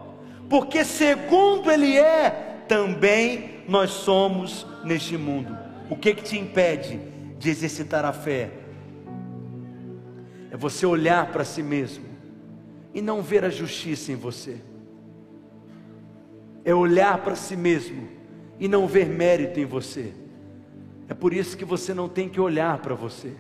porque 0.49 0.85
segundo 0.85 1.71
Ele 1.71 1.97
é, 1.99 2.31
também 2.67 3.63
nós 3.69 3.91
somos 3.91 4.67
neste 4.83 5.17
mundo. 5.17 5.57
O 5.89 5.97
que 5.97 6.15
que 6.15 6.23
te 6.23 6.39
impede? 6.39 7.14
De 7.45 7.51
exercitar 7.51 8.07
a 8.07 8.13
fé 8.13 8.51
é 10.51 10.57
você 10.57 10.87
olhar 10.87 11.31
para 11.31 11.45
si 11.45 11.63
mesmo 11.63 12.07
e 12.95 13.03
não 13.03 13.21
ver 13.21 13.45
a 13.45 13.51
justiça 13.51 14.13
em 14.13 14.15
você, 14.15 14.63
é 16.65 16.75
olhar 16.75 17.19
para 17.19 17.37
si 17.37 17.55
mesmo 17.55 18.09
e 18.59 18.67
não 18.67 18.87
ver 18.87 19.11
mérito 19.11 19.61
em 19.61 19.67
você. 19.67 20.15
É 21.07 21.13
por 21.13 21.35
isso 21.35 21.55
que 21.55 21.67
você 21.67 21.93
não 21.93 22.09
tem 22.09 22.31
que 22.31 22.41
olhar 22.41 22.79
para 22.79 22.95
você, 22.95 23.35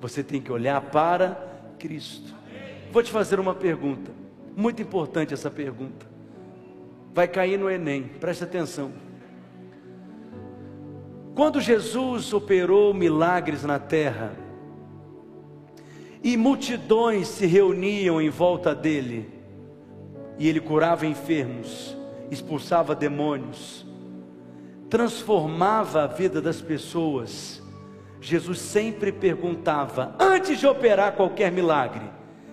você 0.00 0.22
tem 0.22 0.40
que 0.40 0.50
olhar 0.50 0.80
para 0.80 1.74
Cristo. 1.78 2.34
Vou 2.90 3.02
te 3.02 3.12
fazer 3.12 3.38
uma 3.38 3.54
pergunta, 3.54 4.10
muito 4.56 4.80
importante 4.80 5.34
essa 5.34 5.50
pergunta. 5.50 6.06
Vai 7.12 7.28
cair 7.28 7.58
no 7.58 7.68
Enem, 7.68 8.04
preste 8.04 8.42
atenção. 8.42 9.03
Quando 11.34 11.60
Jesus 11.60 12.32
operou 12.32 12.94
milagres 12.94 13.64
na 13.64 13.78
terra, 13.78 14.36
e 16.22 16.36
multidões 16.36 17.26
se 17.26 17.44
reuniam 17.44 18.22
em 18.22 18.30
volta 18.30 18.72
dele, 18.72 19.28
e 20.38 20.48
ele 20.48 20.60
curava 20.60 21.06
enfermos, 21.06 21.96
expulsava 22.30 22.94
demônios, 22.94 23.84
transformava 24.88 26.04
a 26.04 26.06
vida 26.06 26.40
das 26.40 26.60
pessoas. 26.60 27.60
Jesus 28.20 28.60
sempre 28.60 29.10
perguntava, 29.10 30.14
antes 30.20 30.60
de 30.60 30.68
operar 30.68 31.14
qualquer 31.14 31.50
milagre: 31.50 32.04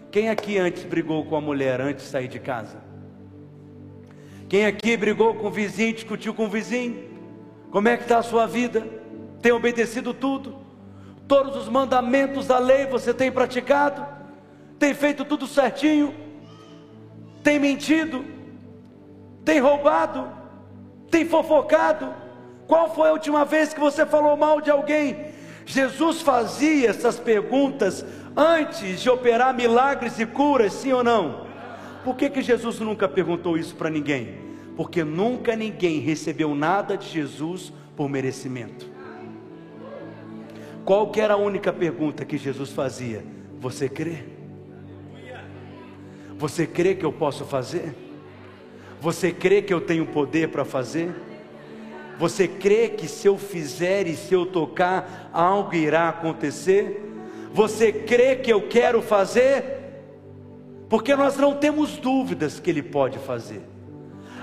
quem 0.10 0.28
aqui 0.28 0.58
antes 0.58 0.84
brigou 0.84 1.24
com 1.26 1.36
a 1.36 1.42
mulher 1.42 1.80
antes 1.80 2.06
de 2.06 2.10
sair 2.10 2.28
de 2.28 2.40
casa? 2.40 2.82
Quem 4.50 4.66
aqui 4.66 4.98
brigou 4.98 5.36
com 5.36 5.48
o 5.48 5.52
vizinho, 5.52 5.94
discutiu 5.94 6.34
com 6.34 6.46
o 6.46 6.50
vizinho? 6.50 7.11
Como 7.72 7.88
é 7.88 7.96
que 7.96 8.04
está 8.04 8.18
a 8.18 8.24
sua 8.24 8.46
vida? 8.46 8.86
Tem 9.42 9.54
obedecido 9.54 10.14
tudo? 10.14 10.58
Todos 11.28 11.56
os 11.56 11.70
mandamentos 11.70 12.46
da 12.46 12.60
lei 12.60 12.86
você 12.86 13.14
tem 13.14 13.32
praticado? 13.32 14.06
Tem 14.78 14.94
feito 14.94 15.24
tudo 15.24 15.48
certinho? 15.48 16.14
Tem 17.42 17.58
mentido? 17.58 18.26
Tem 19.46 19.60
roubado? 19.60 20.28
Tem 21.10 21.26
fofocado? 21.26 22.14
Qual 22.68 22.94
foi 22.94 23.10
a 23.10 23.14
última 23.14 23.46
vez 23.46 23.74
que 23.74 23.80
você 23.80 24.06
falou 24.06 24.36
mal 24.36 24.60
de 24.60 24.70
alguém? 24.70 25.32
Jesus 25.66 26.22
fazia 26.22 26.90
essas 26.90 27.18
perguntas 27.18 28.06
antes 28.36 29.02
de 29.02 29.10
operar 29.10 29.54
milagres 29.54 30.20
e 30.20 30.26
curas, 30.26 30.74
sim 30.74 30.92
ou 30.92 31.04
não? 31.04 31.48
Por 32.04 32.16
que, 32.16 32.30
que 32.30 32.42
Jesus 32.42 32.80
nunca 32.80 33.08
perguntou 33.08 33.58
isso 33.58 33.76
para 33.76 33.90
ninguém? 33.90 34.51
Porque 34.82 35.04
nunca 35.04 35.56
ninguém 35.56 36.00
recebeu 36.00 36.56
nada 36.56 36.98
de 36.98 37.08
Jesus 37.08 37.72
por 37.96 38.10
merecimento. 38.10 38.90
Qual 40.84 41.12
era 41.18 41.36
a 41.36 41.38
única 41.38 41.72
pergunta 41.72 42.26
que 42.26 42.36
Jesus 42.36 42.72
fazia? 42.72 43.24
Você 43.60 43.88
crê? 43.88 44.24
Você 46.36 46.66
crê 46.66 46.96
que 46.96 47.06
eu 47.06 47.14
posso 47.14 47.46
fazer? 47.46 47.96
Você 49.00 49.32
crê 49.32 49.62
que 49.62 49.72
eu 49.72 49.82
tenho 49.82 50.04
poder 50.08 50.50
para 50.50 50.66
fazer? 50.66 51.14
Você 52.18 52.48
crê 52.48 52.90
que 52.90 53.08
se 53.08 53.28
eu 53.28 53.38
fizer 53.38 54.08
e 54.08 54.16
se 54.16 54.34
eu 54.34 54.48
tocar, 54.48 55.30
algo 55.32 55.76
irá 55.76 56.10
acontecer? 56.10 57.08
Você 57.54 57.94
crê 57.94 58.36
que 58.38 58.52
eu 58.52 58.68
quero 58.68 59.00
fazer? 59.04 59.64
Porque 60.90 61.16
nós 61.16 61.38
não 61.38 61.54
temos 61.56 61.98
dúvidas 61.98 62.60
que 62.60 62.72
Ele 62.72 62.82
pode 62.82 63.20
fazer. 63.20 63.70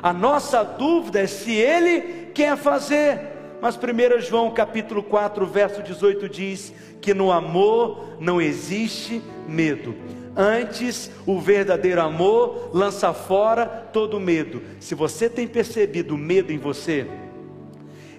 A 0.02 0.12
nossa 0.12 0.62
dúvida 0.62 1.20
é 1.20 1.26
se 1.26 1.52
ele 1.52 2.28
quer 2.34 2.56
fazer. 2.56 3.38
Mas 3.60 3.76
1 3.76 4.20
João 4.20 4.50
capítulo 4.52 5.02
4, 5.02 5.44
verso 5.46 5.82
18 5.82 6.28
diz 6.28 6.72
que 7.00 7.12
no 7.12 7.32
amor 7.32 8.16
não 8.20 8.40
existe 8.40 9.20
medo. 9.48 9.94
Antes, 10.36 11.10
o 11.26 11.40
verdadeiro 11.40 12.00
amor 12.00 12.70
lança 12.72 13.12
fora 13.12 13.66
todo 13.92 14.20
medo. 14.20 14.62
Se 14.78 14.94
você 14.94 15.28
tem 15.28 15.48
percebido 15.48 16.16
medo 16.16 16.52
em 16.52 16.58
você, 16.58 17.08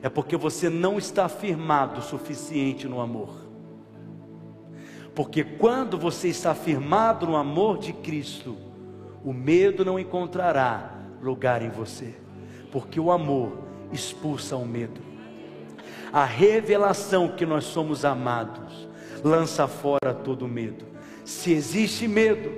é 0.01 0.09
porque 0.09 0.35
você 0.35 0.69
não 0.69 0.97
está 0.97 1.29
firmado 1.29 2.01
o 2.01 2.03
suficiente 2.03 2.87
no 2.87 2.99
amor. 2.99 3.29
Porque 5.15 5.45
quando 5.45 5.97
você 5.97 6.27
está 6.27 6.53
firmado 6.53 7.25
no 7.25 7.37
amor 7.37 7.77
de 7.77 7.93
Cristo, 7.93 8.57
o 9.23 9.33
medo 9.33 9.85
não 9.85 9.97
encontrará 9.97 10.98
lugar 11.21 11.61
em 11.61 11.69
você, 11.69 12.15
porque 12.71 12.99
o 12.99 13.11
amor 13.11 13.57
expulsa 13.91 14.55
o 14.55 14.65
medo. 14.65 15.01
A 16.11 16.25
revelação 16.25 17.29
que 17.29 17.45
nós 17.45 17.65
somos 17.65 18.03
amados 18.03 18.87
lança 19.23 19.67
fora 19.67 20.13
todo 20.13 20.47
medo. 20.47 20.85
Se 21.23 21.51
existe 21.51 22.07
medo, 22.07 22.51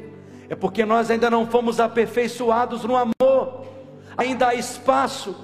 é 0.49 0.55
porque 0.55 0.85
nós 0.85 1.09
ainda 1.11 1.29
não 1.29 1.47
fomos 1.47 1.79
aperfeiçoados 1.79 2.83
no 2.83 2.95
amor. 2.95 3.65
Ainda 4.17 4.49
há 4.49 4.55
espaço 4.55 5.35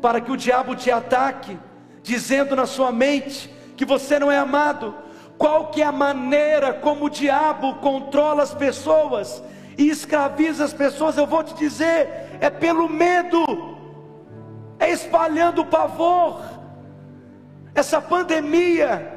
para 0.00 0.20
que 0.20 0.30
o 0.30 0.36
diabo 0.36 0.74
te 0.74 0.90
ataque, 0.90 1.58
dizendo 2.02 2.54
na 2.54 2.66
sua 2.66 2.92
mente 2.92 3.50
que 3.76 3.84
você 3.84 4.18
não 4.18 4.30
é 4.30 4.38
amado. 4.38 4.94
Qual 5.36 5.68
que 5.68 5.82
é 5.82 5.84
a 5.86 5.92
maneira 5.92 6.72
como 6.72 7.06
o 7.06 7.10
diabo 7.10 7.74
controla 7.76 8.42
as 8.42 8.54
pessoas 8.54 9.42
e 9.76 9.88
escraviza 9.88 10.64
as 10.64 10.72
pessoas? 10.72 11.16
Eu 11.16 11.26
vou 11.26 11.42
te 11.42 11.54
dizer, 11.54 12.08
é 12.40 12.50
pelo 12.50 12.88
medo, 12.88 13.44
é 14.78 14.90
espalhando 14.90 15.62
o 15.62 15.66
pavor. 15.66 16.40
Essa 17.74 18.00
pandemia 18.00 19.12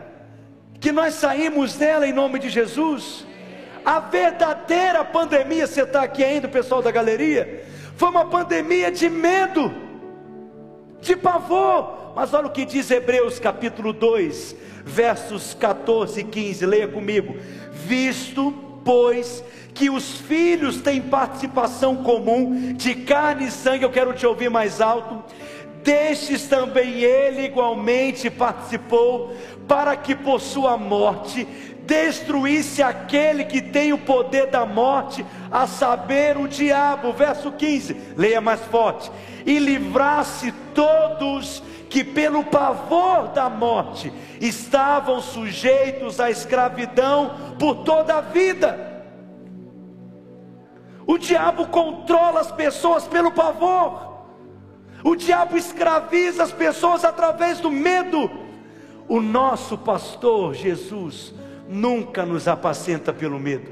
que 0.80 0.92
nós 0.92 1.14
saímos 1.16 1.76
dela 1.76 2.08
em 2.08 2.14
nome 2.14 2.40
de 2.40 2.50
Jesus, 2.50 3.26
a 3.86 4.00
verdadeira 4.00 5.04
pandemia, 5.06 5.66
você 5.66 5.84
está 5.84 6.04
aqui 6.04 6.24
ainda, 6.24 6.48
pessoal 6.48 6.82
da 6.82 6.92
galeria, 6.92 7.64
foi 7.96 8.10
uma 8.10 8.26
pandemia 8.26 8.92
de 8.92 9.10
medo. 9.10 9.72
de 11.02 11.16
pavor. 11.16 12.14
Mas 12.16 12.34
olha 12.34 12.48
o 12.48 12.52
que 12.52 12.66
diz 12.66 12.90
Hebreus 12.90 13.40
capítulo 13.40 13.94
2, 13.94 14.56
versos 14.84 15.54
14 15.54 16.22
e 16.22 16.24
15, 16.24 16.66
leia 16.66 16.88
comigo. 16.88 17.36
Visto, 17.72 18.54
pois, 18.88 19.44
que 19.74 19.90
os 19.90 20.14
filhos 20.14 20.80
têm 20.80 21.02
participação 21.02 21.98
comum 21.98 22.72
de 22.72 22.96
carne 22.96 23.48
e 23.48 23.52
sangue, 23.52 23.84
eu 23.84 23.92
quero 23.92 24.14
te 24.14 24.26
ouvir 24.26 24.50
mais 24.50 24.80
alto. 24.80 25.22
Destes 25.84 26.48
também 26.48 27.02
ele 27.02 27.42
igualmente 27.42 28.30
participou, 28.30 29.36
para 29.68 29.94
que 29.98 30.16
por 30.16 30.40
sua 30.40 30.78
morte 30.78 31.46
destruísse 31.86 32.82
aquele 32.82 33.44
que 33.44 33.62
tem 33.62 33.92
o 33.92 33.98
poder 33.98 34.48
da 34.48 34.66
morte, 34.66 35.26
a 35.52 35.68
saber, 35.68 36.38
o 36.38 36.48
diabo. 36.48 37.12
Verso 37.12 37.52
15, 37.52 37.94
leia 38.16 38.40
mais 38.40 38.62
forte. 38.62 39.12
E 39.46 39.60
livrasse 39.60 40.54
todos 40.74 41.62
que, 41.90 42.04
pelo 42.04 42.44
pavor 42.44 43.30
da 43.30 43.50
morte, 43.50 44.12
estavam 44.42 45.22
sujeitos 45.22 46.20
à 46.20 46.30
escravidão 46.30 47.56
por 47.58 47.78
toda 47.84 48.18
a 48.18 48.22
vida. 48.22 48.88
O 51.06 51.18
diabo 51.18 51.68
controla 51.68 52.42
as 52.42 52.52
pessoas 52.52 53.08
pelo 53.08 53.32
pavor. 53.32 54.08
O 55.04 55.16
diabo 55.16 55.56
escraviza 55.56 56.44
as 56.44 56.52
pessoas 56.52 57.06
através 57.06 57.60
do 57.62 57.72
medo. 57.72 58.30
O 59.08 59.22
nosso 59.22 59.78
pastor 59.78 60.54
Jesus 60.54 61.34
nunca 61.70 62.26
nos 62.26 62.48
apacenta 62.48 63.14
pelo 63.14 63.40
medo. 63.40 63.72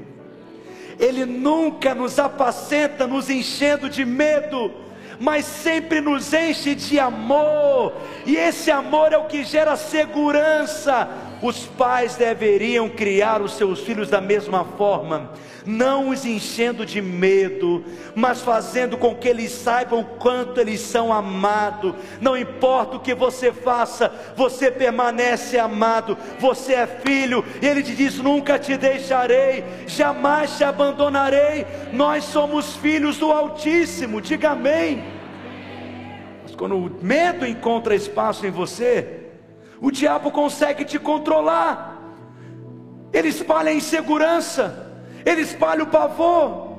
Ele 0.98 1.26
nunca 1.26 1.94
nos 1.94 2.18
apacenta 2.18 3.06
nos 3.06 3.28
enchendo 3.28 3.90
de 3.90 4.04
medo, 4.04 4.72
mas 5.18 5.44
sempre 5.44 6.00
nos 6.00 6.32
enche 6.32 6.74
de 6.74 6.98
amor, 6.98 7.92
e 8.24 8.36
esse 8.36 8.70
amor 8.70 9.12
é 9.12 9.18
o 9.18 9.26
que 9.26 9.44
gera 9.44 9.76
segurança. 9.76 11.08
Os 11.42 11.66
pais 11.66 12.16
deveriam 12.16 12.88
criar 12.88 13.42
os 13.42 13.56
seus 13.56 13.80
filhos 13.80 14.08
da 14.08 14.22
mesma 14.22 14.64
forma, 14.64 15.32
não 15.66 16.08
os 16.08 16.24
enchendo 16.24 16.86
de 16.86 17.02
medo, 17.02 17.84
mas 18.14 18.40
fazendo 18.40 18.96
com 18.96 19.14
que 19.14 19.28
eles 19.28 19.52
saibam 19.52 20.02
quanto 20.18 20.58
eles 20.58 20.80
são 20.80 21.12
amados. 21.12 21.94
Não 22.20 22.38
importa 22.38 22.96
o 22.96 23.00
que 23.00 23.14
você 23.14 23.52
faça, 23.52 24.10
você 24.34 24.70
permanece 24.70 25.58
amado, 25.58 26.16
você 26.38 26.72
é 26.72 26.86
filho, 26.86 27.44
e 27.60 27.66
ele 27.66 27.82
te 27.82 27.94
diz: 27.94 28.16
Nunca 28.16 28.58
te 28.58 28.76
deixarei, 28.78 29.62
jamais 29.86 30.56
te 30.56 30.64
abandonarei. 30.64 31.66
Nós 31.92 32.24
somos 32.24 32.76
filhos 32.76 33.18
do 33.18 33.30
Altíssimo, 33.30 34.22
diga 34.22 34.50
amém. 34.52 35.04
Mas 36.42 36.54
quando 36.54 36.78
o 36.78 36.90
medo 37.02 37.44
encontra 37.44 37.94
espaço 37.94 38.46
em 38.46 38.50
você, 38.50 39.25
o 39.80 39.90
diabo 39.90 40.30
consegue 40.30 40.84
te 40.84 40.98
controlar. 40.98 42.00
Ele 43.12 43.28
espalha 43.28 43.70
a 43.70 43.74
insegurança 43.74 44.86
ele 45.26 45.40
espalha 45.40 45.82
o 45.82 45.88
pavor, 45.88 46.76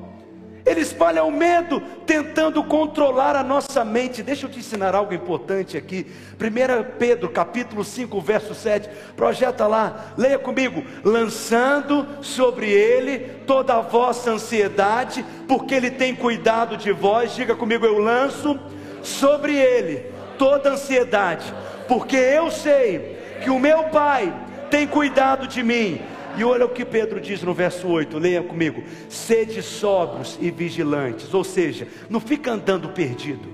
ele 0.66 0.80
espalha 0.80 1.22
o 1.26 1.30
medo, 1.30 1.82
tentando 2.06 2.64
controlar 2.64 3.36
a 3.36 3.43
nossa 3.43 3.84
mente. 3.84 4.24
Deixa 4.24 4.45
eu 4.45 4.50
te 4.50 4.60
ensinar 4.60 4.95
algo 4.95 5.14
importante 5.14 5.76
aqui. 5.76 6.08
1 6.39 6.98
Pedro, 6.98 7.28
capítulo 7.28 7.84
5, 7.84 8.22
verso 8.22 8.56
7. 8.56 8.89
Projeta 9.18 9.68
lá, 9.68 10.14
leia 10.18 10.39
comigo. 10.39 10.82
Lançando 11.04 12.08
sobre 12.22 12.72
ele 12.72 13.20
toda 13.45 13.76
a 13.76 13.82
vossa 13.82 14.32
ansiedade, 14.32 15.26
porque 15.45 15.76
ele 15.76 15.91
tem 15.91 16.16
cuidado 16.16 16.78
de 16.78 16.93
vós. 16.93 17.36
Diga 17.36 17.54
comigo, 17.54 17.86
eu 17.86 18.00
lanço 18.00 18.58
sobre 19.04 19.58
ele 19.58 20.06
toda 20.38 20.70
a 20.70 20.74
ansiedade, 20.74 21.54
porque 21.88 22.16
eu 22.16 22.52
sei 22.52 23.18
que 23.44 23.50
o 23.50 23.60
meu 23.60 23.86
Pai 23.86 24.34
tem 24.70 24.88
cuidado 24.88 25.48
de 25.48 25.64
mim. 25.64 26.02
E 26.38 26.44
olha 26.44 26.66
o 26.66 26.70
que 26.70 26.86
Pedro 26.86 27.20
diz 27.20 27.42
no 27.42 27.54
verso 27.54 27.88
8, 27.88 28.18
leia 28.20 28.44
comigo: 28.44 28.84
sede 29.10 29.62
sóbrios 29.64 30.38
e 30.40 30.52
vigilantes, 30.52 31.34
ou 31.34 31.44
seja, 31.44 31.88
não 32.10 32.20
fica 32.20 32.52
andando 32.52 32.90
perdido, 32.90 33.50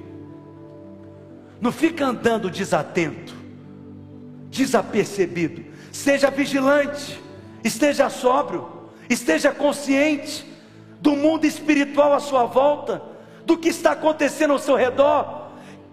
não 1.62 1.72
fica 1.72 2.06
andando 2.06 2.50
desatento, 2.50 3.34
desapercebido, 4.50 5.64
seja 5.94 6.30
vigilante, 6.30 7.22
esteja 7.64 8.10
sóbrio, 8.10 8.68
esteja 9.10 9.52
consciente 9.52 10.46
do 11.00 11.16
mundo 11.16 11.46
espiritual 11.46 12.14
à 12.14 12.20
sua 12.20 12.44
volta, 12.46 13.02
do 13.46 13.58
que 13.58 13.70
está 13.70 13.92
acontecendo 13.92 14.52
ao 14.52 14.60
seu 14.60 14.76
redor. 14.76 15.43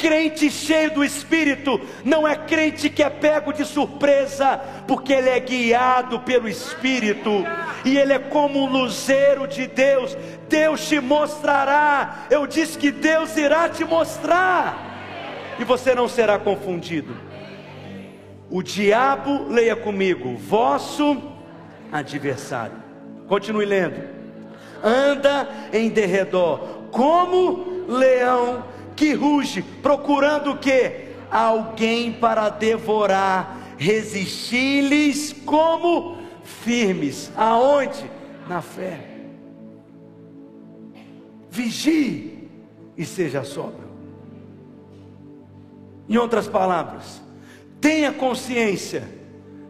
Crente 0.00 0.50
cheio 0.50 0.94
do 0.94 1.04
Espírito 1.04 1.78
não 2.02 2.26
é 2.26 2.34
crente 2.34 2.88
que 2.88 3.02
é 3.02 3.10
pego 3.10 3.52
de 3.52 3.66
surpresa, 3.66 4.58
porque 4.88 5.12
ele 5.12 5.28
é 5.28 5.38
guiado 5.38 6.20
pelo 6.20 6.48
Espírito 6.48 7.44
e 7.84 7.98
ele 7.98 8.14
é 8.14 8.18
como 8.18 8.64
um 8.64 8.66
luzeiro 8.66 9.46
de 9.46 9.66
Deus. 9.66 10.16
Deus 10.48 10.88
te 10.88 10.98
mostrará. 10.98 12.24
Eu 12.30 12.46
disse 12.46 12.78
que 12.78 12.90
Deus 12.90 13.36
irá 13.36 13.68
te 13.68 13.84
mostrar 13.84 14.90
e 15.58 15.64
você 15.64 15.94
não 15.94 16.08
será 16.08 16.38
confundido. 16.38 17.14
O 18.48 18.62
diabo, 18.62 19.48
leia 19.50 19.76
comigo, 19.76 20.34
vosso 20.34 21.22
adversário. 21.92 22.82
Continue 23.28 23.66
lendo. 23.66 24.02
Anda 24.82 25.46
em 25.74 25.90
derredor 25.90 26.88
como 26.90 27.84
leão 27.86 28.64
que 29.00 29.14
ruge, 29.14 29.62
procurando 29.82 30.50
o 30.50 30.58
que? 30.58 31.06
Alguém 31.30 32.12
para 32.12 32.50
devorar, 32.50 33.74
resistir-lhes 33.78 35.32
como 35.46 36.18
firmes. 36.44 37.32
Aonde? 37.34 38.10
Na 38.46 38.60
fé. 38.60 39.06
Vigie 41.50 42.46
e 42.94 43.06
seja 43.06 43.42
sóbrio. 43.42 43.88
Em 46.06 46.18
outras 46.18 46.46
palavras, 46.46 47.22
tenha 47.80 48.12
consciência 48.12 49.08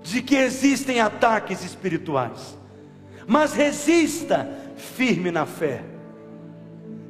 de 0.03 0.22
que 0.22 0.35
existem 0.35 0.99
ataques 0.99 1.64
espirituais, 1.64 2.59
mas 3.28 3.53
resista 3.53 4.51
firme 4.76 5.31
na 5.31 5.47
fé 5.47 5.85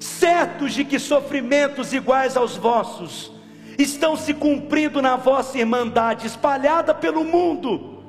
certos 0.01 0.73
de 0.73 0.85
que 0.85 0.99
sofrimentos 0.99 1.93
iguais 1.93 2.37
aos 2.37 2.57
vossos 2.57 3.31
estão 3.79 4.17
se 4.17 4.33
cumprindo 4.35 5.01
na 5.01 5.17
vossa 5.17 5.59
irmandade 5.59 6.27
espalhada 6.27 6.95
pelo 6.95 7.23
mundo. 7.23 8.03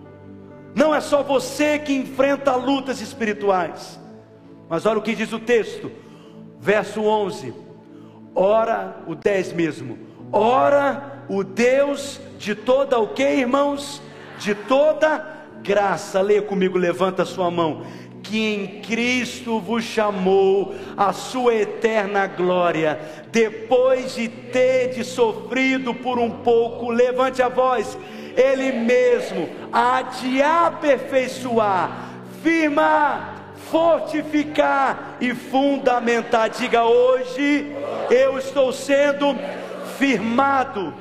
Não 0.73 0.95
é 0.95 1.01
só 1.01 1.21
você 1.21 1.77
que 1.77 1.93
enfrenta 1.93 2.55
lutas 2.55 3.01
espirituais, 3.01 3.99
mas 4.69 4.85
olha 4.85 4.99
o 4.99 5.01
que 5.01 5.13
diz 5.13 5.33
o 5.33 5.39
texto, 5.39 5.91
verso 6.59 7.01
11: 7.01 7.53
ora, 8.33 8.97
o 9.05 9.13
10 9.13 9.51
mesmo, 9.51 9.99
ora 10.31 11.23
o 11.27 11.43
Deus 11.43 12.21
de 12.39 12.55
toda 12.55 12.97
o 12.97 13.09
que, 13.09 13.23
irmãos? 13.23 14.01
De 14.39 14.55
toda 14.55 15.27
graça, 15.61 16.21
leia 16.21 16.41
comigo, 16.41 16.77
levanta 16.77 17.25
sua 17.25 17.51
mão 17.51 17.83
que 18.23 18.39
em 18.39 18.81
Cristo 18.81 19.59
vos 19.59 19.83
chamou 19.83 20.75
a 20.95 21.11
sua 21.13 21.55
eterna 21.55 22.27
glória, 22.27 22.99
depois 23.31 24.15
de 24.15 24.27
ter 24.27 25.03
sofrido 25.03 25.93
por 25.93 26.19
um 26.19 26.29
pouco, 26.29 26.89
levante 26.89 27.41
a 27.41 27.49
voz, 27.49 27.97
Ele 28.35 28.71
mesmo 28.71 29.49
há 29.71 30.01
de 30.01 30.41
aperfeiçoar, 30.41 32.09
firmar, 32.41 33.53
fortificar 33.69 35.17
e 35.19 35.33
fundamentar. 35.33 36.49
Diga 36.49 36.83
hoje, 36.83 37.75
eu 38.09 38.37
estou 38.37 38.71
sendo 38.71 39.35
firmado, 39.97 40.93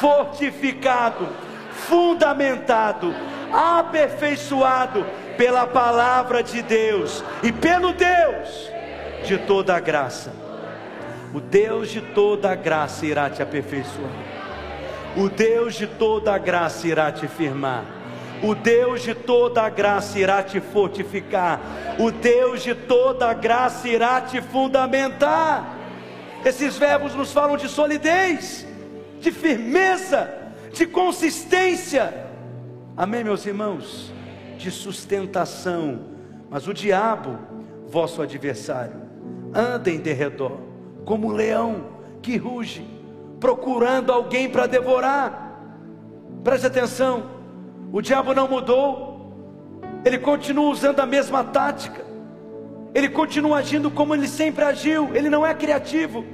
fortificado, 0.00 1.28
fundamentado, 1.70 3.14
aperfeiçoado 3.52 5.04
pela 5.36 5.66
palavra 5.66 6.42
de 6.42 6.62
Deus 6.62 7.22
e 7.42 7.52
pelo 7.52 7.92
Deus 7.92 8.70
de 9.26 9.38
toda 9.38 9.74
a 9.74 9.80
graça. 9.80 10.32
O 11.34 11.40
Deus 11.40 11.90
de 11.90 12.00
toda 12.00 12.50
a 12.50 12.54
graça 12.54 13.04
irá 13.04 13.28
te 13.28 13.42
aperfeiçoar. 13.42 14.10
O 15.16 15.28
Deus 15.28 15.74
de 15.74 15.86
toda 15.86 16.34
a 16.34 16.38
graça 16.38 16.86
irá 16.86 17.10
te 17.10 17.26
firmar. 17.26 17.84
O 18.42 18.54
Deus 18.54 19.02
de 19.02 19.14
toda 19.14 19.62
a 19.62 19.68
graça 19.68 20.18
irá 20.18 20.42
te 20.42 20.60
fortificar. 20.60 21.60
O 21.98 22.10
Deus 22.10 22.62
de 22.62 22.74
toda 22.74 23.28
a 23.28 23.34
graça 23.34 23.88
irá 23.88 24.20
te 24.20 24.40
fundamentar. 24.40 25.76
Esses 26.44 26.76
verbos 26.76 27.14
nos 27.14 27.32
falam 27.32 27.56
de 27.56 27.68
solidez, 27.68 28.66
de 29.20 29.32
firmeza, 29.32 30.30
de 30.72 30.86
consistência. 30.86 32.12
Amém, 32.96 33.24
meus 33.24 33.46
irmãos? 33.46 34.13
De 34.64 34.70
sustentação, 34.70 36.00
mas 36.48 36.66
o 36.66 36.72
diabo, 36.72 37.38
vosso 37.86 38.22
adversário, 38.22 38.96
anda 39.52 39.90
em 39.90 39.98
derredor, 39.98 40.58
como 41.04 41.28
um 41.28 41.32
leão 41.32 41.84
que 42.22 42.38
ruge, 42.38 42.82
procurando 43.38 44.10
alguém 44.10 44.48
para 44.48 44.66
devorar. 44.66 45.60
Preste 46.42 46.66
atenção, 46.66 47.24
o 47.92 48.00
diabo 48.00 48.32
não 48.32 48.48
mudou, 48.48 49.34
ele 50.02 50.18
continua 50.18 50.70
usando 50.70 51.00
a 51.00 51.06
mesma 51.06 51.44
tática, 51.44 52.02
ele 52.94 53.10
continua 53.10 53.58
agindo 53.58 53.90
como 53.90 54.14
ele 54.14 54.26
sempre 54.26 54.64
agiu, 54.64 55.14
ele 55.14 55.28
não 55.28 55.44
é 55.44 55.52
criativo, 55.52 56.24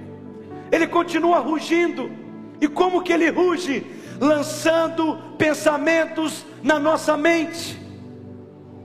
ele 0.71 0.87
continua 0.87 1.41
rugindo, 1.41 2.09
e 2.61 2.69
como 2.69 3.03
que 3.03 3.13
ele 3.13 3.29
ruge? 3.29 3.85
Lançando 4.21 5.19
pensamentos 5.37 6.47
na 6.63 6.79
nossa 6.79 7.17
mente. 7.17 7.90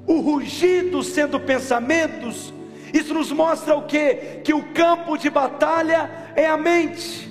O 0.07 0.19
rugido 0.19 1.01
sendo 1.01 1.39
pensamentos, 1.39 2.53
isso 2.93 3.13
nos 3.13 3.31
mostra 3.31 3.75
o 3.75 3.83
que? 3.83 4.39
Que 4.43 4.53
o 4.53 4.73
campo 4.73 5.17
de 5.17 5.29
batalha 5.29 6.09
é 6.35 6.45
a 6.47 6.55
mente, 6.55 7.29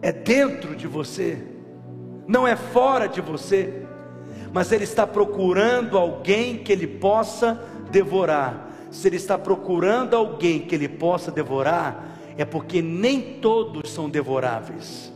é 0.00 0.12
dentro 0.12 0.76
de 0.76 0.86
você, 0.86 1.38
não 2.26 2.46
é 2.46 2.54
fora 2.56 3.08
de 3.08 3.20
você, 3.20 3.82
mas 4.52 4.70
ele 4.72 4.84
está 4.84 5.06
procurando 5.06 5.98
alguém 5.98 6.58
que 6.58 6.72
ele 6.72 6.86
possa 6.86 7.60
devorar. 7.90 8.68
Se 8.90 9.08
ele 9.08 9.16
está 9.16 9.38
procurando 9.38 10.16
alguém 10.16 10.60
que 10.60 10.74
ele 10.74 10.88
possa 10.88 11.30
devorar, 11.30 12.18
é 12.36 12.44
porque 12.44 12.80
nem 12.80 13.20
todos 13.40 13.90
são 13.90 14.08
devoráveis. 14.08 15.12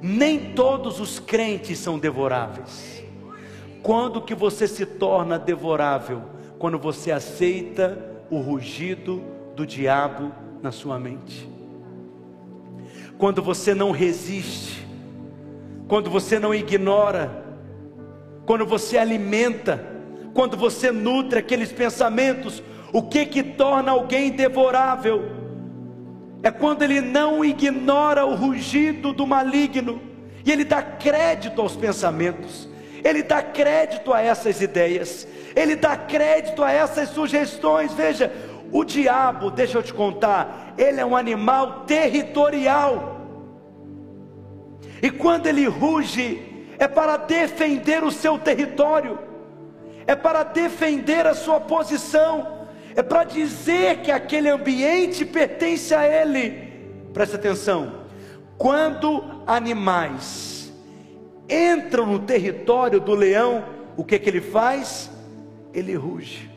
Nem 0.00 0.52
todos 0.54 0.98
os 0.98 1.20
crentes 1.20 1.78
são 1.78 1.98
devoráveis. 1.98 3.01
Quando 3.82 4.22
que 4.22 4.34
você 4.34 4.66
se 4.68 4.86
torna 4.86 5.38
devorável? 5.38 6.22
Quando 6.58 6.78
você 6.78 7.10
aceita 7.10 7.98
o 8.30 8.38
rugido 8.38 9.22
do 9.56 9.66
diabo 9.66 10.32
na 10.62 10.70
sua 10.70 10.98
mente. 10.98 11.48
Quando 13.18 13.42
você 13.42 13.74
não 13.74 13.90
resiste, 13.90 14.86
quando 15.88 16.08
você 16.08 16.38
não 16.38 16.54
ignora, 16.54 17.44
quando 18.46 18.64
você 18.64 18.96
alimenta, 18.96 19.84
quando 20.32 20.56
você 20.56 20.90
nutre 20.90 21.38
aqueles 21.38 21.72
pensamentos, 21.72 22.62
o 22.92 23.02
que 23.02 23.26
que 23.26 23.42
torna 23.42 23.92
alguém 23.92 24.30
devorável? 24.30 25.42
é 26.42 26.50
quando 26.50 26.82
ele 26.82 27.00
não 27.00 27.44
ignora 27.44 28.26
o 28.26 28.34
rugido 28.34 29.12
do 29.12 29.26
maligno 29.26 30.00
e 30.44 30.50
ele 30.50 30.64
dá 30.64 30.82
crédito 30.82 31.60
aos 31.60 31.76
pensamentos, 31.76 32.68
ele 33.04 33.22
dá 33.22 33.42
crédito 33.42 34.12
a 34.12 34.20
essas 34.20 34.60
ideias, 34.60 35.26
ele 35.54 35.76
dá 35.76 35.96
crédito 35.96 36.62
a 36.62 36.72
essas 36.72 37.10
sugestões. 37.10 37.92
Veja, 37.92 38.32
o 38.70 38.84
diabo, 38.84 39.50
deixa 39.50 39.78
eu 39.78 39.82
te 39.82 39.92
contar, 39.92 40.74
ele 40.78 41.00
é 41.00 41.04
um 41.04 41.16
animal 41.16 41.84
territorial. 41.86 43.20
E 45.02 45.10
quando 45.10 45.46
ele 45.46 45.66
ruge, 45.66 46.66
é 46.78 46.86
para 46.86 47.16
defender 47.16 48.02
o 48.04 48.10
seu 48.10 48.38
território, 48.38 49.18
é 50.06 50.14
para 50.14 50.42
defender 50.42 51.26
a 51.26 51.34
sua 51.34 51.60
posição 51.60 52.62
é 52.94 53.02
para 53.02 53.24
dizer 53.24 54.00
que 54.00 54.10
aquele 54.10 54.48
ambiente 54.48 55.24
pertence 55.24 55.94
a 55.94 56.06
ele. 56.06 56.50
Preste 57.12 57.36
atenção: 57.36 57.92
quando 58.58 59.24
animais 59.46 60.51
entram 61.48 62.06
no 62.06 62.18
território 62.20 63.00
do 63.00 63.14
leão, 63.14 63.64
o 63.96 64.04
que, 64.04 64.18
que 64.18 64.28
ele 64.28 64.40
faz? 64.40 65.10
Ele 65.72 65.94
ruge. 65.94 66.50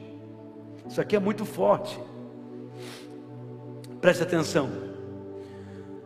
Isso 0.88 1.02
aqui 1.02 1.16
é 1.16 1.20
muito 1.20 1.46
forte. 1.46 2.00
Preste 4.00 4.24
atenção. 4.24 4.70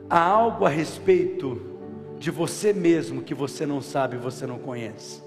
Há 0.09 0.19
algo 0.19 0.65
a 0.65 0.69
respeito 0.69 1.61
de 2.17 2.32
você 2.32 2.73
mesmo 2.73 3.21
que 3.21 3.34
você 3.34 3.65
não 3.65 3.82
sabe, 3.82 4.17
você 4.17 4.45
não 4.47 4.57
conhece. 4.57 5.21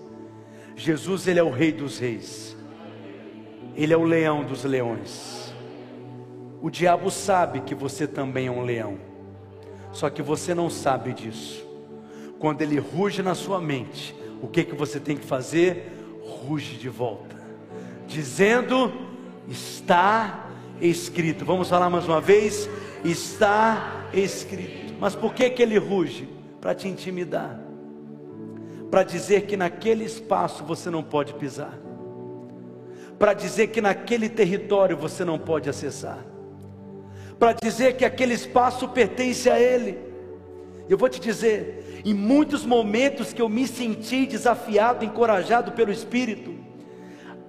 Jesus, 0.75 1.27
ele 1.27 1.39
é 1.39 1.43
o 1.43 1.51
Rei 1.51 1.73
dos 1.73 1.99
Reis. 1.99 2.57
Ele 3.77 3.93
é 3.93 3.97
o 3.97 4.05
leão 4.05 4.45
dos 4.45 4.65
leões. 4.65 5.53
O 6.61 6.71
diabo 6.71 7.11
sabe 7.11 7.61
que 7.61 7.75
você 7.75 8.07
também 8.07 8.47
é 8.47 8.51
um 8.51 8.63
leão, 8.63 8.99
só 9.93 10.09
que 10.09 10.23
você 10.23 10.55
não 10.55 10.71
sabe 10.71 11.13
disso. 11.13 11.67
Quando 12.43 12.61
ele 12.61 12.81
ruge 12.81 13.23
na 13.23 13.37
sua 13.37 13.61
mente, 13.61 14.13
o 14.43 14.49
que 14.49 14.65
que 14.65 14.75
você 14.75 14.99
tem 14.99 15.17
que 15.17 15.25
fazer? 15.25 15.93
Ruge 16.21 16.77
de 16.77 16.89
volta, 16.89 17.37
dizendo: 18.09 18.93
está 19.47 20.51
escrito. 20.81 21.45
Vamos 21.45 21.69
falar 21.69 21.89
mais 21.89 22.05
uma 22.05 22.21
vez? 22.21 22.69
Está 23.05 24.09
escrito. 24.13 24.93
Mas 24.99 25.15
por 25.15 25.33
que 25.33 25.51
que 25.51 25.63
ele 25.63 25.79
ruge? 25.79 26.29
Para 26.61 26.75
te 26.75 26.89
intimidar, 26.89 27.61
para 28.91 29.05
dizer 29.05 29.43
que 29.43 29.57
naquele 29.57 30.03
espaço 30.03 30.65
você 30.65 30.91
não 30.91 31.05
pode 31.05 31.35
pisar 31.35 31.79
para 33.21 33.35
dizer 33.35 33.69
que 33.69 33.81
naquele 33.81 34.29
território 34.29 34.97
você 34.97 35.25
não 35.25 35.39
pode 35.39 35.71
acessar, 35.71 36.19
para 37.39 37.53
dizer 37.53 37.97
que 37.97 38.05
aquele 38.05 38.35
espaço 38.35 38.89
pertence 38.89 39.49
a 39.49 39.61
Ele. 39.61 40.12
Eu 40.93 40.99
vou 40.99 41.09
te 41.09 41.19
dizer, 41.19 42.03
em 42.05 42.13
muitos 42.13 42.67
momentos 42.67 43.33
que 43.33 43.41
eu 43.41 43.49
me 43.49 43.67
senti 43.67 44.27
desafiado, 44.27 45.07
encorajado 45.07 45.73
pelo 45.73 45.91
Espírito, 45.91 46.55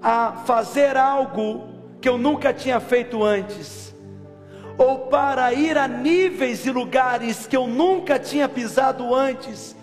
a 0.01 0.43
fazer 0.45 0.95
algo 0.95 1.67
que 1.99 2.07
eu 2.07 2.17
nunca 2.17 2.53
tinha 2.53 2.79
feito 2.79 3.21
antes, 3.21 3.93
ou 4.77 5.07
para 5.07 5.51
ir 5.53 5.77
a 5.77 5.89
níveis 5.89 6.65
e 6.65 6.71
lugares 6.71 7.45
que 7.45 7.57
eu 7.57 7.67
nunca 7.67 8.17
tinha 8.17 8.47
pisado 8.47 9.13
antes, 9.13 9.75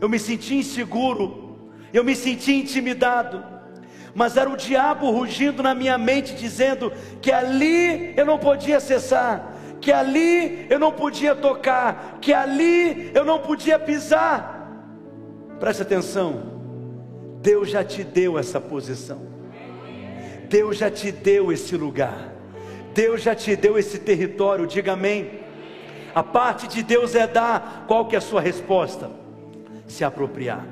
eu 0.00 0.08
me 0.08 0.20
senti 0.20 0.54
inseguro, 0.54 1.68
eu 1.92 2.04
me 2.04 2.14
senti 2.14 2.52
intimidado, 2.52 3.44
mas 4.14 4.36
era 4.36 4.48
o 4.48 4.56
diabo 4.56 5.10
rugindo 5.10 5.64
na 5.64 5.74
minha 5.74 5.98
mente, 5.98 6.32
dizendo 6.36 6.92
que 7.20 7.32
ali 7.32 8.14
eu 8.16 8.24
não 8.24 8.38
podia 8.38 8.76
acessar, 8.76 9.56
que 9.80 9.90
ali 9.90 10.66
eu 10.68 10.78
não 10.78 10.92
podia 10.92 11.34
tocar, 11.34 12.18
que 12.20 12.32
ali 12.32 13.10
eu 13.14 13.24
não 13.24 13.38
podia 13.38 13.78
pisar. 13.78 14.58
Preste 15.58 15.82
atenção, 15.82 16.42
Deus 17.40 17.70
já 17.70 17.82
te 17.82 18.04
deu 18.04 18.38
essa 18.38 18.60
posição, 18.60 19.20
Deus 20.48 20.76
já 20.76 20.90
te 20.90 21.10
deu 21.10 21.50
esse 21.52 21.76
lugar, 21.76 22.32
Deus 22.94 23.22
já 23.22 23.34
te 23.34 23.56
deu 23.56 23.78
esse 23.78 23.98
território, 23.98 24.66
diga 24.66 24.92
amém. 24.92 25.40
A 26.14 26.22
parte 26.22 26.66
de 26.66 26.82
Deus 26.82 27.14
é 27.14 27.26
dar, 27.26 27.84
qual 27.86 28.06
que 28.06 28.14
é 28.14 28.18
a 28.18 28.22
sua 28.22 28.40
resposta? 28.40 29.10
Se 29.86 30.04
apropriar. 30.04 30.66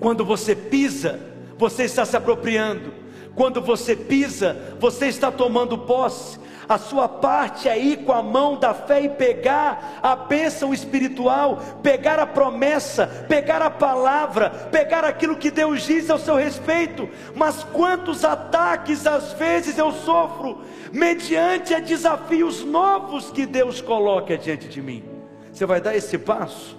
Quando 0.00 0.24
você 0.24 0.54
pisa, 0.54 1.18
você 1.56 1.84
está 1.84 2.04
se 2.04 2.16
apropriando. 2.16 2.92
Quando 3.34 3.60
você 3.60 3.94
pisa, 3.94 4.76
você 4.80 5.06
está 5.06 5.30
tomando 5.30 5.78
posse. 5.78 6.38
A 6.68 6.76
sua 6.76 7.08
parte 7.08 7.66
é 7.66 7.78
ir 7.78 8.04
com 8.04 8.12
a 8.12 8.22
mão 8.22 8.58
da 8.58 8.74
fé 8.74 9.00
e 9.00 9.08
pegar 9.08 9.98
a 10.02 10.14
bênção 10.14 10.74
espiritual, 10.74 11.62
pegar 11.82 12.18
a 12.18 12.26
promessa, 12.26 13.06
pegar 13.26 13.62
a 13.62 13.70
palavra, 13.70 14.50
pegar 14.70 15.02
aquilo 15.02 15.36
que 15.36 15.50
Deus 15.50 15.82
diz 15.82 16.10
ao 16.10 16.18
seu 16.18 16.36
respeito. 16.36 17.08
Mas 17.34 17.64
quantos 17.64 18.22
ataques 18.22 19.06
às 19.06 19.32
vezes 19.32 19.78
eu 19.78 19.90
sofro, 19.92 20.60
mediante 20.92 21.72
a 21.72 21.80
desafios 21.80 22.62
novos 22.62 23.30
que 23.30 23.46
Deus 23.46 23.80
coloca 23.80 24.36
diante 24.36 24.68
de 24.68 24.82
mim. 24.82 25.02
Você 25.50 25.64
vai 25.64 25.80
dar 25.80 25.96
esse 25.96 26.18
passo? 26.18 26.76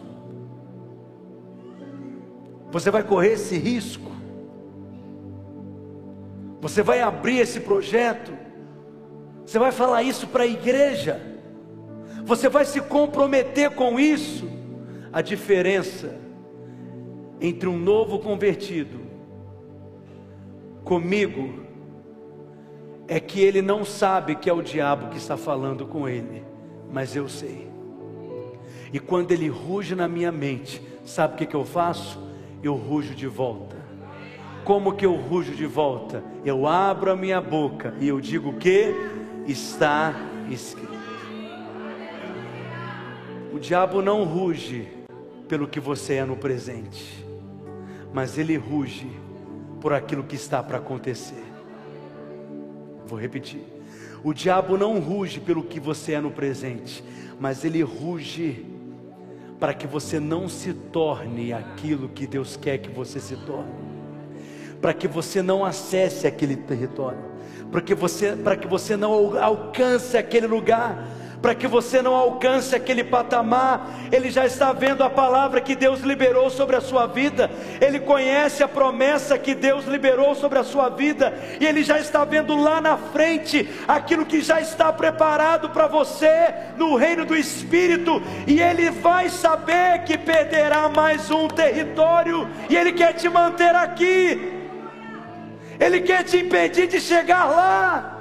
Você 2.71 2.91
vai 2.91 3.01
correr 3.01 3.33
esse 3.33 3.57
risco? 3.57 4.11
Você 6.61 6.83
vai 6.83 7.01
abrir 7.01 7.39
esse 7.39 7.59
projeto, 7.59 8.31
você 9.49 9.57
vai 9.57 9.71
falar 9.71 10.03
isso 10.03 10.27
para 10.27 10.43
a 10.43 10.47
igreja, 10.47 11.19
você 12.23 12.47
vai 12.47 12.65
se 12.65 12.79
comprometer 12.81 13.71
com 13.71 13.99
isso. 13.99 14.47
A 15.11 15.23
diferença 15.23 16.15
entre 17.41 17.67
um 17.67 17.75
novo 17.75 18.19
convertido 18.19 18.99
comigo 20.83 21.63
é 23.07 23.19
que 23.19 23.41
ele 23.41 23.59
não 23.59 23.83
sabe 23.83 24.35
que 24.35 24.47
é 24.51 24.53
o 24.53 24.61
diabo 24.61 25.09
que 25.09 25.17
está 25.17 25.35
falando 25.35 25.87
com 25.87 26.07
ele, 26.07 26.43
mas 26.93 27.15
eu 27.15 27.27
sei. 27.27 27.67
E 28.93 28.99
quando 28.99 29.31
ele 29.31 29.47
ruge 29.47 29.95
na 29.95 30.07
minha 30.07 30.31
mente, 30.31 30.79
sabe 31.03 31.33
o 31.33 31.37
que, 31.37 31.47
que 31.47 31.55
eu 31.55 31.65
faço? 31.65 32.21
Eu 32.61 32.75
rujo 32.75 33.15
de 33.15 33.25
volta. 33.25 33.77
Como 34.63 34.93
que 34.93 35.07
eu 35.07 35.15
rujo 35.15 35.55
de 35.55 35.65
volta? 35.65 36.23
Eu 36.45 36.67
abro 36.67 37.11
a 37.11 37.15
minha 37.15 37.41
boca 37.41 37.95
e 37.99 38.07
eu 38.07 38.21
digo 38.21 38.53
que 38.53 39.17
está 39.51 40.13
escrito. 40.49 40.99
O 43.51 43.59
diabo 43.59 44.01
não 44.01 44.23
ruge 44.23 44.87
pelo 45.47 45.67
que 45.67 45.79
você 45.79 46.15
é 46.15 46.25
no 46.25 46.35
presente, 46.35 47.25
mas 48.13 48.37
ele 48.37 48.55
ruge 48.55 49.09
por 49.81 49.93
aquilo 49.93 50.23
que 50.23 50.35
está 50.35 50.61
para 50.61 50.77
acontecer. 50.77 51.43
Vou 53.05 53.19
repetir. 53.19 53.61
O 54.23 54.33
diabo 54.33 54.77
não 54.77 54.99
ruge 54.99 55.39
pelo 55.39 55.63
que 55.63 55.79
você 55.79 56.13
é 56.13 56.21
no 56.21 56.29
presente, 56.29 57.03
mas 57.39 57.63
ele 57.63 57.81
ruge 57.81 58.65
para 59.59 59.73
que 59.73 59.87
você 59.87 60.19
não 60.19 60.47
se 60.47 60.73
torne 60.73 61.51
aquilo 61.51 62.09
que 62.09 62.25
Deus 62.25 62.55
quer 62.55 62.77
que 62.77 62.89
você 62.89 63.19
se 63.19 63.35
torne, 63.35 63.71
para 64.81 64.93
que 64.93 65.07
você 65.07 65.41
não 65.41 65.65
acesse 65.65 66.25
aquele 66.27 66.55
território, 66.55 67.19
para 67.72 67.82
que 67.82 67.93
você, 67.93 68.36
para 68.36 68.55
que 68.55 68.67
você 68.67 68.97
não 68.97 69.38
alcance 69.41 70.17
aquele 70.17 70.47
lugar 70.47 71.05
para 71.41 71.55
que 71.55 71.67
você 71.67 72.01
não 72.01 72.13
alcance 72.13 72.76
aquele 72.76 73.03
patamar. 73.03 73.89
Ele 74.11 74.30
já 74.30 74.45
está 74.45 74.74
vendo 74.74 75.03
a 75.03 75.09
palavra 75.09 75.61
que 75.61 75.76
Deus 75.76 76.01
liberou 76.01 76.49
sobre 76.49 76.76
a 76.76 76.82
sua 76.82 77.07
vida, 77.07 77.49
ele 77.80 77.99
conhece 77.99 78.63
a 78.63 78.67
promessa 78.67 79.38
que 79.38 79.53
Deus 79.53 79.86
liberou 79.86 80.36
sobre 80.36 80.59
a 80.59 80.63
sua 80.63 80.89
vida, 80.89 81.34
e 81.59 81.65
ele 81.65 81.84
já 81.84 81.99
está 81.99 82.24
vendo 82.26 82.55
lá 82.55 82.82
na 82.82 82.97
frente 82.97 83.70
aquilo 83.88 84.26
que 84.26 84.41
já 84.41 84.59
está 84.59 84.91
preparado 84.91 85.70
para 85.70 85.88
você 85.88 86.53
no 86.78 86.95
reino 86.95 87.26
do 87.26 87.36
Espírito, 87.36 88.22
e 88.47 88.61
ele 88.61 88.89
vai 88.89 89.30
saber 89.30 90.03
que 90.03 90.17
perderá 90.17 90.89
mais 90.89 91.30
um 91.30 91.47
território, 91.47 92.47
e 92.70 92.76
ele 92.76 92.93
quer 92.93 93.13
te 93.13 93.30
manter 93.30 93.76
aqui. 93.76 94.59
Ele 95.80 96.01
quer 96.01 96.23
te 96.23 96.38
impedir 96.38 96.88
de 96.88 96.99
chegar 96.99 97.45
lá. 97.45 98.17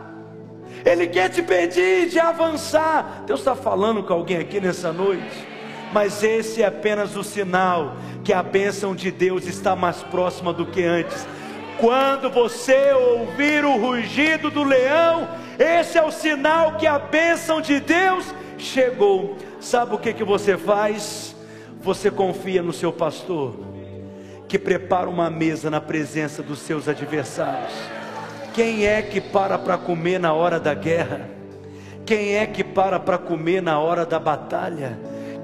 Ele 0.84 1.06
quer 1.06 1.28
te 1.28 1.42
pedir 1.42 2.08
de 2.08 2.18
avançar. 2.18 3.24
Deus 3.26 3.40
está 3.40 3.56
falando 3.56 4.02
com 4.02 4.12
alguém 4.12 4.38
aqui 4.38 4.60
nessa 4.60 4.92
noite. 4.92 5.46
Mas 5.92 6.22
esse 6.22 6.62
é 6.62 6.66
apenas 6.66 7.16
o 7.16 7.24
sinal 7.24 7.96
que 8.22 8.32
a 8.32 8.42
bênção 8.42 8.94
de 8.94 9.10
Deus 9.10 9.46
está 9.46 9.74
mais 9.74 10.02
próxima 10.02 10.52
do 10.52 10.66
que 10.66 10.84
antes. 10.84 11.26
Quando 11.78 12.30
você 12.30 12.92
ouvir 12.92 13.64
o 13.64 13.76
rugido 13.76 14.50
do 14.50 14.62
leão, 14.62 15.28
esse 15.58 15.96
é 15.98 16.02
o 16.02 16.10
sinal 16.10 16.76
que 16.76 16.86
a 16.86 16.98
bênção 16.98 17.60
de 17.60 17.80
Deus 17.80 18.34
chegou. 18.58 19.36
Sabe 19.60 19.94
o 19.94 19.98
que, 19.98 20.12
que 20.12 20.24
você 20.24 20.56
faz? 20.56 21.34
Você 21.80 22.10
confia 22.10 22.62
no 22.62 22.72
seu 22.72 22.92
pastor, 22.92 23.54
que 24.48 24.58
prepara 24.58 25.08
uma 25.08 25.28
mesa 25.28 25.70
na 25.70 25.80
presença 25.80 26.42
dos 26.42 26.58
seus 26.60 26.88
adversários 26.88 27.98
quem 28.58 28.86
é 28.86 29.00
que 29.00 29.20
para 29.20 29.56
para 29.56 29.78
comer 29.78 30.18
na 30.18 30.32
hora 30.32 30.58
da 30.58 30.74
guerra? 30.74 31.30
Quem 32.04 32.34
é 32.34 32.44
que 32.44 32.64
para 32.64 32.98
para 32.98 33.16
comer 33.16 33.62
na 33.62 33.78
hora 33.78 34.04
da 34.04 34.18
batalha? 34.18 34.98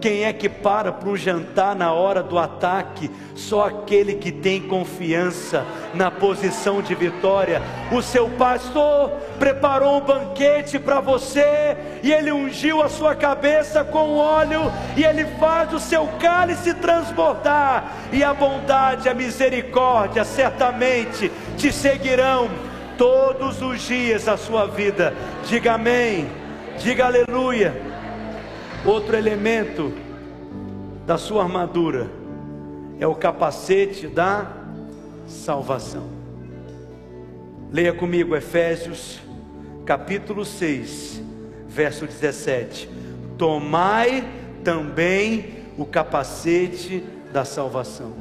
Quem 0.04 0.24
é 0.24 0.34
que 0.34 0.50
para 0.50 0.92
para 0.92 1.08
um 1.08 1.16
jantar 1.16 1.74
na 1.74 1.94
hora 1.94 2.22
do 2.22 2.38
ataque? 2.38 3.10
Só 3.34 3.68
aquele 3.68 4.16
que 4.16 4.30
tem 4.30 4.60
confiança 4.60 5.64
na 5.94 6.10
posição 6.10 6.82
de 6.82 6.94
vitória. 6.94 7.62
O 7.90 8.02
seu 8.02 8.28
pastor 8.28 9.12
preparou 9.38 9.96
um 9.96 10.00
banquete 10.02 10.78
para 10.78 11.00
você 11.00 11.74
e 12.02 12.12
ele 12.12 12.30
ungiu 12.30 12.82
a 12.82 12.90
sua 12.90 13.14
cabeça 13.14 13.82
com 13.82 14.18
óleo 14.18 14.70
e 14.94 15.02
ele 15.02 15.24
faz 15.40 15.72
o 15.72 15.80
seu 15.80 16.06
cálice 16.20 16.74
transbordar. 16.74 17.90
E 18.12 18.22
a 18.22 18.34
bondade, 18.34 19.08
a 19.08 19.14
misericórdia 19.14 20.22
certamente 20.22 21.32
te 21.56 21.72
seguirão 21.72 22.50
todos 22.98 23.62
os 23.62 23.80
dias 23.80 24.26
da 24.26 24.36
sua 24.36 24.66
vida. 24.66 25.14
Diga 25.48 25.72
amém, 25.72 26.28
diga 26.76 27.06
aleluia. 27.06 27.93
Outro 28.84 29.16
elemento 29.16 29.92
da 31.06 31.16
sua 31.16 31.42
armadura 31.42 32.10
é 32.98 33.06
o 33.06 33.14
capacete 33.14 34.06
da 34.06 34.50
salvação. 35.26 36.08
Leia 37.72 37.92
comigo 37.92 38.36
Efésios 38.36 39.20
capítulo 39.84 40.44
6, 40.44 41.22
verso 41.66 42.06
17. 42.06 42.88
Tomai 43.36 44.24
também 44.62 45.64
o 45.76 45.84
capacete 45.84 47.04
da 47.32 47.44
salvação. 47.44 48.12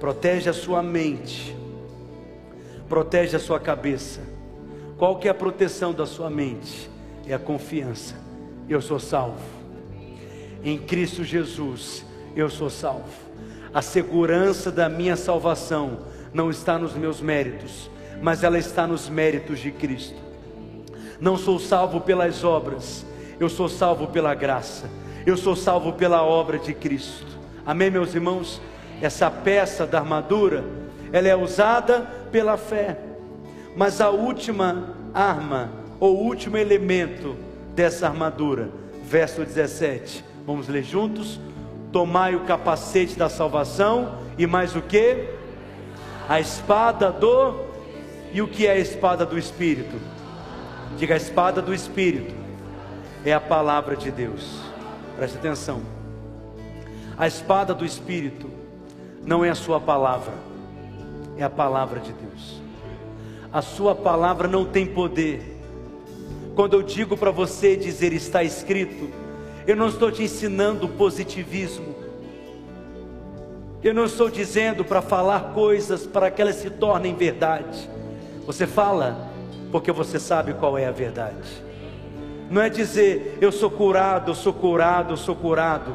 Protege 0.00 0.50
a 0.50 0.52
sua 0.52 0.82
mente 0.82 1.62
protege 2.92 3.34
a 3.34 3.38
sua 3.38 3.58
cabeça. 3.58 4.20
Qual 4.98 5.18
que 5.18 5.26
é 5.26 5.30
a 5.30 5.34
proteção 5.34 5.94
da 5.94 6.04
sua 6.04 6.28
mente? 6.28 6.90
É 7.26 7.32
a 7.32 7.38
confiança. 7.38 8.14
Eu 8.68 8.82
sou 8.82 9.00
salvo. 9.00 9.61
Em 10.64 10.78
Cristo 10.78 11.24
Jesus, 11.24 12.04
eu 12.36 12.48
sou 12.48 12.70
salvo. 12.70 13.08
A 13.74 13.82
segurança 13.82 14.70
da 14.70 14.88
minha 14.88 15.16
salvação 15.16 16.00
não 16.32 16.50
está 16.50 16.78
nos 16.78 16.94
meus 16.94 17.20
méritos, 17.20 17.90
mas 18.20 18.44
ela 18.44 18.58
está 18.58 18.86
nos 18.86 19.08
méritos 19.08 19.58
de 19.58 19.70
Cristo. 19.72 20.20
Não 21.20 21.36
sou 21.36 21.58
salvo 21.58 22.00
pelas 22.00 22.44
obras, 22.44 23.04
eu 23.40 23.48
sou 23.48 23.68
salvo 23.68 24.08
pela 24.08 24.34
graça. 24.34 24.88
Eu 25.24 25.36
sou 25.36 25.54
salvo 25.54 25.92
pela 25.92 26.22
obra 26.22 26.58
de 26.58 26.74
Cristo. 26.74 27.26
Amém, 27.64 27.90
meus 27.90 28.12
irmãos? 28.14 28.60
Essa 29.00 29.30
peça 29.30 29.86
da 29.86 30.00
armadura, 30.00 30.64
ela 31.12 31.28
é 31.28 31.36
usada 31.36 32.00
pela 32.32 32.56
fé. 32.56 32.98
Mas 33.76 34.00
a 34.00 34.10
última 34.10 34.96
arma, 35.14 35.70
ou 36.00 36.24
último 36.24 36.56
elemento 36.56 37.36
dessa 37.74 38.08
armadura, 38.08 38.70
verso 39.04 39.44
17, 39.44 40.24
vamos 40.46 40.68
ler 40.68 40.82
juntos? 40.82 41.40
Tomai 41.90 42.34
o 42.34 42.40
capacete 42.40 43.16
da 43.16 43.28
salvação 43.28 44.18
e 44.38 44.46
mais 44.46 44.74
o 44.74 44.82
que? 44.82 45.28
A 46.28 46.40
espada 46.40 47.10
do. 47.10 47.72
E 48.32 48.40
o 48.40 48.48
que 48.48 48.66
é 48.66 48.72
a 48.72 48.78
espada 48.78 49.26
do 49.26 49.38
Espírito? 49.38 49.96
Diga 50.96 51.14
a 51.14 51.16
espada 51.16 51.60
do 51.60 51.74
Espírito, 51.74 52.34
é 53.24 53.32
a 53.32 53.40
palavra 53.40 53.96
de 53.96 54.10
Deus. 54.10 54.60
Preste 55.16 55.36
atenção. 55.36 55.82
A 57.16 57.26
espada 57.26 57.74
do 57.74 57.84
Espírito 57.84 58.50
não 59.22 59.44
é 59.44 59.50
a 59.50 59.54
sua 59.54 59.78
palavra 59.78 60.32
é 61.36 61.42
a 61.42 61.50
palavra 61.50 62.00
de 62.00 62.12
Deus. 62.12 62.60
A 63.52 63.62
sua 63.62 63.94
palavra 63.94 64.48
não 64.48 64.64
tem 64.64 64.86
poder. 64.86 65.60
Quando 66.54 66.74
eu 66.74 66.82
digo 66.82 67.16
para 67.16 67.30
você 67.30 67.76
dizer 67.76 68.12
está 68.12 68.42
escrito, 68.42 69.10
eu 69.66 69.76
não 69.76 69.88
estou 69.88 70.10
te 70.10 70.22
ensinando 70.22 70.88
positivismo. 70.88 71.94
Eu 73.82 73.92
não 73.92 74.04
estou 74.04 74.30
dizendo 74.30 74.84
para 74.84 75.02
falar 75.02 75.52
coisas 75.54 76.06
para 76.06 76.30
que 76.30 76.40
elas 76.40 76.56
se 76.56 76.70
tornem 76.70 77.14
verdade. 77.14 77.88
Você 78.46 78.66
fala 78.66 79.28
porque 79.70 79.90
você 79.90 80.18
sabe 80.18 80.54
qual 80.54 80.78
é 80.78 80.86
a 80.86 80.92
verdade. 80.92 81.62
Não 82.50 82.60
é 82.60 82.68
dizer 82.68 83.38
eu 83.40 83.50
sou 83.50 83.70
curado, 83.70 84.30
eu 84.30 84.34
sou 84.34 84.52
curado, 84.52 85.14
eu 85.14 85.16
sou 85.16 85.34
curado 85.34 85.92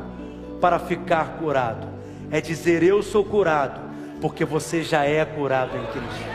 para 0.59 0.79
ficar 0.79 1.37
curado. 1.39 1.87
É 2.29 2.41
dizer 2.41 2.83
eu 2.83 3.01
sou 3.01 3.23
curado 3.23 3.79
porque 4.19 4.43
você 4.43 4.83
já 4.83 5.05
é 5.05 5.23
curado 5.23 5.77
em 5.77 5.85
Cristo. 5.85 6.25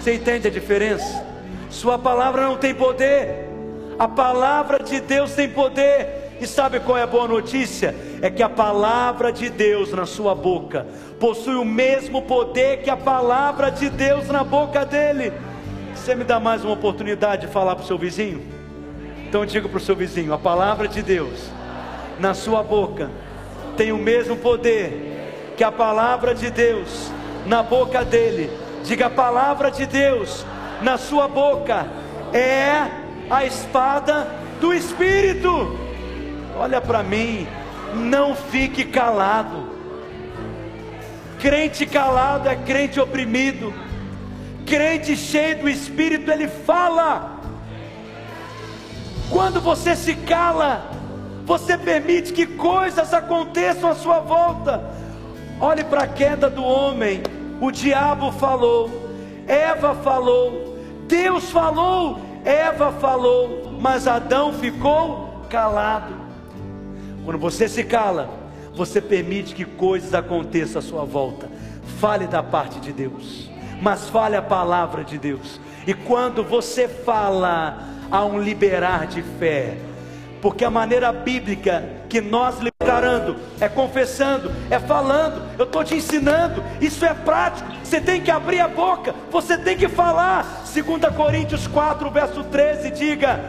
Você 0.00 0.14
entende 0.14 0.48
a 0.48 0.50
diferença? 0.50 1.24
Sua 1.70 1.98
palavra 1.98 2.42
não 2.42 2.56
tem 2.56 2.74
poder, 2.74 3.48
a 3.98 4.08
palavra 4.08 4.82
de 4.82 5.00
Deus 5.00 5.32
tem 5.32 5.48
poder. 5.48 6.21
E 6.42 6.46
sabe 6.48 6.80
qual 6.80 6.98
é 6.98 7.04
a 7.04 7.06
boa 7.06 7.28
notícia? 7.28 7.94
É 8.20 8.28
que 8.28 8.42
a 8.42 8.48
palavra 8.48 9.30
de 9.30 9.48
Deus 9.48 9.92
na 9.92 10.04
sua 10.04 10.34
boca 10.34 10.84
possui 11.20 11.54
o 11.54 11.64
mesmo 11.64 12.22
poder 12.22 12.82
que 12.82 12.90
a 12.90 12.96
palavra 12.96 13.70
de 13.70 13.88
Deus 13.88 14.26
na 14.26 14.42
boca 14.42 14.84
dele. 14.84 15.32
Você 15.94 16.16
me 16.16 16.24
dá 16.24 16.40
mais 16.40 16.64
uma 16.64 16.74
oportunidade 16.74 17.46
de 17.46 17.52
falar 17.52 17.76
para 17.76 17.84
o 17.84 17.86
seu 17.86 17.96
vizinho? 17.96 18.42
Então 19.24 19.46
diga 19.46 19.68
para 19.68 19.76
o 19.76 19.80
seu 19.80 19.94
vizinho: 19.94 20.34
a 20.34 20.38
palavra 20.38 20.88
de 20.88 21.00
Deus 21.00 21.48
na 22.18 22.34
sua 22.34 22.60
boca 22.60 23.08
tem 23.76 23.92
o 23.92 23.98
mesmo 23.98 24.36
poder 24.36 25.54
que 25.56 25.62
a 25.62 25.70
palavra 25.70 26.34
de 26.34 26.50
Deus 26.50 27.12
na 27.46 27.62
boca 27.62 28.04
dele, 28.04 28.50
diga 28.82 29.06
a 29.06 29.10
palavra 29.10 29.70
de 29.70 29.86
Deus 29.86 30.44
na 30.82 30.98
sua 30.98 31.28
boca, 31.28 31.86
é 32.32 32.90
a 33.30 33.44
espada 33.44 34.26
do 34.60 34.74
Espírito. 34.74 35.91
Olha 36.56 36.80
para 36.80 37.02
mim, 37.02 37.46
não 37.94 38.34
fique 38.34 38.84
calado. 38.84 39.70
Crente 41.40 41.86
calado 41.86 42.48
é 42.48 42.56
crente 42.56 43.00
oprimido. 43.00 43.72
Crente 44.66 45.16
cheio 45.16 45.58
do 45.58 45.68
Espírito, 45.68 46.30
ele 46.30 46.48
fala. 46.48 47.40
Quando 49.28 49.60
você 49.60 49.96
se 49.96 50.14
cala, 50.14 50.90
você 51.44 51.76
permite 51.76 52.32
que 52.32 52.46
coisas 52.46 53.12
aconteçam 53.12 53.90
à 53.90 53.94
sua 53.94 54.20
volta. 54.20 54.84
Olhe 55.60 55.82
para 55.84 56.04
a 56.04 56.06
queda 56.06 56.48
do 56.48 56.62
homem. 56.62 57.22
O 57.60 57.70
diabo 57.70 58.32
falou, 58.32 58.90
Eva 59.46 59.94
falou, 59.94 60.76
Deus 61.06 61.50
falou, 61.50 62.20
Eva 62.44 62.92
falou, 62.92 63.76
mas 63.80 64.06
Adão 64.06 64.52
ficou 64.52 65.44
calado. 65.48 66.21
Quando 67.24 67.38
você 67.38 67.68
se 67.68 67.84
cala, 67.84 68.28
você 68.74 69.00
permite 69.00 69.54
que 69.54 69.64
coisas 69.64 70.12
aconteçam 70.14 70.80
à 70.80 70.82
sua 70.82 71.04
volta. 71.04 71.48
Fale 72.00 72.26
da 72.26 72.42
parte 72.42 72.80
de 72.80 72.92
Deus, 72.92 73.50
mas 73.80 74.08
fale 74.08 74.36
a 74.36 74.42
palavra 74.42 75.04
de 75.04 75.18
Deus. 75.18 75.60
E 75.86 75.94
quando 75.94 76.42
você 76.42 76.88
fala 76.88 77.88
há 78.10 78.24
um 78.24 78.40
liberar 78.40 79.06
de 79.06 79.22
fé. 79.22 79.78
Porque 80.42 80.64
a 80.64 80.70
maneira 80.70 81.12
bíblica 81.12 81.88
que 82.08 82.20
nós 82.20 82.56
liberando 82.58 83.36
é 83.60 83.68
confessando, 83.68 84.50
é 84.68 84.78
falando, 84.78 85.40
eu 85.56 85.64
estou 85.64 85.84
te 85.84 85.94
ensinando, 85.94 86.62
isso 86.80 87.04
é 87.04 87.14
prático, 87.14 87.70
você 87.82 88.00
tem 88.00 88.20
que 88.20 88.30
abrir 88.30 88.58
a 88.58 88.66
boca, 88.66 89.14
você 89.30 89.56
tem 89.56 89.78
que 89.78 89.88
falar. 89.88 90.64
2 90.64 91.14
Coríntios 91.16 91.68
4, 91.68 92.10
verso 92.10 92.42
13, 92.42 92.90
diga: 92.90 93.40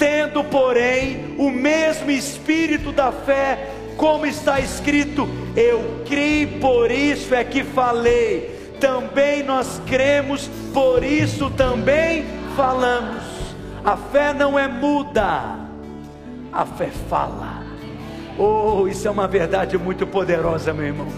tendo, 0.00 0.42
porém, 0.42 1.34
o 1.36 1.50
mesmo 1.50 2.10
espírito 2.10 2.90
da 2.90 3.12
fé, 3.12 3.68
como 3.98 4.24
está 4.24 4.58
escrito, 4.58 5.28
eu 5.54 6.00
criei, 6.06 6.46
por 6.46 6.90
isso 6.90 7.34
é 7.34 7.44
que 7.44 7.62
falei. 7.62 8.58
Também 8.80 9.42
nós 9.42 9.78
cremos, 9.86 10.48
por 10.72 11.04
isso 11.04 11.50
também 11.50 12.24
falamos. 12.56 13.22
A 13.84 13.94
fé 13.94 14.32
não 14.32 14.58
é 14.58 14.66
muda, 14.66 15.56
a 16.50 16.64
fé 16.64 16.88
fala. 17.10 17.62
Oh, 18.38 18.88
isso 18.88 19.06
é 19.06 19.10
uma 19.10 19.28
verdade 19.28 19.76
muito 19.76 20.06
poderosa, 20.06 20.72
meu 20.72 20.86
irmão. 20.86 21.08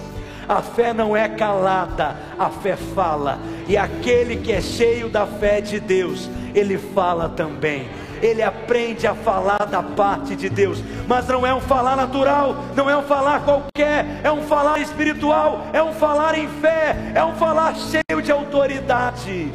A 0.49 0.61
fé 0.61 0.93
não 0.93 1.16
é 1.16 1.28
calada, 1.28 2.16
a 2.37 2.51
fé 2.51 2.74
fala. 2.74 3.39
E 3.68 3.76
aquele 3.76 4.39
que 4.39 4.51
é 4.51 4.61
cheio 4.61 5.09
da 5.09 5.24
fé 5.24 5.61
de 5.61 5.78
Deus, 5.78 6.28
ele 6.53 6.76
fala 6.76 7.28
também 7.28 7.87
ele 8.22 8.40
aprende 8.40 9.04
a 9.04 9.14
falar 9.16 9.66
da 9.66 9.82
parte 9.82 10.36
de 10.36 10.48
Deus, 10.48 10.82
mas 11.08 11.26
não 11.26 11.44
é 11.44 11.52
um 11.52 11.60
falar 11.60 11.96
natural, 11.96 12.56
não 12.76 12.88
é 12.88 12.96
um 12.96 13.02
falar 13.02 13.40
qualquer, 13.40 14.20
é 14.22 14.30
um 14.30 14.42
falar 14.42 14.78
espiritual, 14.78 15.66
é 15.72 15.82
um 15.82 15.92
falar 15.92 16.38
em 16.38 16.46
fé, 16.46 17.12
é 17.16 17.24
um 17.24 17.34
falar 17.34 17.74
cheio 17.74 18.22
de 18.22 18.30
autoridade. 18.30 19.52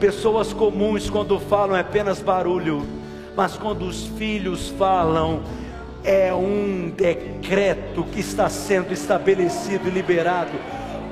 Pessoas 0.00 0.54
comuns, 0.54 1.10
quando 1.10 1.38
falam, 1.38 1.76
é 1.76 1.80
apenas 1.80 2.18
barulho, 2.18 2.82
mas 3.36 3.58
quando 3.58 3.82
os 3.82 4.06
filhos 4.06 4.70
falam, 4.70 5.42
é 6.02 6.32
um 6.32 6.90
decreto 6.96 8.04
que 8.04 8.20
está 8.20 8.48
sendo 8.48 8.92
estabelecido 8.92 9.86
e 9.88 9.90
liberado. 9.90 10.52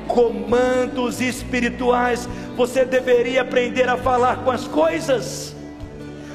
Comandos 0.08 1.20
espirituais, 1.20 2.26
você 2.56 2.86
deveria 2.86 3.42
aprender 3.42 3.88
a 3.88 3.98
falar 3.98 4.38
com 4.38 4.50
as 4.50 4.66
coisas 4.66 5.59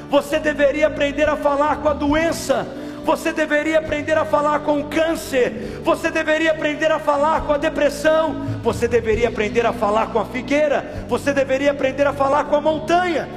você 0.08 0.38
deveria 0.38 0.86
aprender 0.86 1.28
a 1.28 1.36
falar 1.36 1.76
com 1.76 1.88
a 1.88 1.92
doença. 1.94 2.66
Você 3.04 3.32
deveria 3.32 3.78
aprender 3.78 4.18
a 4.18 4.24
falar 4.24 4.60
com 4.60 4.80
o 4.80 4.84
câncer. 4.84 5.80
Você 5.84 6.10
deveria 6.10 6.50
aprender 6.50 6.90
a 6.90 6.98
falar 6.98 7.42
com 7.42 7.52
a 7.52 7.56
depressão. 7.56 8.46
Você 8.62 8.88
deveria 8.88 9.28
aprender 9.28 9.64
a 9.64 9.72
falar 9.72 10.08
com 10.08 10.18
a 10.18 10.24
figueira. 10.24 11.04
Você 11.08 11.32
deveria 11.32 11.70
aprender 11.70 12.06
a 12.06 12.12
falar 12.12 12.44
com 12.44 12.56
a 12.56 12.60
montanha. 12.60 13.28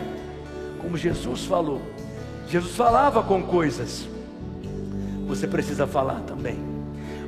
Como 0.79 0.97
Jesus 0.97 1.45
falou. 1.45 1.81
Jesus 2.47 2.75
falava 2.75 3.21
com 3.21 3.43
coisas. 3.43 4.07
Você 5.27 5.47
precisa 5.47 5.85
falar 5.85 6.21
também. 6.21 6.57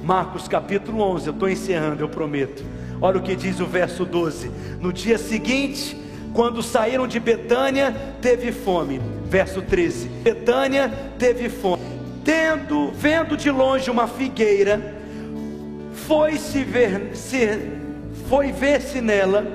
Marcos 0.04 0.48
capítulo 0.48 1.04
11, 1.04 1.28
eu 1.28 1.34
estou 1.34 1.48
encerrando, 1.48 2.02
eu 2.02 2.10
prometo. 2.10 2.64
Olha 3.00 3.20
o 3.20 3.22
que 3.22 3.36
diz 3.36 3.60
o 3.60 3.68
verso 3.68 4.04
12: 4.04 4.50
No 4.80 4.92
dia 4.92 5.20
seguinte, 5.20 5.96
quando 6.34 6.64
saíram 6.64 7.08
de 7.08 7.20
Betânia, 7.20 7.96
teve 8.22 8.52
fome. 8.52 9.02
Verso 9.26 9.62
13: 9.62 10.08
Betânia 10.08 10.92
teve 11.18 11.50
fome. 11.50 11.82
Tendo, 12.24 12.92
vendo 12.92 13.36
de 13.36 13.50
longe 13.50 13.90
uma 13.90 14.08
figueira, 14.08 14.96
foi 16.08 16.38
se 16.38 16.64
ver, 16.64 17.16
se, 17.16 17.60
foi 18.30 18.52
ver 18.52 18.82
se 18.82 19.02
nela, 19.02 19.46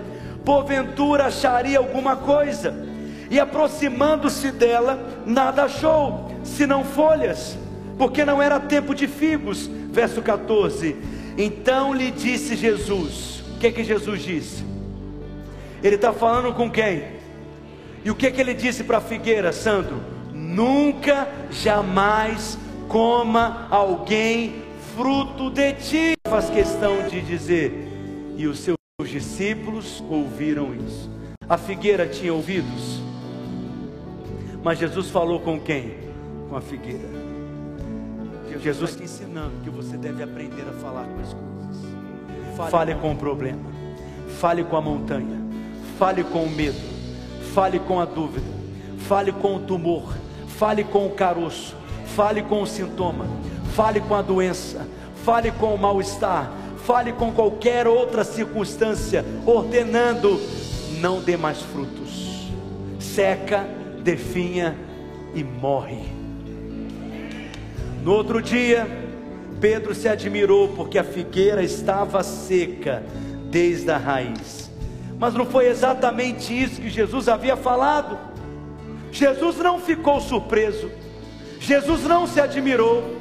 porventura 0.44 1.26
acharia 1.26 1.78
alguma 1.78 2.16
coisa. 2.16 2.86
E 3.30 3.40
aproximando-se 3.40 4.52
dela, 4.52 5.22
nada 5.24 5.64
achou, 5.64 6.30
senão 6.44 6.84
folhas, 6.84 7.56
porque 7.98 8.24
não 8.24 8.40
era 8.40 8.60
tempo 8.60 8.94
de 8.94 9.06
figos. 9.06 9.70
Verso 9.90 10.20
14: 10.20 10.96
Então 11.38 11.94
lhe 11.94 12.10
disse 12.10 12.54
Jesus: 12.54 13.42
O 13.54 13.58
que 13.58 13.68
é 13.68 13.72
que 13.72 13.84
Jesus 13.84 14.22
disse? 14.22 14.75
Ele 15.86 15.94
está 15.94 16.12
falando 16.12 16.52
com 16.52 16.68
quem? 16.68 17.04
E 18.04 18.10
o 18.10 18.14
que, 18.16 18.28
que 18.32 18.40
ele 18.40 18.54
disse 18.54 18.82
para 18.82 18.98
a 18.98 19.00
figueira, 19.00 19.52
Sandro? 19.52 20.00
Nunca, 20.34 21.28
jamais 21.48 22.58
coma 22.88 23.68
alguém 23.70 24.64
fruto 24.96 25.48
de 25.48 25.72
ti. 25.74 26.14
Faz 26.28 26.50
questão 26.50 27.06
de 27.06 27.20
dizer, 27.20 27.72
e 28.36 28.48
os 28.48 28.58
seus 28.58 28.76
discípulos 29.04 30.02
ouviram 30.10 30.74
isso. 30.74 31.08
A 31.48 31.56
figueira 31.56 32.04
tinha 32.08 32.34
ouvidos, 32.34 33.00
mas 34.64 34.80
Jesus 34.80 35.08
falou 35.08 35.38
com 35.38 35.60
quem? 35.60 35.94
Com 36.48 36.56
a 36.56 36.60
figueira. 36.60 37.26
Jesus 38.60 38.90
está 38.90 39.04
ensinando 39.04 39.52
que 39.62 39.70
você 39.70 39.96
deve 39.96 40.20
aprender 40.24 40.62
a 40.68 40.72
falar 40.80 41.04
com 41.04 41.20
as 41.20 41.32
coisas. 41.32 42.56
Fale, 42.56 42.70
Fale 42.72 42.94
com 42.96 43.12
o 43.12 43.16
problema. 43.16 43.70
Fale 44.40 44.64
com 44.64 44.76
a 44.76 44.80
montanha 44.80 45.45
fale 45.98 46.22
com 46.24 46.44
o 46.44 46.50
medo, 46.50 46.80
fale 47.54 47.78
com 47.78 48.00
a 48.00 48.04
dúvida, 48.04 48.46
fale 48.98 49.32
com 49.32 49.56
o 49.56 49.60
tumor, 49.60 50.14
fale 50.46 50.84
com 50.84 51.06
o 51.06 51.10
caroço, 51.10 51.74
fale 52.14 52.42
com 52.42 52.62
o 52.62 52.66
sintoma, 52.66 53.26
fale 53.74 54.00
com 54.00 54.14
a 54.14 54.22
doença, 54.22 54.86
fale 55.24 55.50
com 55.52 55.74
o 55.74 55.78
mal-estar, 55.78 56.52
fale 56.84 57.12
com 57.12 57.32
qualquer 57.32 57.86
outra 57.86 58.24
circunstância, 58.24 59.24
ordenando: 59.46 60.40
não 61.00 61.20
dê 61.20 61.36
mais 61.36 61.60
frutos, 61.62 62.50
seca, 62.98 63.66
definha 64.02 64.76
e 65.34 65.42
morre. 65.42 66.14
No 68.02 68.12
outro 68.12 68.40
dia, 68.40 68.86
Pedro 69.60 69.94
se 69.94 70.08
admirou 70.08 70.68
porque 70.68 70.98
a 70.98 71.04
figueira 71.04 71.62
estava 71.62 72.22
seca 72.22 73.02
desde 73.50 73.90
a 73.90 73.96
raiz. 73.96 74.65
Mas 75.18 75.34
não 75.34 75.46
foi 75.46 75.66
exatamente 75.66 76.52
isso 76.52 76.80
que 76.80 76.90
Jesus 76.90 77.28
havia 77.28 77.56
falado. 77.56 78.18
Jesus 79.10 79.56
não 79.56 79.78
ficou 79.78 80.20
surpreso, 80.20 80.90
Jesus 81.58 82.04
não 82.04 82.26
se 82.26 82.40
admirou, 82.40 83.16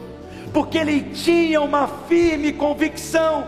porque 0.52 0.78
ele 0.78 1.02
tinha 1.14 1.62
uma 1.62 1.88
firme 1.88 2.52
convicção 2.52 3.48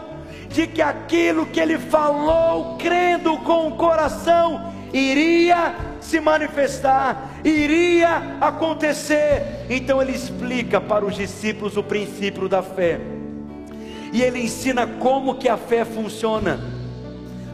de 0.49 0.65
que 0.65 0.81
aquilo 0.81 1.45
que 1.45 1.59
ele 1.59 1.77
falou, 1.77 2.77
crendo 2.77 3.37
com 3.39 3.67
o 3.67 3.75
coração, 3.75 4.73
iria 4.93 5.75
se 5.99 6.21
manifestar, 6.21 7.31
iria 7.43 8.37
acontecer. 8.39 9.65
Então 9.69 10.01
ele 10.01 10.13
explica 10.13 10.79
para 10.79 11.05
os 11.05 11.15
discípulos 11.15 11.75
o 11.75 11.83
princípio 11.83 12.47
da 12.47 12.63
fé. 12.63 13.01
E 14.13 14.21
ele 14.21 14.39
ensina 14.39 14.87
como 14.87 15.35
que 15.35 15.49
a 15.49 15.57
fé 15.57 15.83
funciona 15.83 16.76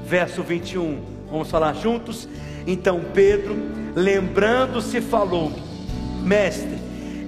verso 0.05 0.43
21. 0.43 1.01
Vamos 1.29 1.49
falar 1.49 1.73
juntos? 1.73 2.27
Então 2.67 3.01
Pedro, 3.13 3.55
lembrando-se, 3.95 5.01
falou: 5.01 5.51
Mestre, 6.21 6.77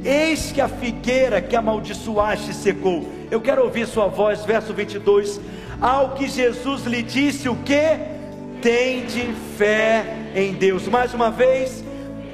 eis 0.03 0.51
que 0.51 0.61
a 0.61 0.67
figueira 0.67 1.41
que 1.41 1.55
amaldiçoaste 1.55 2.53
secou. 2.53 3.09
Eu 3.31 3.41
quero 3.41 3.63
ouvir 3.63 3.87
sua 3.87 4.07
voz, 4.07 4.43
verso 4.45 4.73
22. 4.73 5.39
Ao 5.81 6.11
que 6.11 6.27
Jesus 6.27 6.85
lhe 6.85 7.01
disse: 7.01 7.49
O 7.49 7.55
que? 7.55 8.15
Tende 8.61 9.33
fé 9.57 10.05
em 10.35 10.53
Deus. 10.53 10.87
Mais 10.87 11.13
uma 11.13 11.29
vez, 11.29 11.83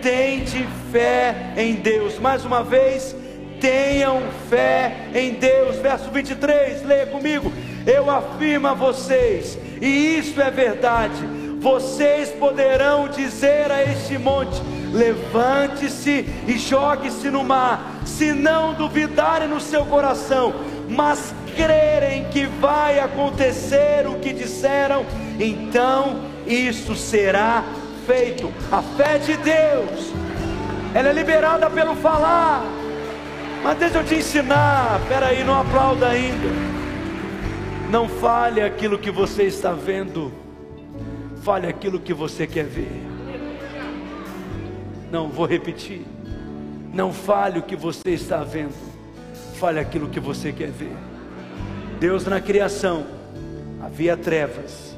tende 0.01 0.65
fé 0.91 1.53
em 1.57 1.76
Deus. 1.76 2.19
Mais 2.19 2.45
uma 2.45 2.63
vez, 2.63 3.15
tenham 3.59 4.22
fé 4.49 5.09
em 5.13 5.34
Deus. 5.34 5.77
Verso 5.77 6.09
23, 6.11 6.85
leia 6.85 7.07
comigo. 7.07 7.51
Eu 7.86 8.10
afirmo 8.10 8.68
a 8.68 8.74
vocês 8.74 9.58
e 9.82 10.18
isso 10.18 10.41
é 10.41 10.52
verdade. 10.52 11.26
Vocês 11.60 12.30
poderão 12.30 13.08
dizer 13.08 13.72
a 13.72 13.84
este 13.84 14.18
monte: 14.18 14.62
levante-se 14.91 16.26
e 16.48 16.58
jogue-se 16.58 17.30
no 17.30 17.44
mar, 17.44 18.02
se 18.06 18.32
não 18.34 18.74
duvidarem 18.74 19.48
no 19.48 19.60
seu 19.60 19.86
coração, 19.86 20.53
mas 20.90 21.34
crerem 21.56 22.26
que 22.32 22.45
vai 22.45 22.99
acontecer 22.99 24.08
o 24.08 24.16
que 24.16 24.34
disseram, 24.34 25.06
então 25.40 26.22
isso 26.48 26.95
será 26.95 27.64
feito. 28.06 28.52
A 28.72 28.82
fé 28.82 29.18
de 29.18 29.38
Deus, 29.38 30.12
ela 30.94 31.10
é 31.10 31.14
liberada 31.14 31.70
pelo 31.70 31.95
falar. 31.95 32.64
Mas 33.64 33.78
deixa 33.78 33.99
eu 33.99 34.03
te 34.03 34.16
ensinar, 34.16 34.99
peraí, 35.08 35.44
não 35.44 35.62
aplauda 35.62 36.08
ainda. 36.10 36.81
Não 37.91 38.07
fale 38.07 38.61
aquilo 38.61 38.97
que 38.97 39.11
você 39.11 39.43
está 39.43 39.73
vendo, 39.73 40.31
fale 41.43 41.68
aquilo 41.68 41.99
que 41.99 42.13
você 42.13 42.47
quer 42.47 42.63
ver. 42.63 42.89
Não, 45.11 45.27
vou 45.27 45.45
repetir. 45.45 46.03
Não 46.93 47.11
fale 47.11 47.59
o 47.59 47.61
que 47.61 47.76
você 47.76 48.11
está 48.11 48.45
vendo, 48.45 48.73
fale 49.55 49.77
aquilo 49.77 50.07
que 50.07 50.22
você 50.22 50.53
quer 50.53 50.72
ver. 50.72 50.95
Deus 51.99 52.26
na 52.26 52.39
criação 52.39 53.05
havia 53.81 54.15
trevas, 54.15 54.95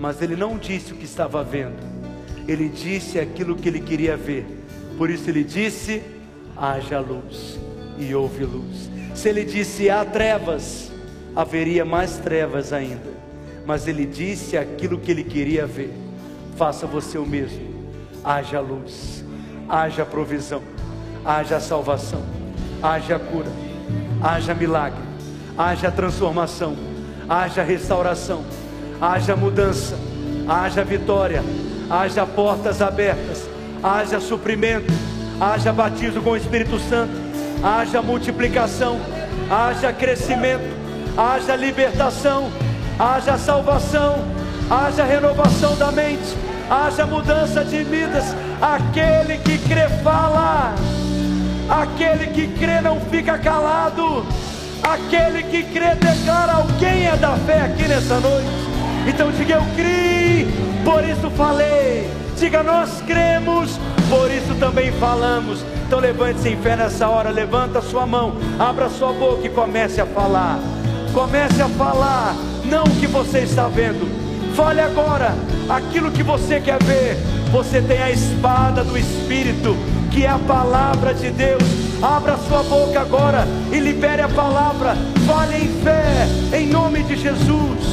mas 0.00 0.20
Ele 0.20 0.34
não 0.34 0.58
disse 0.58 0.92
o 0.92 0.96
que 0.96 1.04
estava 1.04 1.44
vendo, 1.44 1.78
Ele 2.48 2.68
disse 2.68 3.20
aquilo 3.20 3.54
que 3.54 3.68
Ele 3.68 3.80
queria 3.80 4.16
ver. 4.16 4.44
Por 4.98 5.10
isso 5.10 5.30
ele 5.30 5.44
disse: 5.44 6.02
haja 6.56 6.98
luz, 6.98 7.58
e 7.98 8.12
houve 8.14 8.44
luz. 8.44 8.90
Se 9.14 9.28
ele 9.28 9.44
disse: 9.44 9.88
há 9.88 10.04
trevas, 10.04 10.91
haveria 11.34 11.84
mais 11.84 12.18
trevas 12.18 12.72
ainda. 12.72 13.22
Mas 13.64 13.86
ele 13.86 14.04
disse 14.06 14.56
aquilo 14.56 14.98
que 14.98 15.10
ele 15.10 15.24
queria 15.24 15.66
ver. 15.66 15.92
Faça 16.56 16.86
você 16.86 17.18
o 17.18 17.26
mesmo. 17.26 17.72
Haja 18.24 18.60
luz, 18.60 19.24
haja 19.68 20.04
provisão, 20.04 20.62
haja 21.24 21.58
salvação, 21.58 22.22
haja 22.82 23.18
cura, 23.18 23.50
haja 24.22 24.54
milagre, 24.54 25.02
haja 25.58 25.90
transformação, 25.90 26.76
haja 27.28 27.62
restauração, 27.62 28.44
haja 29.00 29.34
mudança, 29.34 29.98
haja 30.48 30.84
vitória, 30.84 31.42
haja 31.90 32.24
portas 32.24 32.80
abertas, 32.80 33.48
haja 33.82 34.20
suprimento, 34.20 34.92
haja 35.40 35.72
batismo 35.72 36.22
com 36.22 36.30
o 36.30 36.36
Espírito 36.36 36.78
Santo, 36.78 37.12
haja 37.64 38.00
multiplicação, 38.00 39.00
haja 39.50 39.92
crescimento, 39.92 40.81
haja 41.16 41.56
libertação, 41.56 42.50
haja 42.98 43.36
salvação, 43.38 44.24
haja 44.70 45.04
renovação 45.04 45.76
da 45.76 45.90
mente, 45.92 46.36
haja 46.70 47.06
mudança 47.06 47.64
de 47.64 47.82
vidas. 47.84 48.34
Aquele 48.60 49.38
que 49.38 49.58
crê 49.58 49.88
fala, 50.02 50.74
aquele 51.68 52.28
que 52.28 52.48
crê 52.58 52.80
não 52.80 53.00
fica 53.00 53.38
calado, 53.38 54.24
aquele 54.82 55.42
que 55.44 55.62
crê 55.64 55.94
declara 55.94 56.54
alguém 56.54 57.06
é 57.06 57.16
da 57.16 57.36
fé 57.38 57.60
aqui 57.62 57.86
nessa 57.88 58.18
noite. 58.20 58.48
Então 59.06 59.30
diga 59.32 59.54
eu 59.54 59.64
criei, 59.74 60.46
por 60.84 61.04
isso 61.04 61.30
falei. 61.30 62.10
Diga 62.36 62.62
nós 62.62 63.00
cremos, 63.06 63.78
por 64.08 64.30
isso 64.30 64.54
também 64.58 64.90
falamos. 64.92 65.64
Então 65.86 66.00
levante-se 66.00 66.48
em 66.48 66.56
fé 66.56 66.74
nessa 66.74 67.08
hora, 67.08 67.30
levanta 67.30 67.80
sua 67.82 68.06
mão, 68.06 68.32
abra 68.58 68.88
sua 68.88 69.12
boca 69.12 69.46
e 69.46 69.50
comece 69.50 70.00
a 70.00 70.06
falar. 70.06 70.58
Comece 71.12 71.60
a 71.60 71.68
falar, 71.68 72.34
não 72.64 72.84
o 72.84 72.96
que 72.96 73.06
você 73.06 73.40
está 73.40 73.68
vendo. 73.68 74.08
Fale 74.54 74.80
agora 74.80 75.34
aquilo 75.68 76.10
que 76.10 76.22
você 76.22 76.58
quer 76.58 76.82
ver. 76.82 77.16
Você 77.50 77.82
tem 77.82 78.02
a 78.02 78.10
espada 78.10 78.82
do 78.82 78.96
Espírito, 78.96 79.76
que 80.10 80.24
é 80.24 80.28
a 80.28 80.38
palavra 80.38 81.12
de 81.12 81.30
Deus. 81.30 81.62
Abra 82.02 82.38
sua 82.48 82.62
boca 82.62 83.00
agora 83.00 83.46
e 83.70 83.78
libere 83.78 84.22
a 84.22 84.28
palavra. 84.28 84.96
Fale 85.26 85.56
em 85.56 85.68
fé, 85.82 86.26
em 86.56 86.66
nome 86.66 87.02
de 87.02 87.16
Jesus. 87.16 87.91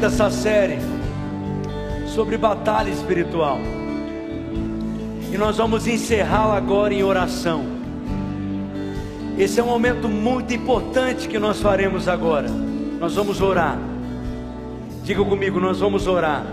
Estamos 0.00 0.04
encerrando 0.04 0.06
essa 0.06 0.30
série 0.30 0.78
sobre 2.06 2.36
batalha 2.36 2.90
espiritual. 2.90 3.58
E 5.32 5.36
nós 5.36 5.58
vamos 5.58 5.86
encerrá-la 5.86 6.56
agora 6.56 6.94
em 6.94 7.02
oração. 7.02 7.64
Esse 9.38 9.60
é 9.60 9.62
um 9.62 9.66
momento 9.66 10.08
muito 10.08 10.52
importante 10.52 11.28
que 11.28 11.38
nós 11.38 11.60
faremos 11.60 12.08
agora. 12.08 12.48
Nós 12.98 13.14
vamos 13.14 13.40
orar. 13.40 13.78
Diga 15.04 15.24
comigo, 15.24 15.60
nós 15.60 15.78
vamos 15.78 16.06
orar. 16.06 16.44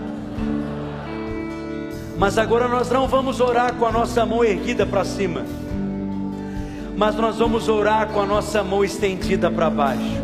Mas 2.16 2.38
agora 2.38 2.68
nós 2.68 2.90
não 2.90 3.06
vamos 3.06 3.40
orar 3.40 3.74
com 3.74 3.86
a 3.86 3.92
nossa 3.92 4.24
mão 4.24 4.44
erguida 4.44 4.86
para 4.86 5.04
cima. 5.04 5.44
Mas 6.96 7.14
nós 7.14 7.36
vamos 7.36 7.68
orar 7.68 8.08
com 8.08 8.20
a 8.20 8.26
nossa 8.26 8.62
mão 8.62 8.84
estendida 8.84 9.50
para 9.50 9.70
baixo. 9.70 10.22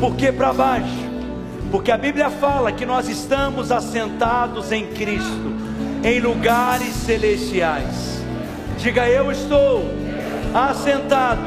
Por 0.00 0.16
que 0.16 0.32
para 0.32 0.52
baixo? 0.52 1.05
Porque 1.76 1.92
a 1.92 1.98
Bíblia 1.98 2.30
fala 2.30 2.72
que 2.72 2.86
nós 2.86 3.06
estamos 3.06 3.70
assentados 3.70 4.72
em 4.72 4.86
Cristo, 4.86 5.54
em 6.02 6.18
lugares 6.20 6.94
celestiais. 6.94 8.24
Diga 8.78 9.06
eu 9.06 9.30
estou 9.30 9.84
assentado 10.54 11.42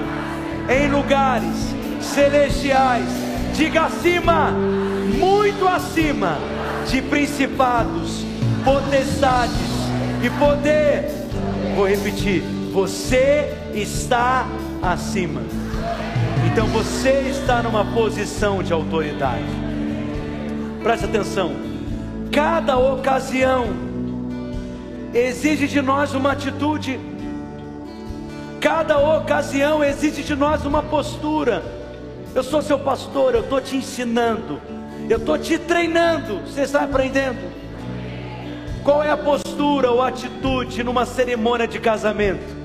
em 0.70 0.88
lugares 0.88 1.74
celestiais. 2.00 3.10
Diga 3.56 3.86
acima, 3.86 4.52
muito 4.52 5.68
acima 5.68 6.38
de 6.88 7.02
principados, 7.02 8.24
potestades 8.64 9.58
e 10.24 10.30
poder. 10.38 11.10
Vou 11.76 11.88
repetir: 11.88 12.44
você 12.72 13.52
está 13.74 14.46
acima. 14.80 15.42
Então 16.46 16.68
você 16.68 17.32
está 17.32 17.64
numa 17.64 17.84
posição 17.84 18.62
de 18.62 18.72
autoridade. 18.72 19.59
Preste 20.84 21.06
atenção. 21.06 21.52
Cada 22.32 22.78
ocasião 22.78 23.68
exige 25.14 25.68
de 25.68 25.82
nós 25.82 26.14
uma 26.14 26.32
atitude. 26.32 26.98
Cada 28.62 28.98
ocasião 28.98 29.84
exige 29.84 30.24
de 30.24 30.36
nós 30.36 30.66
uma 30.66 30.82
postura. 30.82 31.64
Eu 32.34 32.44
sou 32.44 32.62
seu 32.62 32.80
pastor, 32.80 33.36
eu 33.36 33.42
estou 33.42 33.60
te 33.60 33.76
ensinando, 33.76 34.62
eu 35.10 35.18
estou 35.18 35.38
te 35.38 35.58
treinando. 35.58 36.42
Você 36.42 36.62
está 36.62 36.84
aprendendo? 36.84 37.40
Qual 38.84 39.04
é 39.04 39.10
a 39.10 39.18
postura 39.18 39.92
ou 39.92 40.02
atitude 40.02 40.82
numa 40.82 41.06
cerimônia 41.06 41.68
de 41.68 41.80
casamento? 41.80 42.58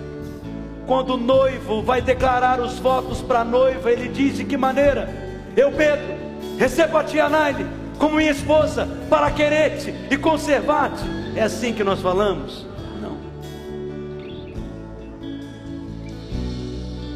Quando 0.87 1.15
o 1.15 1.17
noivo 1.17 1.83
vai 1.83 2.01
declarar 2.01 2.61
os 2.61 2.79
votos 2.79 3.21
para 3.23 3.41
a 3.41 3.45
noiva, 3.45 3.91
ele 3.91 4.09
diz 4.09 4.37
de 4.37 4.45
que 4.45 4.57
maneira? 4.57 5.09
Eu, 5.57 5.73
Pedro, 5.73 6.15
recebo 6.59 6.99
a 6.99 7.05
tia 7.05 7.29
Naile 7.29 7.84
como 7.99 8.17
minha 8.17 8.31
esposa, 8.31 8.89
para 9.09 9.31
querer-te 9.31 9.95
e 10.11 10.17
conservar-te. 10.17 11.03
É 11.37 11.43
assim 11.43 11.73
que 11.73 11.85
nós 11.85 12.01
falamos? 12.01 12.67
Não. 13.01 13.17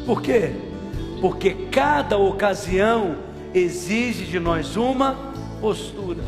Por 0.05 0.21
quê? 0.21 0.51
Porque 1.21 1.51
cada 1.71 2.17
ocasião 2.17 3.17
exige 3.53 4.25
de 4.25 4.39
nós 4.39 4.75
uma 4.75 5.15
postura, 5.59 6.23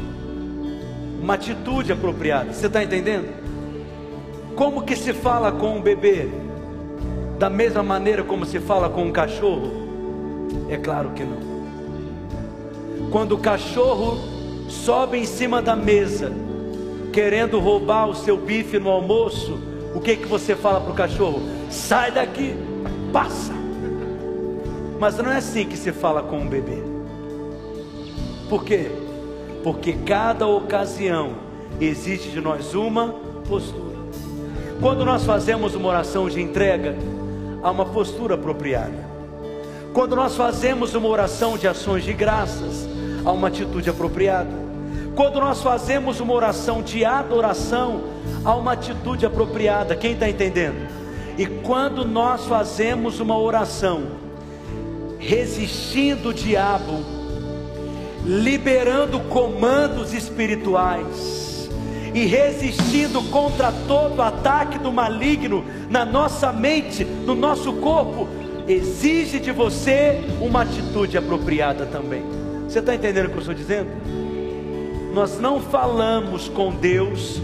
uma 1.21 1.35
atitude 1.35 1.91
apropriada. 1.91 2.51
Você 2.51 2.67
está 2.67 2.83
entendendo? 2.83 3.29
Como 4.55 4.83
que 4.83 4.95
se 4.95 5.13
fala 5.13 5.51
com 5.51 5.77
um 5.77 5.81
bebê? 5.81 6.27
Da 7.39 7.49
mesma 7.49 7.81
maneira 7.81 8.23
como 8.23 8.45
se 8.45 8.59
fala 8.59 8.89
com 8.89 9.05
um 9.05 9.11
cachorro? 9.11 9.71
É 10.69 10.77
claro 10.77 11.11
que 11.11 11.23
não. 11.23 11.51
Quando 13.09 13.33
o 13.33 13.37
cachorro 13.37 14.40
sobe 14.71 15.17
em 15.17 15.25
cima 15.25 15.61
da 15.61 15.75
mesa, 15.75 16.31
querendo 17.11 17.59
roubar 17.59 18.07
o 18.07 18.15
seu 18.15 18.37
bife 18.37 18.79
no 18.79 18.89
almoço, 18.89 19.59
o 19.93 19.99
que 19.99 20.15
que 20.15 20.25
você 20.25 20.55
fala 20.55 20.79
para 20.79 20.91
o 20.91 20.95
cachorro? 20.95 21.41
Sai 21.69 22.11
daqui, 22.11 22.55
passa. 23.11 23.53
Mas 24.99 25.17
não 25.17 25.31
é 25.31 25.37
assim 25.37 25.65
que 25.65 25.77
se 25.77 25.91
fala 25.91 26.23
com 26.23 26.39
um 26.39 26.47
bebê. 26.47 26.81
Por 28.49 28.63
quê? 28.63 28.89
Porque 29.63 29.93
cada 29.93 30.47
ocasião 30.47 31.33
existe 31.79 32.29
de 32.29 32.39
nós 32.39 32.73
uma 32.73 33.15
postura. 33.47 33.97
Quando 34.79 35.05
nós 35.05 35.25
fazemos 35.25 35.75
uma 35.75 35.89
oração 35.89 36.29
de 36.29 36.41
entrega, 36.41 36.95
há 37.61 37.69
uma 37.69 37.85
postura 37.85 38.35
apropriada. 38.35 39.11
Quando 39.93 40.15
nós 40.15 40.35
fazemos 40.35 40.95
uma 40.95 41.09
oração 41.09 41.57
de 41.57 41.67
ações 41.67 42.03
de 42.03 42.13
graças, 42.13 42.87
há 43.25 43.31
uma 43.31 43.49
atitude 43.49 43.89
apropriada. 43.89 44.60
Quando 45.21 45.39
nós 45.39 45.61
fazemos 45.61 46.19
uma 46.19 46.33
oração 46.33 46.81
de 46.81 47.05
adoração, 47.05 48.05
há 48.43 48.55
uma 48.55 48.71
atitude 48.71 49.23
apropriada. 49.23 49.95
Quem 49.95 50.13
está 50.13 50.27
entendendo? 50.27 50.89
E 51.37 51.45
quando 51.45 52.03
nós 52.03 52.47
fazemos 52.47 53.19
uma 53.19 53.37
oração, 53.37 54.01
resistindo 55.19 56.29
o 56.29 56.33
diabo, 56.33 57.05
liberando 58.25 59.19
comandos 59.19 60.11
espirituais 60.11 61.69
e 62.15 62.25
resistindo 62.25 63.21
contra 63.29 63.71
todo 63.87 64.23
ataque 64.23 64.79
do 64.79 64.91
maligno 64.91 65.63
na 65.87 66.03
nossa 66.03 66.51
mente, 66.51 67.05
no 67.05 67.35
nosso 67.35 67.73
corpo, 67.73 68.27
exige 68.67 69.39
de 69.39 69.51
você 69.51 70.19
uma 70.41 70.63
atitude 70.63 71.15
apropriada 71.15 71.85
também. 71.85 72.23
Você 72.67 72.79
está 72.79 72.95
entendendo 72.95 73.27
o 73.27 73.29
que 73.29 73.35
eu 73.35 73.41
estou 73.41 73.53
dizendo? 73.53 74.30
Nós 75.13 75.39
não 75.39 75.59
falamos 75.59 76.47
com 76.47 76.71
Deus 76.71 77.41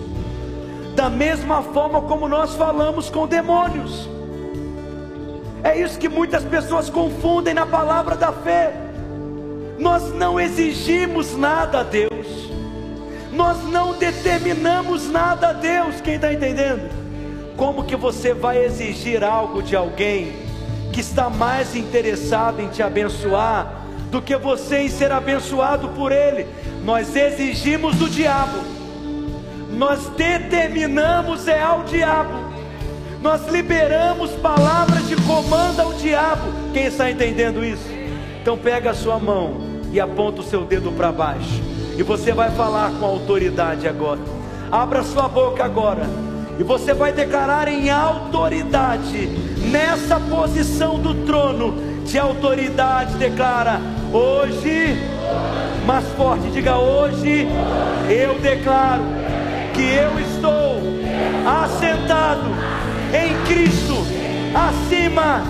da 0.95 1.11
mesma 1.11 1.61
forma 1.61 2.01
como 2.01 2.27
nós 2.27 2.55
falamos 2.55 3.07
com 3.09 3.27
demônios. 3.27 4.09
É 5.63 5.79
isso 5.79 5.99
que 5.99 6.09
muitas 6.09 6.43
pessoas 6.43 6.89
confundem 6.89 7.53
na 7.53 7.65
palavra 7.65 8.15
da 8.15 8.31
fé. 8.31 8.73
Nós 9.77 10.11
não 10.13 10.39
exigimos 10.39 11.37
nada 11.37 11.81
a 11.81 11.83
Deus, 11.83 12.49
nós 13.31 13.63
não 13.65 13.93
determinamos 13.93 15.07
nada 15.07 15.49
a 15.49 15.53
Deus. 15.53 16.01
Quem 16.01 16.15
está 16.15 16.33
entendendo? 16.33 16.89
Como 17.55 17.83
que 17.83 17.95
você 17.95 18.33
vai 18.33 18.63
exigir 18.63 19.23
algo 19.23 19.61
de 19.61 19.75
alguém 19.75 20.33
que 20.91 21.01
está 21.01 21.29
mais 21.29 21.75
interessado 21.75 22.59
em 22.59 22.69
te 22.69 22.81
abençoar 22.81 23.83
do 24.09 24.19
que 24.19 24.35
você 24.35 24.79
em 24.79 24.89
ser 24.89 25.11
abençoado 25.11 25.89
por 25.89 26.11
Ele? 26.11 26.47
Nós 26.87 27.15
exigimos 27.15 27.97
do 27.97 28.09
diabo, 28.09 28.57
nós 29.69 30.07
determinamos 30.17 31.47
é 31.47 31.61
ao 31.61 31.83
diabo 31.83 32.47
nós 33.21 33.47
liberamos 33.47 34.31
palavras 34.31 35.07
de 35.07 35.15
comando 35.15 35.81
ao 35.81 35.93
diabo. 35.93 36.51
Quem 36.71 36.85
está 36.85 37.09
entendendo 37.09 37.63
isso? 37.63 37.89
Então 38.41 38.57
pega 38.57 38.91
a 38.91 38.93
sua 38.93 39.19
mão 39.19 39.57
e 39.91 39.99
aponta 39.99 40.41
o 40.41 40.43
seu 40.43 40.63
dedo 40.63 40.91
para 40.91 41.11
baixo. 41.11 41.61
E 41.97 42.03
você 42.03 42.31
vai 42.31 42.51
falar 42.51 42.91
com 42.99 43.05
autoridade 43.05 43.87
agora. 43.87 44.19
Abra 44.71 45.03
sua 45.03 45.27
boca 45.27 45.63
agora. 45.63 46.03
E 46.59 46.63
você 46.63 46.93
vai 46.93 47.11
declarar 47.11 47.67
em 47.67 47.89
autoridade, 47.89 49.27
nessa 49.71 50.19
posição 50.19 50.97
do 50.99 51.25
trono 51.25 51.75
de 52.05 52.17
autoridade, 52.17 53.15
declara: 53.15 53.79
hoje, 54.13 54.97
mais 55.87 56.05
forte, 56.17 56.49
diga 56.49 56.75
hoje, 56.75 57.47
eu 58.09 58.37
declaro 58.39 59.03
que 59.73 59.83
eu 59.83 60.19
estou 60.19 60.81
assentado 61.47 62.49
em 63.13 63.33
Cristo, 63.45 63.95
acima 64.53 65.43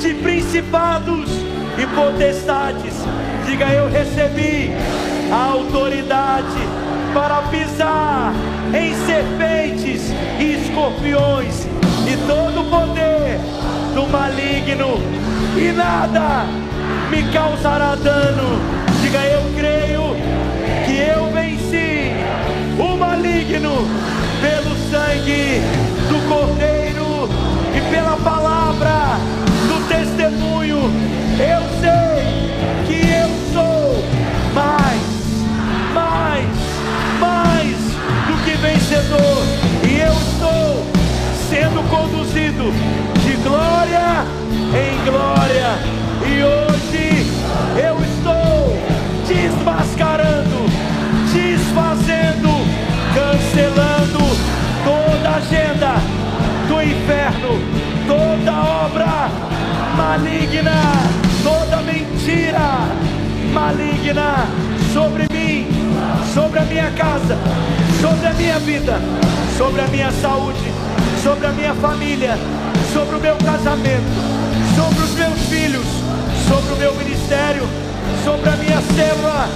de 0.00 0.14
principados 0.14 1.30
e 1.78 1.86
potestades. 1.94 2.92
Diga: 3.46 3.66
Eu 3.66 3.88
recebi 3.88 4.72
a 5.30 5.52
autoridade 5.52 6.58
para 7.14 7.42
pisar 7.42 8.34
em 8.74 8.94
serpentes 9.06 10.10
e 10.40 10.60
escorpiões 10.60 11.68
e 12.08 12.16
todo 12.26 12.62
o 12.62 12.64
poder 12.64 13.38
do 13.94 14.08
maligno, 14.08 14.98
e 15.56 15.70
nada 15.70 16.46
me 17.10 17.22
causará 17.32 17.94
dano. 17.94 18.58
Diga: 19.00 19.20
Eu 19.20 19.42
creio 19.56 19.83
pelo 23.70 24.76
sangue 24.90 25.62
do 26.08 26.28
Cordeiro 26.28 27.28
e 27.74 27.80
pela 27.90 28.16
palavra 28.18 29.18
do 29.68 29.88
testemunho, 29.88 30.90
eu 31.38 31.62
sei 31.80 32.50
que 32.86 33.00
eu 33.08 33.30
sou 33.54 34.04
mais, 34.54 35.00
mais, 35.94 36.46
mais 37.18 37.76
do 38.26 38.44
que 38.44 38.54
vencedor, 38.58 39.42
e 39.88 40.00
eu 40.00 40.12
estou 40.12 40.86
sendo 41.48 41.82
conduzido 41.88 42.70
de 43.24 43.32
glória 43.42 44.26
em 44.74 45.10
glória, 45.10 45.78
e 46.26 46.42
hoje 46.42 46.73
toda 58.06 58.52
obra 58.84 59.30
maligna, 59.96 60.72
toda 61.42 61.82
mentira 61.82 62.88
maligna 63.52 64.46
sobre 64.92 65.26
mim, 65.32 65.66
sobre 66.32 66.58
a 66.58 66.62
minha 66.62 66.90
casa, 66.90 67.38
sobre 68.00 68.26
a 68.26 68.32
minha 68.34 68.58
vida, 68.58 69.00
sobre 69.56 69.80
a 69.80 69.86
minha 69.88 70.10
saúde, 70.12 70.72
sobre 71.22 71.46
a 71.46 71.50
minha 71.50 71.74
família, 71.74 72.36
sobre 72.92 73.16
o 73.16 73.20
meu 73.20 73.36
casamento, 73.36 74.12
sobre 74.76 75.04
os 75.04 75.14
meus 75.14 75.40
filhos, 75.48 75.86
sobre 76.48 76.74
o 76.74 76.76
meu 76.76 76.94
ministério, 76.94 77.66
sobre 78.24 78.48
a 78.48 78.56
minha 78.56 78.80
célula, 78.80 79.48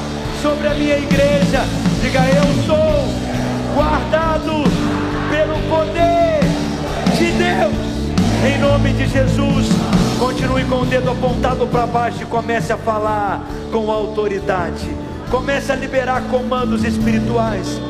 sobre 0.42 0.68
a 0.68 0.74
minha 0.74 0.98
igreja. 0.98 1.64
Diga, 2.00 2.20
eu 2.20 2.64
sou 2.64 3.28
guardado 3.74 4.64
pelo 5.30 5.58
poder 5.68 6.40
de 7.16 7.32
Deus. 7.32 7.87
Em 8.46 8.56
nome 8.60 8.92
de 8.92 9.08
Jesus, 9.08 9.66
continue 10.16 10.64
com 10.66 10.82
o 10.82 10.86
dedo 10.86 11.10
apontado 11.10 11.66
para 11.66 11.86
baixo 11.86 12.22
e 12.22 12.26
comece 12.26 12.72
a 12.72 12.76
falar 12.76 13.44
com 13.72 13.90
autoridade. 13.90 14.88
Comece 15.28 15.72
a 15.72 15.74
liberar 15.74 16.22
comandos 16.30 16.84
espirituais. 16.84 17.80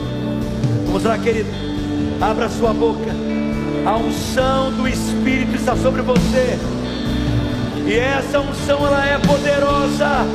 Vamos 0.87 1.05
lá, 1.05 1.19
querido. 1.19 1.51
Abra 2.19 2.49
sua 2.49 2.73
boca. 2.73 3.11
A 3.85 3.97
unção 3.97 4.73
do 4.73 4.89
Espírito 4.89 5.55
está 5.55 5.77
sobre 5.77 6.01
você. 6.01 6.59
E 7.87 7.99
essa 7.99 8.41
unção 8.41 8.87
ela 8.87 9.07
é 9.07 9.19
poderosa 9.19 10.27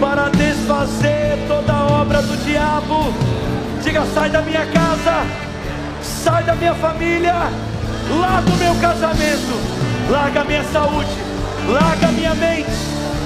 para 0.00 0.30
desfazer 0.30 1.38
toda 1.46 1.74
a 1.74 1.86
obra 2.00 2.22
do 2.22 2.36
diabo. 2.42 3.12
Diga: 3.84 4.02
sai 4.14 4.30
da 4.30 4.40
minha 4.40 4.64
casa, 4.64 5.26
sai 6.02 6.42
da 6.42 6.54
minha 6.54 6.74
família 6.74 7.65
larga 8.10 8.50
o 8.50 8.56
meu 8.56 8.74
casamento, 8.76 10.10
larga 10.10 10.40
a 10.40 10.44
minha 10.44 10.64
saúde, 10.64 11.16
larga 11.68 12.08
a 12.08 12.12
minha 12.12 12.34
mente, 12.34 12.70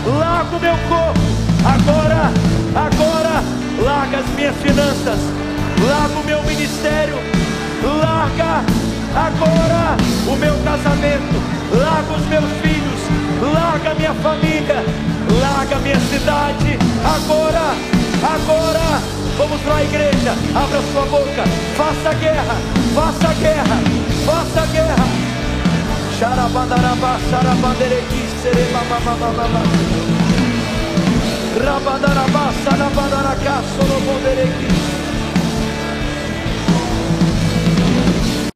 larga 0.06 0.56
o 0.56 0.60
meu 0.60 0.76
corpo. 0.88 1.20
Agora, 1.64 2.32
agora, 2.74 3.44
larga 3.82 4.18
as 4.18 4.26
minhas 4.30 4.56
finanças, 4.56 5.18
larga 5.86 6.18
o 6.18 6.24
meu 6.24 6.42
ministério, 6.44 7.16
larga 7.82 8.64
agora 9.14 9.96
o 10.26 10.36
meu 10.36 10.54
casamento, 10.64 11.42
larga 11.72 12.12
os 12.14 12.26
meus 12.26 12.50
filhos, 12.62 13.52
larga 13.52 13.90
a 13.90 13.94
minha 13.94 14.14
família, 14.14 14.84
larga 15.40 15.76
a 15.76 15.78
minha 15.80 16.00
cidade. 16.00 16.78
Agora, 17.04 17.74
agora, 18.22 19.02
vamos 19.36 19.66
lá, 19.66 19.82
igreja, 19.82 20.32
abra 20.54 20.80
sua 20.92 21.06
boca, 21.06 21.44
faça 21.76 22.14
guerra, 22.14 22.56
faça 22.94 23.34
guerra 23.34 23.99
faça 24.26 24.66
guerra. 24.72 25.08
Xarabandarabá, 26.18 27.18
xarabanderequi, 27.30 28.28
sereba, 28.42 28.82
mamamamama. 28.90 29.62
Rabadarabá, 31.64 32.52
sarabandaracá, 32.64 33.62
sorobanderequi. 33.76 34.89